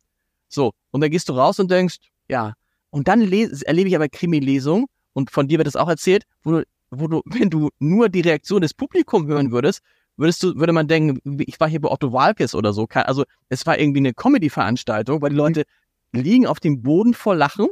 So, 0.48 0.72
und 0.90 1.00
dann 1.00 1.10
gehst 1.10 1.28
du 1.28 1.32
raus 1.32 1.58
und 1.58 1.70
denkst, 1.70 1.96
ja. 2.28 2.54
Und 2.90 3.08
dann 3.08 3.20
erlebe 3.20 3.88
ich 3.88 3.96
aber 3.96 4.08
Krimi-Lesungen 4.08 4.86
und 5.12 5.30
von 5.30 5.48
dir 5.48 5.58
wird 5.58 5.66
das 5.66 5.76
auch 5.76 5.88
erzählt, 5.88 6.24
wo 6.42 6.52
du, 6.52 6.64
wo 6.90 7.06
du, 7.06 7.22
wenn 7.26 7.50
du 7.50 7.70
nur 7.78 8.08
die 8.08 8.20
Reaktion 8.20 8.62
des 8.62 8.74
Publikums 8.74 9.26
hören 9.28 9.52
würdest, 9.52 9.80
würdest 10.16 10.42
du, 10.42 10.54
würde 10.56 10.72
man 10.72 10.88
denken, 10.88 11.38
ich 11.46 11.60
war 11.60 11.68
hier 11.68 11.80
bei 11.80 11.90
Otto 11.90 12.12
Walkes 12.12 12.54
oder 12.54 12.72
so. 12.72 12.86
Also 12.92 13.24
es 13.48 13.66
war 13.66 13.78
irgendwie 13.78 14.00
eine 14.00 14.14
Comedy-Veranstaltung, 14.14 15.22
weil 15.22 15.30
die 15.30 15.36
Leute 15.36 15.64
liegen 16.12 16.46
auf 16.46 16.60
dem 16.60 16.82
Boden 16.82 17.14
vor 17.14 17.34
Lachen 17.34 17.68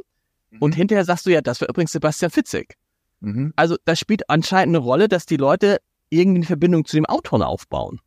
und 0.59 0.71
mhm. 0.71 0.77
hinterher 0.77 1.05
sagst 1.05 1.25
du 1.25 1.31
ja, 1.31 1.41
das 1.41 1.61
war 1.61 1.69
übrigens 1.69 1.91
Sebastian 1.91 2.31
Fitzek. 2.31 2.75
Mhm. 3.19 3.53
Also 3.55 3.77
das 3.85 3.99
spielt 3.99 4.29
anscheinend 4.29 4.75
eine 4.75 4.83
Rolle, 4.83 5.07
dass 5.07 5.25
die 5.25 5.37
Leute 5.37 5.79
irgendwie 6.09 6.39
eine 6.39 6.45
Verbindung 6.45 6.85
zu 6.85 6.95
dem 6.95 7.05
Autor 7.05 7.45
aufbauen. 7.45 7.99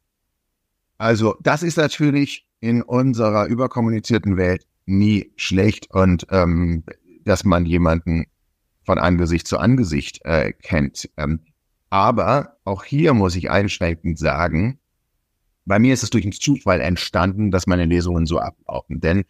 Also 0.98 1.36
das 1.40 1.62
ist 1.62 1.76
natürlich 1.76 2.46
in 2.60 2.82
unserer 2.82 3.46
überkommunizierten 3.46 4.36
Welt 4.36 4.66
nie 4.86 5.32
schlecht 5.36 5.90
und 5.90 6.26
ähm, 6.30 6.84
dass 7.24 7.44
man 7.44 7.66
jemanden 7.66 8.26
von 8.84 8.98
Angesicht 8.98 9.46
zu 9.46 9.58
Angesicht 9.58 10.20
äh, 10.24 10.52
kennt. 10.52 11.08
Ähm, 11.16 11.40
aber 11.90 12.56
auch 12.64 12.84
hier 12.84 13.14
muss 13.14 13.36
ich 13.36 13.50
einschränkend 13.50 14.18
sagen, 14.18 14.78
bei 15.64 15.78
mir 15.78 15.94
ist 15.94 16.02
es 16.02 16.10
durch 16.10 16.22
den 16.22 16.32
Zufall 16.32 16.80
entstanden, 16.80 17.50
dass 17.50 17.66
meine 17.66 17.84
Lesungen 17.84 18.26
so 18.26 18.38
ablaufen. 18.38 19.00
Denn 19.00 19.24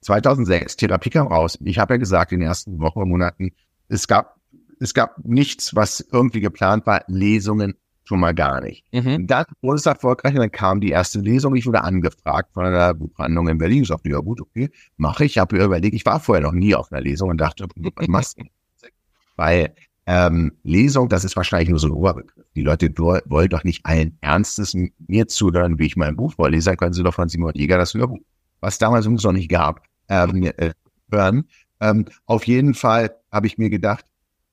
2006, 0.00 0.76
Therapie 0.76 1.10
kam 1.10 1.26
raus. 1.26 1.58
Ich 1.64 1.78
habe 1.78 1.94
ja 1.94 1.98
gesagt, 1.98 2.32
in 2.32 2.40
den 2.40 2.48
ersten 2.48 2.78
Wochen 2.80 3.00
und 3.00 3.08
Monaten, 3.08 3.52
es 3.88 4.06
gab, 4.06 4.36
es 4.80 4.94
gab 4.94 5.18
nichts, 5.24 5.74
was 5.74 6.00
irgendwie 6.12 6.40
geplant 6.40 6.86
war. 6.86 7.02
Lesungen 7.08 7.74
schon 8.04 8.20
mal 8.20 8.34
gar 8.34 8.60
nicht. 8.60 8.84
Mhm. 8.92 9.26
Dann 9.26 9.44
wurde 9.60 9.76
es 9.76 9.86
erfolgreich 9.86 10.32
und 10.32 10.40
dann 10.40 10.50
kam 10.50 10.80
die 10.80 10.90
erste 10.90 11.20
Lesung. 11.20 11.54
Ich 11.56 11.66
wurde 11.66 11.82
angefragt 11.82 12.54
von 12.54 12.64
einer 12.64 12.94
Buchhandlung 12.94 13.48
in 13.48 13.58
Berlin. 13.58 13.82
Ich 13.82 13.88
sagte, 13.88 14.08
ja 14.08 14.18
gut, 14.18 14.40
okay, 14.40 14.70
mache 14.96 15.26
ich. 15.26 15.32
Ich 15.32 15.38
habe 15.38 15.62
überlegt, 15.62 15.94
ich 15.94 16.06
war 16.06 16.18
vorher 16.18 16.42
noch 16.42 16.52
nie 16.52 16.74
auf 16.74 16.90
einer 16.90 17.02
Lesung 17.02 17.28
und 17.28 17.38
dachte, 17.38 17.66
was 17.96 18.08
machst 18.08 18.38
du? 18.38 18.44
Weil 19.36 19.74
ähm, 20.06 20.52
Lesung, 20.62 21.10
das 21.10 21.22
ist 21.22 21.36
wahrscheinlich 21.36 21.68
nur 21.68 21.78
so 21.78 21.88
ein 21.88 21.92
Oberbegriff. 21.92 22.46
Die 22.56 22.62
Leute 22.62 22.90
wollen 22.96 23.50
doch 23.50 23.62
nicht 23.62 23.84
allen 23.84 24.16
Ernstes 24.22 24.74
mir 25.06 25.28
zuhören, 25.28 25.78
wie 25.78 25.84
ich 25.84 25.96
mein 25.96 26.16
Buch 26.16 26.32
vorlese. 26.32 26.74
Können 26.76 26.94
sie 26.94 27.02
doch 27.02 27.12
von 27.12 27.28
Simon 27.28 27.52
Jäger 27.54 27.76
das 27.76 27.92
Hörbuch, 27.92 28.20
was 28.60 28.78
damals 28.78 29.04
übrigens 29.04 29.24
noch 29.24 29.32
nicht 29.32 29.50
gab, 29.50 29.82
ähm, 30.08 30.42
äh, 30.44 30.72
hören. 31.10 31.48
Ähm, 31.80 32.06
auf 32.26 32.46
jeden 32.46 32.74
Fall 32.74 33.16
habe 33.30 33.46
ich 33.46 33.58
mir 33.58 33.70
gedacht, 33.70 34.04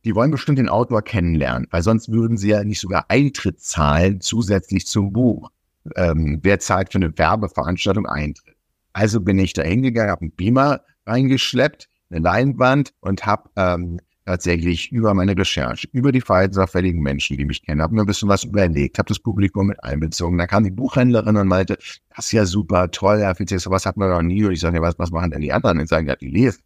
die 0.03 0.13
wollen 0.13 0.31
bestimmt 0.31 0.59
den 0.59 0.69
Autor 0.69 1.01
kennenlernen, 1.01 1.67
weil 1.71 1.81
sonst 1.81 2.11
würden 2.11 2.37
sie 2.37 2.49
ja 2.49 2.63
nicht 2.63 2.79
sogar 2.79 3.05
Eintritt 3.09 3.59
zahlen 3.61 4.21
zusätzlich 4.21 4.85
zum 4.85 5.11
Buch. 5.11 5.49
Ähm, 5.95 6.39
wer 6.43 6.59
zahlt 6.59 6.91
für 6.91 6.99
eine 6.99 7.17
Werbeveranstaltung 7.17 8.05
Eintritt? 8.05 8.55
Also 8.93 9.19
bin 9.19 9.39
ich 9.39 9.53
da 9.53 9.63
hingegangen, 9.63 10.11
habe 10.11 10.21
einen 10.21 10.31
Beamer 10.31 10.81
reingeschleppt, 11.05 11.89
eine 12.09 12.19
Leinwand 12.21 12.93
und 13.01 13.25
habe 13.25 13.49
ähm, 13.55 13.99
tatsächlich 14.25 14.91
über 14.91 15.13
meine 15.13 15.37
Recherche, 15.37 15.87
über 15.91 16.11
die 16.11 16.21
verhaltensauffälligen 16.21 17.01
Menschen, 17.01 17.37
die 17.37 17.45
mich 17.45 17.61
kennen, 17.61 17.81
habe 17.81 17.93
mir 17.93 18.01
ein 18.01 18.07
bisschen 18.07 18.27
was 18.27 18.43
überlegt, 18.43 18.97
habe 18.97 19.07
das 19.07 19.19
Publikum 19.19 19.67
mit 19.67 19.83
einbezogen. 19.83 20.37
Da 20.37 20.47
kam 20.47 20.63
die 20.63 20.71
Buchhändlerin 20.71 21.37
und 21.37 21.47
meinte, 21.47 21.77
das 22.15 22.25
ist 22.25 22.31
ja 22.31 22.45
super, 22.45 22.89
toll, 22.89 23.19
Herr 23.19 23.35
Fitz, 23.35 23.51
sowas 23.63 23.85
hat 23.85 23.97
man 23.97 24.09
noch 24.09 24.23
nie. 24.23 24.43
Und 24.43 24.53
ich 24.53 24.59
sage, 24.59 24.77
ja, 24.77 24.81
was, 24.81 24.97
was 24.97 25.11
machen 25.11 25.31
denn 25.31 25.41
die 25.41 25.53
anderen? 25.53 25.79
Und 25.79 25.87
sagen, 25.87 26.07
ja, 26.07 26.15
die 26.15 26.29
lesen. 26.29 26.61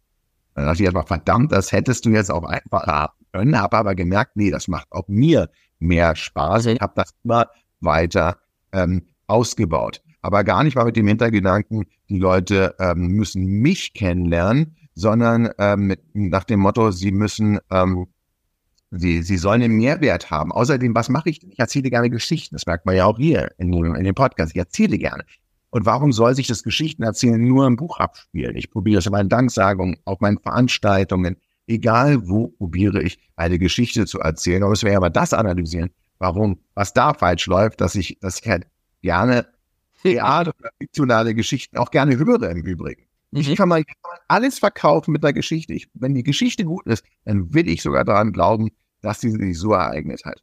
Dann 0.54 0.66
dachte 0.66 0.82
ich 0.82 0.88
einfach, 0.88 1.06
verdammt, 1.06 1.52
das 1.52 1.70
hättest 1.70 2.06
du 2.06 2.10
jetzt 2.10 2.30
auch 2.30 2.44
einfach 2.44 2.86
haben 2.86 3.12
können, 3.32 3.58
habe 3.58 3.76
aber 3.76 3.94
gemerkt, 3.94 4.36
nee, 4.36 4.50
das 4.50 4.66
macht 4.66 4.90
auch 4.90 5.06
mir 5.06 5.50
mehr 5.78 6.16
Spaß. 6.16 6.66
Ich 6.66 6.80
habe 6.80 6.92
das 6.96 7.14
immer 7.22 7.46
weiter 7.80 8.38
ähm, 8.72 9.02
ausgebaut. 9.26 10.02
Aber 10.22 10.44
gar 10.44 10.64
nicht 10.64 10.76
mal 10.76 10.84
mit 10.84 10.96
dem 10.96 11.06
Hintergedanken, 11.06 11.86
die 12.08 12.18
Leute 12.18 12.74
ähm, 12.78 13.08
müssen 13.08 13.44
mich 13.44 13.94
kennenlernen, 13.94 14.76
sondern 15.00 15.50
ähm, 15.58 15.86
mit, 15.86 16.00
nach 16.14 16.44
dem 16.44 16.60
Motto, 16.60 16.90
sie 16.90 17.12
müssen, 17.12 17.58
ähm, 17.70 18.06
sie, 18.90 19.22
sie 19.22 19.36
sollen 19.36 19.62
einen 19.62 19.76
Mehrwert 19.76 20.30
haben. 20.30 20.52
Außerdem, 20.52 20.94
was 20.94 21.08
mache 21.08 21.30
ich 21.30 21.40
denn? 21.40 21.50
Ich 21.50 21.58
erzähle 21.58 21.90
gerne 21.90 22.10
Geschichten. 22.10 22.54
Das 22.54 22.66
merkt 22.66 22.86
man 22.86 22.96
ja 22.96 23.06
auch 23.06 23.16
hier 23.16 23.50
in, 23.58 23.72
in 23.72 24.04
dem 24.04 24.14
Podcast. 24.14 24.52
Ich 24.52 24.58
erzähle 24.58 24.98
gerne. 24.98 25.24
Und 25.70 25.86
warum 25.86 26.12
soll 26.12 26.34
sich 26.34 26.48
das 26.48 26.62
Geschichtenerzählen 26.62 27.42
nur 27.42 27.66
im 27.66 27.76
Buch 27.76 27.98
abspielen? 27.98 28.56
Ich 28.56 28.70
probiere 28.70 28.98
es 28.98 29.06
in 29.06 29.12
meinen 29.12 29.28
Danksagungen, 29.28 29.96
auf 30.04 30.20
meinen 30.20 30.38
Veranstaltungen, 30.38 31.36
egal 31.66 32.28
wo 32.28 32.48
probiere 32.48 33.02
ich 33.02 33.18
eine 33.36 33.58
Geschichte 33.58 34.04
zu 34.06 34.18
erzählen. 34.18 34.64
Aber 34.64 34.72
es 34.72 34.82
wäre 34.82 34.96
aber 34.96 35.10
das 35.10 35.32
analysieren, 35.32 35.90
warum, 36.18 36.58
was 36.74 36.92
da 36.92 37.14
falsch 37.14 37.46
läuft, 37.46 37.80
dass 37.80 37.94
ich, 37.94 38.18
dass 38.20 38.40
ich 38.40 38.48
halt 38.48 38.66
gerne 39.00 39.46
Theater 40.02 40.52
oder 40.58 40.70
fiktionale 40.78 41.34
Geschichten 41.34 41.76
auch 41.76 41.90
gerne 41.90 42.18
höre 42.18 42.50
im 42.50 42.62
Übrigen. 42.62 43.04
Mhm. 43.32 43.40
Ich, 43.40 43.56
kann 43.56 43.68
mal, 43.68 43.80
ich 43.80 43.86
kann 43.86 43.96
mal 44.02 44.18
alles 44.28 44.58
verkaufen 44.58 45.12
mit 45.12 45.24
einer 45.24 45.32
Geschichte. 45.32 45.72
Ich, 45.72 45.88
wenn 45.94 46.14
die 46.14 46.22
Geschichte 46.22 46.64
gut 46.64 46.86
ist, 46.86 47.04
dann 47.24 47.52
will 47.54 47.68
ich 47.68 47.82
sogar 47.82 48.04
daran 48.04 48.32
glauben, 48.32 48.70
dass 49.02 49.20
sie 49.20 49.30
sich 49.30 49.58
so 49.58 49.72
ereignet 49.72 50.24
hat. 50.24 50.42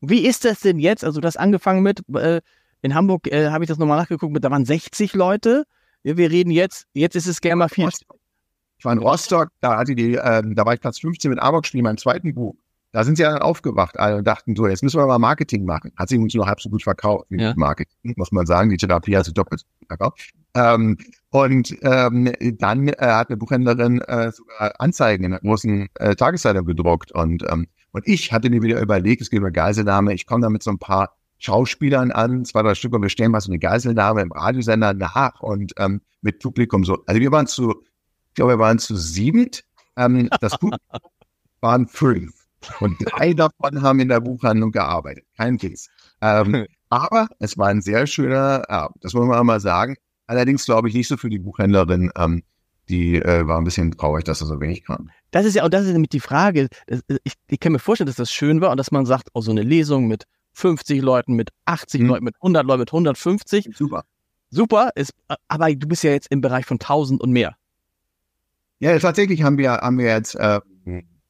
Wie 0.00 0.26
ist 0.26 0.44
das 0.44 0.60
denn 0.60 0.78
jetzt? 0.78 1.04
Also, 1.04 1.20
das 1.20 1.36
angefangen 1.36 1.82
mit, 1.82 2.02
äh, 2.14 2.40
in 2.82 2.94
Hamburg 2.94 3.26
äh, 3.28 3.50
habe 3.50 3.64
ich 3.64 3.68
das 3.68 3.78
nochmal 3.78 3.98
nachgeguckt, 3.98 4.32
mit, 4.32 4.44
da 4.44 4.50
waren 4.50 4.64
60 4.64 5.14
Leute. 5.14 5.64
Wir 6.02 6.30
reden 6.30 6.50
jetzt, 6.50 6.86
jetzt 6.92 7.16
ist 7.16 7.26
es 7.26 7.40
gerne 7.40 7.56
mal 7.56 7.68
viel. 7.68 7.88
Ich 8.78 8.84
war 8.84 8.92
in 8.92 8.98
Rostock, 8.98 9.48
da 9.60 9.78
hatte 9.78 9.94
die, 9.94 10.14
äh, 10.14 10.42
da 10.44 10.66
war 10.66 10.74
ich 10.74 10.80
Platz 10.80 11.00
15 11.00 11.30
mit 11.30 11.40
Amok-Spiel, 11.40 11.82
meinem 11.82 11.96
zweiten 11.96 12.34
Buch. 12.34 12.54
Da 12.92 13.04
sind 13.04 13.16
sie 13.16 13.24
ja 13.24 13.32
dann 13.32 13.42
aufgewacht 13.42 13.98
alle 13.98 14.16
und 14.16 14.26
dachten 14.26 14.56
so, 14.56 14.66
jetzt 14.66 14.82
müssen 14.82 14.98
wir 14.98 15.06
mal 15.06 15.18
Marketing 15.18 15.64
machen. 15.64 15.92
Hat 15.96 16.08
sich 16.08 16.18
uns 16.18 16.34
nur 16.34 16.46
halb 16.46 16.60
so 16.60 16.70
gut 16.70 16.82
verkauft 16.82 17.26
wie 17.28 17.42
ja. 17.42 17.52
Marketing, 17.56 18.14
muss 18.16 18.32
man 18.32 18.46
sagen. 18.46 18.70
Die 18.70 18.76
Therapie 18.76 19.16
hat 19.16 19.26
sich 19.26 19.34
doppelt 19.34 19.62
verkauft. 19.86 20.32
Ähm, 20.54 20.96
und 21.30 21.76
ähm, 21.82 22.32
dann 22.58 22.88
äh, 22.88 22.94
hat 22.98 23.28
eine 23.28 23.36
Buchhändlerin 23.36 24.00
äh, 24.02 24.32
sogar 24.32 24.72
Anzeigen 24.78 25.24
in 25.24 25.30
der 25.32 25.40
großen 25.40 25.88
äh, 25.94 26.14
Tageszeitung 26.14 26.64
gedruckt. 26.64 27.12
Und, 27.12 27.42
ähm, 27.50 27.66
und 27.92 28.08
ich 28.08 28.32
hatte 28.32 28.48
mir 28.48 28.62
wieder 28.62 28.80
überlegt, 28.80 29.20
es 29.20 29.30
geht 29.30 29.40
über 29.40 29.50
Geiselnahme, 29.50 30.14
ich 30.14 30.26
komme 30.26 30.42
da 30.42 30.48
mit 30.48 30.62
so 30.62 30.70
ein 30.70 30.78
paar 30.78 31.16
Schauspielern 31.38 32.12
an, 32.12 32.44
zwei, 32.44 32.62
drei 32.62 32.74
Stück, 32.74 32.94
und 32.94 33.02
wir 33.02 33.08
stellen 33.08 33.32
mal 33.32 33.40
so 33.40 33.50
eine 33.50 33.58
Geiselnahme 33.58 34.22
im 34.22 34.32
Radiosender 34.32 34.94
nach 34.94 35.40
und 35.40 35.72
ähm, 35.76 36.00
mit 36.22 36.40
Publikum 36.40 36.84
so. 36.84 37.02
Also 37.06 37.20
wir 37.20 37.30
waren 37.30 37.46
zu, 37.46 37.82
ich 38.28 38.34
glaube, 38.34 38.52
wir 38.52 38.58
waren 38.58 38.78
zu 38.78 38.96
siebt. 38.96 39.64
Ähm, 39.96 40.28
das 40.40 40.58
Publikum 40.58 40.80
waren 41.60 41.86
fünf. 41.86 42.32
Und 42.80 42.96
drei 43.04 43.32
davon 43.32 43.82
haben 43.82 44.00
in 44.00 44.08
der 44.08 44.20
Buchhandlung 44.20 44.72
gearbeitet. 44.72 45.24
Kein 45.36 45.60
Witz. 45.62 45.88
Ähm, 46.20 46.66
aber 46.90 47.28
es 47.38 47.56
war 47.58 47.68
ein 47.68 47.82
sehr 47.82 48.06
schöner 48.06 48.68
Abend. 48.68 48.96
Das 49.02 49.14
wollen 49.14 49.28
wir 49.28 49.42
mal 49.44 49.60
sagen. 49.60 49.96
Allerdings 50.26 50.64
glaube 50.64 50.88
ich 50.88 50.94
nicht 50.94 51.08
so 51.08 51.16
für 51.16 51.30
die 51.30 51.38
Buchhändlerin. 51.38 52.10
Ähm, 52.16 52.42
die 52.88 53.16
äh, 53.16 53.46
war 53.46 53.58
ein 53.58 53.64
bisschen 53.64 53.92
traurig, 53.92 54.24
dass 54.24 54.40
er 54.40 54.46
so 54.46 54.60
wenig 54.60 54.84
kam. 54.84 55.10
Das 55.32 55.44
ist 55.44 55.54
ja, 55.54 55.64
und 55.64 55.74
das 55.74 55.86
ist 55.86 55.92
nämlich 55.92 56.10
die 56.10 56.20
Frage. 56.20 56.68
Ich, 57.24 57.34
ich 57.48 57.60
kann 57.60 57.72
mir 57.72 57.78
vorstellen, 57.78 58.06
dass 58.06 58.16
das 58.16 58.30
schön 58.30 58.60
war 58.60 58.70
und 58.70 58.76
dass 58.76 58.92
man 58.92 59.06
sagt, 59.06 59.28
oh, 59.34 59.40
so 59.40 59.50
eine 59.50 59.62
Lesung 59.62 60.06
mit 60.06 60.24
50 60.52 61.02
Leuten, 61.02 61.34
mit 61.34 61.50
80 61.64 62.00
hm. 62.00 62.08
Leuten, 62.08 62.24
mit 62.24 62.36
100 62.36 62.64
Leuten, 62.64 62.80
mit 62.80 62.88
150. 62.90 63.70
Super. 63.76 64.04
Super, 64.50 64.90
ist, 64.94 65.12
aber 65.48 65.74
du 65.74 65.88
bist 65.88 66.04
ja 66.04 66.12
jetzt 66.12 66.28
im 66.30 66.40
Bereich 66.40 66.64
von 66.64 66.76
1000 66.76 67.20
und 67.20 67.32
mehr. 67.32 67.56
Ja, 68.78 68.96
tatsächlich 68.98 69.42
haben 69.42 69.58
wir, 69.58 69.72
haben 69.72 69.98
wir 69.98 70.06
jetzt, 70.06 70.36
äh, 70.36 70.60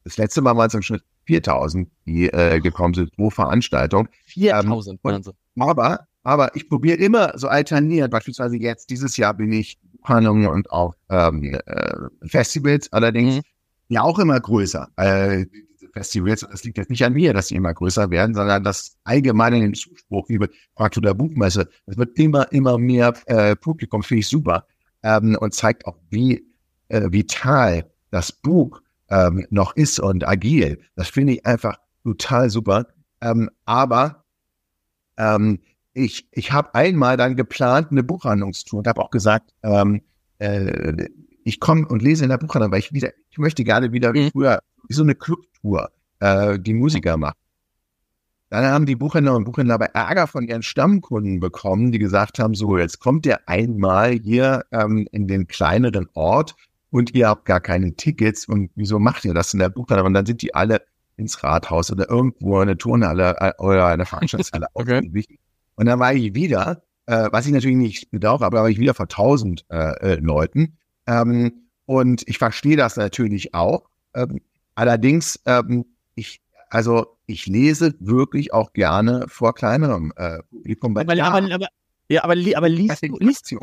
das 0.03 0.17
letzte 0.17 0.41
Mal 0.41 0.55
waren 0.55 0.67
es 0.67 0.73
im 0.75 0.83
Schnitt 0.83 1.03
4000, 1.27 1.89
die 2.05 2.27
äh, 2.29 2.59
gekommen 2.59 2.93
sind 2.93 3.15
pro 3.15 3.29
Veranstaltung. 3.29 4.07
4000, 4.25 4.93
ähm, 4.93 4.99
Wahnsinn. 5.03 5.33
Aber 5.59 6.07
aber 6.27 6.53
ich 6.57 6.67
probiere 6.67 6.97
immer 6.97 7.31
so 7.37 7.47
alterniert. 7.47 8.11
Beispielsweise 8.11 8.57
jetzt, 8.57 8.89
dieses 8.89 9.15
Jahr 9.15 9.33
bin 9.33 9.53
ich 9.53 9.79
Buchhandlungen 9.93 10.49
und 10.49 10.69
auch 10.71 10.93
ähm, 11.09 11.57
äh, 11.65 11.93
Festivals, 12.25 12.91
allerdings 12.91 13.35
mhm. 13.37 13.41
ja 13.87 14.01
auch 14.01 14.19
immer 14.19 14.37
größer. 14.37 14.89
Äh, 14.97 15.45
Festivals, 15.93 16.41
das 16.41 16.65
liegt 16.65 16.77
jetzt 16.77 16.89
nicht 16.89 17.05
an 17.05 17.13
mir, 17.13 17.33
dass 17.33 17.47
sie 17.47 17.55
immer 17.55 17.73
größer 17.73 18.09
werden, 18.09 18.35
sondern 18.35 18.61
das 18.61 18.97
allgemeine 19.05 19.63
im 19.63 19.73
Zuspruch, 19.73 20.27
wie 20.27 20.37
Fraktur 20.75 21.01
der 21.01 21.13
Buchmesse, 21.13 21.69
es 21.85 21.95
wird 21.95 22.19
immer, 22.19 22.51
immer 22.51 22.77
mehr 22.77 23.13
äh, 23.27 23.55
Publikum, 23.55 24.03
finde 24.03 24.19
ich 24.19 24.27
super 24.27 24.65
ähm, 25.03 25.37
und 25.39 25.53
zeigt 25.53 25.85
auch, 25.85 25.97
wie 26.09 26.45
äh, 26.89 27.09
vital 27.09 27.89
das 28.11 28.33
Buch 28.33 28.81
ähm, 29.09 29.45
noch 29.49 29.75
ist 29.75 29.99
und 29.99 30.27
agil. 30.27 30.79
Das 30.95 31.09
finde 31.09 31.33
ich 31.33 31.45
einfach 31.45 31.77
total 32.03 32.49
super. 32.49 32.87
Ähm, 33.21 33.49
aber 33.65 34.23
ähm, 35.17 35.59
ich, 35.93 36.27
ich 36.31 36.51
habe 36.51 36.75
einmal 36.75 37.17
dann 37.17 37.35
geplant 37.35 37.91
eine 37.91 38.03
Buchhandlungstour 38.03 38.79
und 38.79 38.87
habe 38.87 39.01
auch 39.01 39.09
gesagt, 39.09 39.53
ähm, 39.63 40.01
äh, 40.39 41.07
ich 41.43 41.59
komme 41.59 41.87
und 41.87 42.01
lese 42.01 42.23
in 42.23 42.29
der 42.29 42.37
Buchhandlung, 42.37 42.71
weil 42.71 42.79
ich 42.79 42.93
wieder, 42.93 43.11
ich 43.29 43.37
möchte 43.37 43.63
gerne 43.63 43.91
wieder 43.91 44.13
wie 44.13 44.25
mhm. 44.25 44.31
früher, 44.31 44.59
wie 44.87 44.93
so 44.93 45.03
eine 45.03 45.15
Clubtour, 45.15 45.91
äh, 46.19 46.59
die 46.59 46.73
Musiker 46.73 47.17
machen. 47.17 47.37
Dann 48.49 48.65
haben 48.65 48.85
die 48.85 48.95
Buchhändler 48.95 49.35
und 49.35 49.43
Buchhändler 49.43 49.75
aber 49.75 49.87
Ärger 49.87 50.27
von 50.27 50.47
ihren 50.47 50.63
Stammkunden 50.63 51.39
bekommen, 51.39 51.91
die 51.91 51.99
gesagt 51.99 52.39
haben, 52.39 52.53
so, 52.53 52.77
jetzt 52.77 52.99
kommt 52.99 53.25
der 53.25 53.49
einmal 53.49 54.13
hier 54.13 54.65
ähm, 54.71 55.07
in 55.11 55.27
den 55.27 55.47
kleineren 55.47 56.07
Ort 56.13 56.55
und 56.89 57.13
ihr 57.13 57.27
habt 57.27 57.45
gar 57.45 57.59
keine 57.59 57.93
Tickets 57.95 58.47
und 58.47 58.71
wieso 58.75 58.99
macht 58.99 59.25
ihr 59.25 59.33
das 59.33 59.53
in 59.53 59.59
der 59.59 59.69
Buchhandlung? 59.69 60.07
Und 60.07 60.13
dann 60.13 60.25
sind 60.25 60.41
die 60.41 60.53
alle 60.55 60.81
ins 61.17 61.43
Rathaus 61.43 61.91
oder 61.91 62.09
irgendwo 62.09 62.57
in 62.57 62.69
eine 62.69 62.77
Turnhalle 62.77 63.35
äh, 63.39 63.53
oder 63.57 63.87
eine 63.87 64.05
Veranstaltungshalle 64.05 64.67
okay. 64.73 65.09
Und 65.75 65.85
dann 65.85 65.99
war 65.99 66.13
ich 66.13 66.33
wieder, 66.33 66.83
äh, 67.05 67.27
was 67.31 67.45
ich 67.45 67.51
natürlich 67.51 67.77
nicht 67.77 68.11
bedauere, 68.11 68.43
aber 68.43 68.61
war 68.61 68.69
ich 68.69 68.79
wieder 68.79 68.93
vor 68.93 69.07
tausend 69.07 69.65
äh, 69.69 70.13
äh, 70.13 70.15
Leuten. 70.15 70.77
Ähm, 71.07 71.67
und 71.85 72.27
ich 72.27 72.37
verstehe 72.37 72.77
das 72.77 72.97
natürlich 72.97 73.53
auch. 73.53 73.89
Ähm, 74.13 74.41
allerdings, 74.75 75.39
ähm, 75.45 75.85
ich, 76.15 76.41
also 76.69 77.17
ich 77.25 77.45
lese 77.45 77.95
wirklich 77.99 78.53
auch 78.53 78.73
gerne 78.73 79.25
vor 79.27 79.53
kleinerem 79.53 80.13
äh, 80.15 80.39
Publikum. 80.49 80.97
Aber, 80.97 81.13
aber, 81.13 81.53
aber, 81.53 81.67
ja, 82.09 82.23
aber, 82.23 82.33
aber 82.55 82.69
liest, 82.69 83.03
du, 83.03 83.17
liest, 83.19 83.55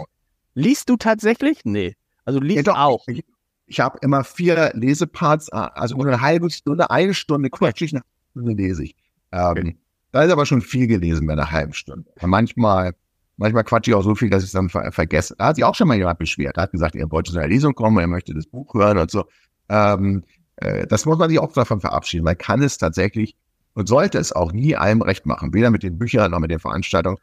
liest 0.55 0.89
du 0.89 0.97
tatsächlich? 0.97 1.61
Nee. 1.65 1.97
Also 2.25 2.41
liest 2.41 2.57
ja, 2.57 2.63
doch, 2.63 2.79
auch. 2.79 3.09
Ich, 3.09 3.25
ich 3.67 3.81
habe 3.81 3.99
immer 4.03 4.25
vier 4.25 4.73
Leseparts, 4.75 5.51
also 5.51 5.99
eine 5.99 6.21
halbe 6.21 6.51
Stunde, 6.51 6.91
eine 6.91 7.15
Stunde 7.15 7.51
quetsche 7.51 7.85
ich, 7.85 7.95
eine 7.95 8.03
Stunde 8.31 8.53
lese 8.53 8.85
ich. 8.85 8.95
Ähm, 9.33 9.51
okay. 9.51 9.79
Da 10.13 10.23
ist 10.23 10.33
aber 10.33 10.47
schon 10.47 10.61
viel 10.61 10.87
gelesen 10.87 11.27
bei 11.27 11.33
einer 11.33 11.51
halben 11.51 11.73
Stunde. 11.73 12.09
Manchmal 12.23 12.95
Manchmal 13.37 13.65
quatsche 13.65 13.91
ich 13.91 13.95
auch 13.95 14.03
so 14.03 14.15
viel, 14.15 14.31
dass 14.31 14.43
ich 14.43 14.49
es 14.49 14.53
dann 14.53 14.69
ver 14.69 14.93
vergesse. 14.93 15.35
Da 15.37 15.47
hat 15.47 15.57
sich 15.57 15.65
auch 15.65 15.75
schon 15.75 15.89
mal 15.89 15.97
jemand 15.97 16.19
beschwert. 16.19 16.57
Er 16.57 16.65
hat 16.65 16.73
gesagt, 16.73 16.95
er 16.95 17.11
wollte 17.11 17.33
zu 17.33 17.39
einer 17.39 17.49
Lesung 17.49 17.75
kommen, 17.75 17.99
er 17.99 18.07
möchte 18.07 18.33
das 18.33 18.47
Buch 18.47 18.73
hören 18.75 18.99
und 18.99 19.11
so. 19.11 19.25
Ähm, 19.69 20.23
äh, 20.57 20.87
das 20.87 21.05
muss 21.05 21.19
man 21.19 21.29
sich 21.29 21.39
auch 21.41 21.53
davon 21.53 21.81
verabschieden. 21.81 22.25
Man 22.25 22.39
kann 22.39 22.63
es 22.63 22.79
tatsächlich 22.79 23.35
und 23.75 23.89
sollte 23.89 24.19
es 24.19 24.33
auch 24.33 24.53
nie 24.53 24.77
allem 24.77 25.03
recht 25.03 25.27
machen. 25.27 25.53
Weder 25.53 25.71
mit 25.71 25.83
den 25.83 25.99
Büchern 25.99 26.31
noch 26.31 26.39
mit 26.39 26.53
den 26.53 26.61
Veranstaltungen. 26.61 27.19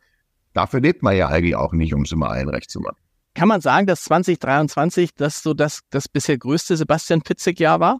Dafür 0.53 0.81
lebt 0.81 1.01
man 1.01 1.15
ja 1.15 1.29
eigentlich 1.29 1.55
auch 1.55 1.71
nicht, 1.71 1.93
um 1.93 2.01
es 2.01 2.11
immer 2.11 2.29
allen 2.29 2.49
recht 2.49 2.69
zu 2.69 2.81
machen. 2.81 2.97
Kann 3.33 3.47
man 3.47 3.61
sagen, 3.61 3.87
dass 3.87 4.03
2023 4.03 5.11
das 5.15 5.41
so 5.41 5.53
das, 5.53 5.81
das 5.89 6.07
bisher 6.07 6.37
größte 6.37 6.75
Sebastian 6.75 7.21
Pitzig-Jahr 7.21 7.79
war? 7.79 7.99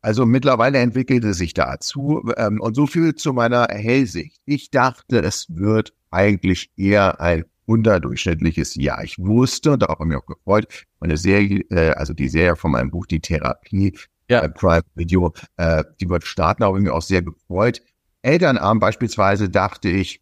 Also 0.00 0.26
mittlerweile 0.26 0.78
entwickelte 0.78 1.32
sich 1.32 1.54
dazu 1.54 2.22
ähm, 2.36 2.60
und 2.60 2.74
so 2.74 2.86
viel 2.86 3.14
zu 3.14 3.32
meiner 3.32 3.68
Hellsicht. 3.70 4.36
Ich 4.44 4.70
dachte, 4.70 5.22
es 5.22 5.46
wird 5.48 5.94
eigentlich 6.10 6.70
eher 6.76 7.20
ein 7.20 7.44
unterdurchschnittliches 7.66 8.74
Jahr. 8.74 9.02
Ich 9.02 9.18
wusste, 9.18 9.72
und 9.72 9.82
darauf 9.82 9.98
habe 9.98 10.10
ich 10.10 10.14
mich 10.14 10.22
auch 10.22 10.26
gefreut, 10.26 10.84
meine 11.00 11.16
Serie, 11.16 11.60
äh, 11.70 11.90
also 11.92 12.12
die 12.12 12.28
Serie 12.28 12.56
von 12.56 12.72
meinem 12.72 12.90
Buch, 12.90 13.06
die 13.06 13.20
Therapie, 13.20 13.96
ja. 14.28 14.40
äh, 14.40 14.48
Prime 14.48 14.82
Video, 14.94 15.32
äh, 15.56 15.84
die 16.00 16.08
wird 16.08 16.24
starten, 16.24 16.60
da 16.60 16.66
habe 16.66 16.78
ich 16.78 16.84
mich 16.84 16.92
auch 16.92 17.02
sehr 17.02 17.22
gefreut. 17.22 17.80
Elternabend 18.22 18.80
beispielsweise 18.80 19.48
dachte 19.48 19.88
ich, 19.88 20.20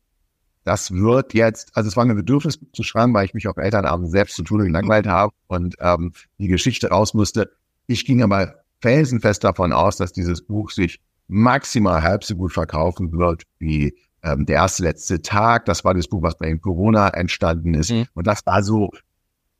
das 0.64 0.92
wird 0.92 1.34
jetzt, 1.34 1.70
also 1.74 1.88
es 1.88 1.96
war 1.96 2.04
ein 2.04 2.14
Bedürfnis 2.14 2.60
zu 2.72 2.82
schreiben, 2.82 3.14
weil 3.14 3.24
ich 3.24 3.34
mich 3.34 3.48
auf 3.48 3.56
Elternabend 3.56 4.10
selbst 4.10 4.36
zu 4.36 4.44
Tode 4.44 4.64
gelangweilt 4.64 5.06
habe 5.06 5.32
und 5.48 5.76
ähm, 5.80 6.12
die 6.38 6.48
Geschichte 6.48 6.88
raus 6.88 7.14
musste. 7.14 7.50
Ich 7.86 8.04
ging 8.04 8.22
aber 8.22 8.62
felsenfest 8.80 9.44
davon 9.44 9.72
aus, 9.72 9.96
dass 9.96 10.12
dieses 10.12 10.42
Buch 10.42 10.70
sich 10.70 11.00
maximal 11.28 12.02
halb 12.02 12.24
so 12.24 12.36
gut 12.36 12.52
verkaufen 12.52 13.12
wird 13.12 13.44
wie 13.58 13.96
ähm, 14.22 14.46
der 14.46 14.56
erste 14.56 14.82
letzte 14.84 15.22
Tag. 15.22 15.64
Das 15.64 15.84
war 15.84 15.94
das 15.94 16.08
Buch, 16.08 16.22
was 16.22 16.36
bei 16.36 16.54
Corona 16.56 17.08
entstanden 17.08 17.74
ist. 17.74 17.90
Mhm. 17.90 18.06
Und 18.14 18.26
das 18.26 18.44
war 18.46 18.62
so, 18.62 18.90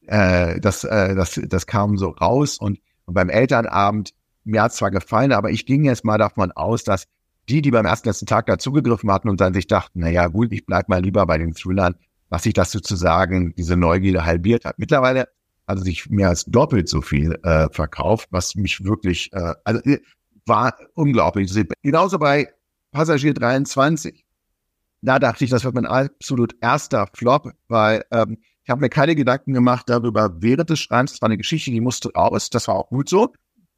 äh, 0.07 0.61
das, 0.61 0.84
äh, 0.84 1.14
das, 1.14 1.40
das 1.44 1.66
kam 1.66 1.96
so 1.96 2.11
raus. 2.11 2.59
Und, 2.59 2.80
und 3.07 3.14
beim 3.14 3.28
Elternabend, 3.28 4.12
mir 4.44 4.62
hat 4.62 4.74
zwar 4.74 4.90
gefallen, 4.90 5.32
aber 5.32 5.50
ich 5.50 5.66
ging 5.66 5.84
jetzt 5.84 6.05
mal 6.05 6.18
davon 6.18 6.53
aus, 6.53 6.84
dass 6.84 7.07
die, 7.53 7.62
die 7.62 7.70
beim 7.70 7.86
ersten 7.86 8.09
letzten 8.09 8.26
Tag 8.26 8.46
dazugegriffen 8.46 9.11
hatten 9.11 9.28
und 9.28 9.40
dann 9.40 9.55
sich 9.55 9.66
dachten, 9.66 10.00
na 10.00 10.09
ja, 10.09 10.26
gut, 10.28 10.53
ich 10.53 10.66
bleib 10.66 10.88
mal 10.88 11.03
lieber 11.03 11.26
bei 11.26 11.38
den 11.38 11.55
Thrillern, 11.55 11.94
was 12.28 12.44
sich 12.44 12.55
das 12.55 12.72
sozusagen, 12.72 13.55
diese 13.57 13.76
Neugierde 13.76 14.24
halbiert 14.24 14.64
hat. 14.64 14.78
Mittlerweile 14.78 15.28
hat 15.68 15.78
sich 15.80 16.11
mehr 16.11 16.28
als 16.28 16.44
doppelt 16.46 16.88
so 16.88 17.03
viel 17.03 17.38
äh, 17.42 17.68
verkauft, 17.70 18.28
was 18.30 18.55
mich 18.55 18.84
wirklich, 18.84 19.32
äh, 19.32 19.55
also 19.64 19.80
äh, 19.82 20.00
war 20.46 20.74
unglaublich. 20.94 21.53
Genauso 21.82 22.18
bei 22.18 22.48
Passagier 22.90 23.34
23 23.34 24.24
da 25.03 25.18
dachte 25.18 25.44
ich, 25.44 25.50
das 25.50 25.64
wird 25.64 25.74
mein 25.74 25.86
absolut 25.86 26.55
erster 26.61 27.09
Flop, 27.12 27.53
weil 27.68 28.05
ähm, 28.12 28.38
ich 28.62 28.70
habe 28.70 28.80
mir 28.80 28.88
keine 28.88 29.16
Gedanken 29.16 29.53
gemacht 29.53 29.88
darüber 29.88 30.40
während 30.40 30.70
des 30.70 30.78
Schreibens. 30.78 31.12
Das 31.12 31.22
war 31.22 31.28
eine 31.28 31.36
Geschichte, 31.36 31.72
die 31.72 31.80
musste 31.80 32.12
raus. 32.12 32.50
Das 32.50 32.68
war 32.68 32.76
auch 32.76 32.88
gut 32.88 33.09
so. 33.09 33.32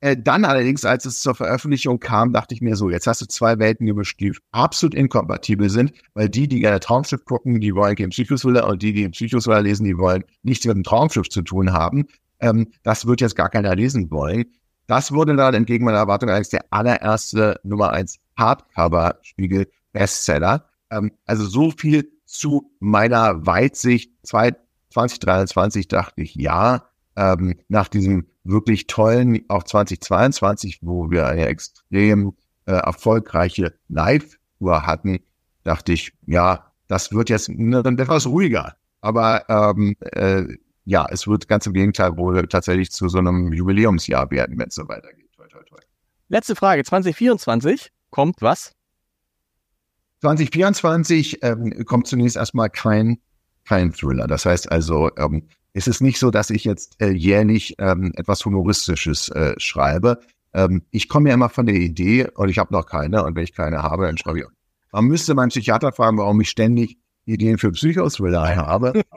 Äh, 0.05 0.19
dann 0.19 0.45
allerdings, 0.45 0.85
als 0.85 1.07
es 1.07 1.21
zur 1.21 1.35
Veröffentlichung 1.35 1.99
kam, 1.99 2.35
dachte 2.35 2.55
ich 2.55 2.61
mir 2.61 2.77
so, 2.77 2.91
jetzt 2.91 3.07
hast 3.07 3.23
du 3.23 3.27
zwei 3.27 3.59
Welten 3.59 3.87
gemischt, 3.87 4.21
die 4.21 4.35
absolut 4.53 4.95
inkompatibel 4.95 5.71
sind, 5.71 5.95
weil 6.13 6.29
die, 6.29 6.47
die 6.47 6.61
gerne 6.61 6.79
Traumschiff 6.79 7.25
gucken, 7.25 7.59
die 7.59 7.75
wollen 7.75 7.97
im 7.97 8.11
Psychothriller 8.11 8.69
und 8.69 8.83
die, 8.83 8.93
die 8.93 9.05
im 9.05 9.13
Psychothriller 9.13 9.63
lesen, 9.63 9.85
die 9.85 9.97
wollen 9.97 10.23
nichts 10.43 10.67
mit 10.67 10.77
dem 10.77 10.83
Traumschiff 10.83 11.31
zu 11.31 11.41
tun 11.41 11.73
haben. 11.73 12.05
Ähm, 12.41 12.67
das 12.83 13.07
wird 13.07 13.23
jetzt 13.23 13.35
gar 13.35 13.49
keiner 13.49 13.75
lesen 13.75 14.11
wollen. 14.11 14.45
Das 14.89 15.11
wurde 15.11 15.37
dann 15.37 15.55
entgegen 15.55 15.87
meiner 15.87 15.97
Erwartung 16.01 16.29
als 16.29 16.51
der 16.51 16.67
allererste 16.69 17.59
Nummer 17.65 17.95
eins 17.95 18.19
Hardcover-Spiegel 18.37 19.69
Bestseller. 19.95 20.67
Ähm, 20.91 21.13
also 21.25 21.47
so 21.47 21.71
viel 21.71 22.11
zu 22.27 22.71
meiner 22.79 23.47
Weitsicht. 23.47 24.13
2023 24.25 25.89
dachte 25.89 26.21
ich, 26.21 26.35
ja, 26.35 26.91
ähm, 27.17 27.55
nach 27.69 27.89
diesem 27.89 28.27
wirklich 28.45 28.87
tollen, 28.87 29.45
auch 29.49 29.65
2022, 29.65 30.81
wo 30.83 31.11
wir 31.11 31.27
eine 31.27 31.47
extrem 31.47 32.37
äh, 32.67 32.73
erfolgreiche 32.73 33.75
Live-Tour 33.89 34.87
hatten, 34.87 35.21
dachte 35.65 35.93
ich, 35.93 36.13
ja, 36.27 36.73
das 36.89 37.13
wird 37.13 37.31
jetzt 37.31 37.49
dann 37.49 37.99
etwas 37.99 38.27
ruhiger. 38.27 38.77
Aber 39.01 39.49
ähm, 39.49 39.97
äh, 40.01 40.45
ja, 40.85 41.07
es 41.11 41.27
wird 41.27 41.49
ganz 41.49 41.67
im 41.67 41.73
Gegenteil 41.73 42.17
wohl 42.17 42.47
tatsächlich 42.47 42.91
zu 42.91 43.09
so 43.09 43.19
einem 43.19 43.53
Jubiläumsjahr 43.53 44.31
werden, 44.31 44.59
wenn 44.59 44.69
es 44.69 44.75
so 44.75 44.87
weitergeht. 44.89 45.31
Toi, 45.37 45.47
toi, 45.49 45.63
toi. 45.63 45.79
Letzte 46.29 46.55
Frage. 46.55 46.85
2024 46.85 47.91
kommt 48.11 48.37
was? 48.41 48.73
2024 50.21 51.43
ähm, 51.43 51.85
kommt 51.85 52.07
zunächst 52.07 52.37
erstmal 52.37 52.71
kein, 52.71 53.19
kein 53.65 53.93
Thriller. 53.93 54.27
Das 54.27 54.47
heißt 54.47 54.71
also, 54.71 55.11
ähm, 55.17 55.49
es 55.75 55.89
ist 55.89 56.01
nicht 56.01 56.19
so, 56.19 56.31
dass 56.31 56.51
ich 56.51 56.65
jetzt 56.65 57.01
äh, 57.01 57.11
jährlich 57.11 57.75
ähm, 57.79 58.13
etwas 58.17 58.45
Humoristisches 58.45 59.29
äh, 59.29 59.55
schreibe. 59.59 60.21
Ähm, 60.55 60.83
ich 60.91 61.09
komme 61.09 61.29
ja 61.29 61.35
immer 61.35 61.49
von 61.49 61.67
der 61.67 61.75
Idee, 61.75 62.29
und 62.35 62.49
ich 62.49 62.59
habe 62.59 62.73
noch 62.73 62.87
keine, 62.87 63.25
und 63.25 63.35
wenn 63.37 63.43
ich 63.43 63.53
keine 63.53 63.83
habe, 63.83 64.07
dann 64.07 64.17
schreibe 64.17 64.39
ich. 64.39 64.47
Man 64.93 65.07
müsste 65.07 65.35
meinen 65.35 65.49
Psychiater 65.49 65.93
fragen, 65.93 66.17
warum 66.17 66.41
ich 66.41 66.49
ständig 66.49 66.97
Ideen 67.27 67.59
für 67.59 67.73
Psychothriller 67.73 68.55
habe. 68.57 69.03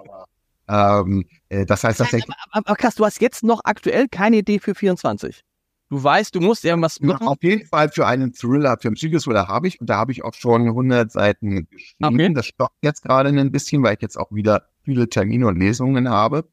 Aber, 0.67 1.03
ähm, 1.05 1.25
äh, 1.49 1.65
das 1.65 1.83
heißt 1.83 1.99
tatsächlich. 1.99 2.35
Aber, 2.51 2.67
aber, 2.67 2.75
krass, 2.75 2.95
du 2.95 3.05
hast 3.05 3.21
jetzt 3.21 3.43
noch 3.43 3.61
aktuell 3.63 4.07
keine 4.09 4.37
Idee 4.37 4.59
für 4.59 4.73
24. 4.73 5.43
Du 5.89 6.03
weißt, 6.03 6.35
du 6.35 6.41
musst 6.41 6.65
irgendwas 6.65 6.99
machen. 6.99 7.27
Auf 7.27 7.41
jeden 7.41 7.65
Fall 7.65 7.89
für 7.89 8.05
einen 8.05 8.33
Thriller, 8.33 8.77
für 8.79 8.89
einen 8.89 8.95
Psychothriller 8.95 9.47
habe 9.47 9.67
ich. 9.67 9.79
Und 9.79 9.89
da 9.89 9.97
habe 9.97 10.11
ich 10.11 10.23
auch 10.23 10.33
schon 10.33 10.67
100 10.67 11.11
Seiten 11.11 11.69
geschrieben. 11.69 12.15
Okay. 12.15 12.33
Das 12.33 12.45
stockt 12.47 12.75
jetzt 12.81 13.03
gerade 13.03 13.29
ein 13.29 13.51
bisschen, 13.51 13.83
weil 13.83 13.95
ich 13.95 14.01
jetzt 14.01 14.17
auch 14.17 14.31
wieder 14.31 14.67
viele 14.83 15.07
Termine 15.07 15.47
und 15.47 15.57
Lesungen 15.57 16.09
habe. 16.09 16.45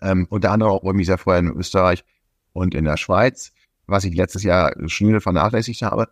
Ähm, 0.00 0.26
unter 0.30 0.50
anderem 0.50 0.72
auch 0.72 0.82
mich 0.92 1.06
sehr 1.06 1.18
vorher 1.18 1.40
in 1.40 1.50
Österreich 1.50 2.04
und 2.52 2.74
in 2.74 2.84
der 2.84 2.96
Schweiz, 2.96 3.52
was 3.86 4.04
ich 4.04 4.14
letztes 4.14 4.42
Jahr 4.42 4.72
schnell 4.86 5.20
vernachlässigt 5.20 5.82
habe. 5.82 6.08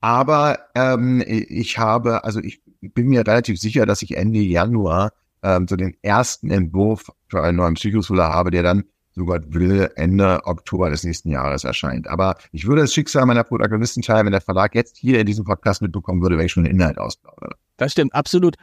Aber 0.00 0.58
ähm, 0.74 1.22
ich 1.26 1.78
habe, 1.78 2.24
also 2.24 2.40
ich 2.40 2.62
bin 2.80 3.08
mir 3.08 3.26
relativ 3.26 3.60
sicher, 3.60 3.84
dass 3.84 4.00
ich 4.02 4.16
Ende 4.16 4.40
Januar 4.40 5.12
ähm, 5.42 5.66
so 5.68 5.76
den 5.76 5.96
ersten 6.02 6.50
Entwurf 6.50 7.10
für 7.28 7.42
einen 7.42 7.58
neuen 7.58 7.74
Psychothriller 7.74 8.30
habe, 8.30 8.50
der 8.50 8.62
dann 8.62 8.84
so 9.20 9.26
Gott 9.26 9.52
will, 9.52 9.90
Ende 9.96 10.40
Oktober 10.44 10.88
des 10.88 11.04
nächsten 11.04 11.28
Jahres 11.28 11.64
erscheint. 11.64 12.08
Aber 12.08 12.36
ich 12.52 12.66
würde 12.66 12.80
das 12.80 12.94
Schicksal 12.94 13.26
meiner 13.26 13.44
Protagonisten 13.44 14.00
teilen, 14.00 14.24
wenn 14.24 14.32
der 14.32 14.40
Verlag 14.40 14.74
jetzt 14.74 14.96
hier 14.96 15.20
in 15.20 15.26
diesem 15.26 15.44
Podcast 15.44 15.82
mitbekommen 15.82 16.22
würde, 16.22 16.38
wenn 16.38 16.46
ich 16.46 16.52
schon 16.52 16.64
den 16.64 16.74
Inhalt 16.74 16.96
ausplaudere. 16.96 17.54
Das 17.76 17.92
stimmt, 17.92 18.14
absolut. 18.14 18.56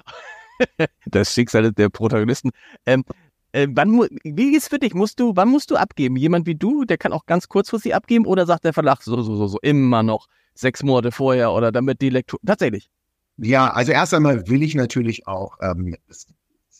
das 1.05 1.31
Schicksal 1.31 1.71
der 1.71 1.89
Protagonisten. 1.89 2.49
Ähm, 2.87 3.03
äh, 3.51 3.67
wann, 3.69 4.07
wie 4.23 4.55
ist 4.55 4.63
es 4.63 4.69
für 4.69 4.79
dich? 4.79 4.95
Musst 4.95 5.19
du, 5.19 5.35
wann 5.35 5.49
musst 5.49 5.69
du 5.69 5.75
abgeben? 5.75 6.15
Jemand 6.15 6.47
wie 6.47 6.55
du, 6.55 6.85
der 6.85 6.97
kann 6.97 7.13
auch 7.13 7.27
ganz 7.27 7.47
kurzfristig 7.47 7.93
abgeben 7.93 8.25
oder 8.25 8.47
sagt 8.47 8.65
der 8.65 8.73
Verlag 8.73 9.03
so, 9.03 9.21
so, 9.21 9.35
so, 9.35 9.47
so, 9.47 9.59
immer 9.61 10.01
noch 10.01 10.27
sechs 10.55 10.81
Monate 10.81 11.11
vorher 11.11 11.51
oder 11.51 11.71
damit 11.71 12.01
die 12.01 12.09
Lektur, 12.09 12.39
tatsächlich? 12.43 12.89
Ja, 13.37 13.69
also 13.69 13.91
erst 13.91 14.15
einmal 14.15 14.47
will 14.49 14.63
ich 14.63 14.73
natürlich 14.73 15.27
auch 15.27 15.59
ähm, 15.61 15.95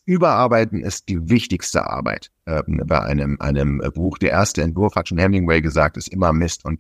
Überarbeiten 0.08 0.84
ist 0.84 1.10
die 1.10 1.30
wichtigste 1.30 1.86
Arbeit 1.86 2.32
äh, 2.46 2.64
bei 2.66 3.02
einem, 3.02 3.36
einem 3.42 3.84
Buch. 3.94 4.18
Der 4.18 4.32
erste 4.32 4.62
Entwurf, 4.62 4.96
hat 4.96 5.10
schon 5.10 5.18
Hemingway 5.18 5.62
gesagt, 5.62 5.98
ist 5.98 6.08
immer 6.08 6.32
Mist 6.32 6.64
und 6.64 6.80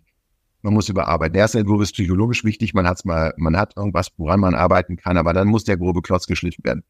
man 0.61 0.73
muss 0.73 0.87
überarbeiten. 0.87 1.33
Der 1.33 1.41
erste 1.41 1.59
Entwurf 1.59 1.81
ist 1.81 1.91
psychologisch 1.91 2.45
wichtig, 2.45 2.73
man 2.73 2.87
hat's 2.87 3.03
mal, 3.03 3.33
man 3.35 3.57
hat 3.57 3.75
irgendwas, 3.75 4.13
woran 4.15 4.39
man 4.39 4.55
arbeiten 4.55 4.95
kann, 4.95 5.17
aber 5.17 5.33
dann 5.33 5.49
muss 5.49 5.65
der 5.65 5.75
grobe 5.75 6.01
Klotz 6.01 6.25
geschliffen 6.25 6.63
werden. 6.63 6.83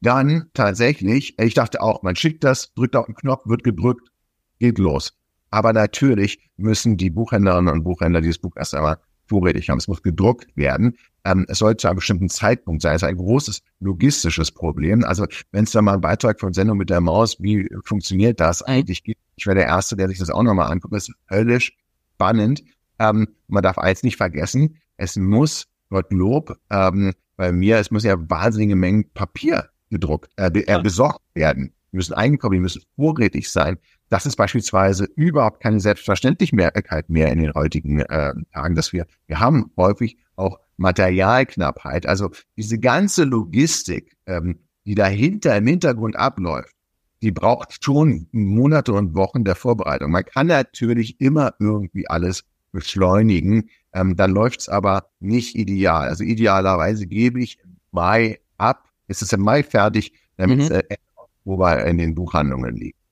Dann 0.00 0.50
tatsächlich, 0.52 1.38
ich 1.38 1.54
dachte 1.54 1.80
auch, 1.80 2.02
man 2.02 2.16
schickt 2.16 2.42
das, 2.42 2.74
drückt 2.74 2.96
auf 2.96 3.06
den 3.06 3.14
Knopf, 3.14 3.46
wird 3.46 3.62
gedrückt, 3.62 4.10
geht 4.58 4.78
los. 4.78 5.16
Aber 5.50 5.72
natürlich 5.72 6.50
müssen 6.56 6.96
die 6.96 7.10
Buchhändlerinnen 7.10 7.72
und 7.72 7.84
Buchhändler 7.84 8.20
dieses 8.20 8.38
Buch 8.38 8.56
erst 8.56 8.74
einmal 8.74 8.98
vorrätig 9.26 9.70
haben. 9.70 9.78
Es 9.78 9.88
muss 9.88 10.02
gedruckt 10.02 10.46
werden. 10.56 10.96
Ähm, 11.24 11.46
es 11.48 11.58
soll 11.58 11.76
zu 11.76 11.88
einem 11.88 11.96
bestimmten 11.96 12.28
Zeitpunkt 12.28 12.82
sein. 12.82 12.96
Es 12.96 13.02
ist 13.02 13.08
ein 13.08 13.16
großes 13.16 13.62
logistisches 13.80 14.50
Problem. 14.50 15.04
Also 15.04 15.26
wenn 15.52 15.64
es 15.64 15.70
da 15.70 15.82
mal 15.82 15.92
einen 15.92 16.00
Beitrag 16.00 16.40
von 16.40 16.52
Sendung 16.52 16.78
mit 16.78 16.90
der 16.90 17.00
Maus, 17.00 17.36
wie 17.40 17.68
funktioniert 17.84 18.40
das 18.40 18.62
eigentlich 18.62 19.04
gibt, 19.04 19.20
ich 19.36 19.46
wäre 19.46 19.56
der 19.56 19.66
Erste, 19.66 19.96
der 19.96 20.08
sich 20.08 20.18
das 20.18 20.30
auch 20.30 20.42
nochmal 20.42 20.70
anguckt. 20.70 20.94
Das 20.94 21.08
ist 21.08 21.14
höllisch 21.30 21.72
spannend. 22.14 22.62
Ähm, 22.98 23.28
man 23.48 23.62
darf 23.62 23.78
eins 23.78 24.02
nicht 24.02 24.16
vergessen, 24.16 24.76
es 24.96 25.16
muss, 25.16 25.66
Gottlob, 25.90 26.56
ähm, 26.70 27.12
bei 27.36 27.52
mir, 27.52 27.78
es 27.78 27.90
muss 27.90 28.04
ja 28.04 28.16
wahnsinnige 28.16 28.76
Mengen 28.76 29.10
Papier 29.12 29.68
gedruckt, 29.90 30.30
äh, 30.36 30.50
äh, 30.66 30.82
besorgt 30.82 31.20
werden. 31.34 31.72
Die 31.92 31.96
müssen 31.96 32.14
eingekauft, 32.14 32.54
die 32.54 32.60
müssen 32.60 32.82
vorrätig 32.96 33.50
sein. 33.50 33.78
Das 34.14 34.26
ist 34.26 34.36
beispielsweise 34.36 35.08
überhaupt 35.16 35.60
keine 35.60 35.80
Selbstverständlichkeit 35.80 37.10
mehr 37.10 37.32
in 37.32 37.40
den 37.40 37.52
heutigen 37.52 37.98
äh, 37.98 38.32
Tagen, 38.52 38.76
dass 38.76 38.92
wir, 38.92 39.08
wir 39.26 39.40
haben 39.40 39.72
häufig 39.76 40.18
auch 40.36 40.60
Materialknappheit. 40.76 42.06
Also 42.06 42.30
diese 42.56 42.78
ganze 42.78 43.24
Logistik, 43.24 44.16
ähm, 44.26 44.60
die 44.84 44.94
dahinter 44.94 45.56
im 45.56 45.66
Hintergrund 45.66 46.14
abläuft, 46.14 46.76
die 47.22 47.32
braucht 47.32 47.82
schon 47.82 48.28
Monate 48.30 48.92
und 48.92 49.16
Wochen 49.16 49.42
der 49.42 49.56
Vorbereitung. 49.56 50.12
Man 50.12 50.24
kann 50.24 50.46
natürlich 50.46 51.20
immer 51.20 51.54
irgendwie 51.58 52.08
alles 52.08 52.44
beschleunigen, 52.70 53.68
ähm, 53.92 54.14
dann 54.14 54.30
läuft's 54.30 54.68
aber 54.68 55.08
nicht 55.18 55.56
ideal. 55.56 56.06
Also 56.06 56.22
idealerweise 56.22 57.08
gebe 57.08 57.42
ich 57.42 57.58
im 57.64 57.78
Mai 57.90 58.38
ab, 58.58 58.84
ist 59.08 59.22
es 59.22 59.32
im 59.32 59.40
Mai 59.40 59.64
fertig, 59.64 60.12
damit 60.36 60.70
mhm. 60.70 60.70
äh, 60.70 60.96
Oktober 61.16 61.84
in 61.84 61.98
den 61.98 62.14
Buchhandlungen 62.14 62.76
liegt. 62.76 63.03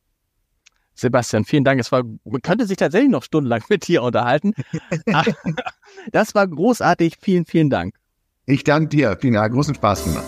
Sebastian, 0.95 1.45
vielen 1.45 1.65
Dank. 1.65 1.81
Es 1.81 1.91
war, 1.91 2.03
man 2.25 2.43
könnte 2.43 2.67
sich 2.67 2.77
tatsächlich 2.77 3.11
noch 3.11 3.23
stundenlang 3.23 3.63
mit 3.69 3.87
dir 3.89 4.03
unterhalten. 4.03 4.53
das 6.13 6.35
war 6.35 6.47
großartig. 6.47 7.17
Vielen, 7.21 7.47
vielen 7.47 7.71
Dank. 7.71 7.95
Ich 8.47 8.65
danke 8.65 8.89
dir. 8.89 9.17
Vielen 9.21 9.35
Dank. 9.35 9.53
Großen 9.53 9.75
Spaß 9.75 10.05
gemacht. 10.05 10.25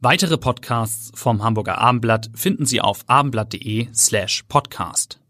Weitere 0.00 0.36
Podcasts 0.36 1.12
vom 1.14 1.42
Hamburger 1.42 1.78
Abendblatt 1.78 2.30
finden 2.34 2.66
Sie 2.66 2.82
auf 2.82 3.04
abendblatt.de 3.06 3.88
slash 3.94 4.42
podcast. 4.48 5.23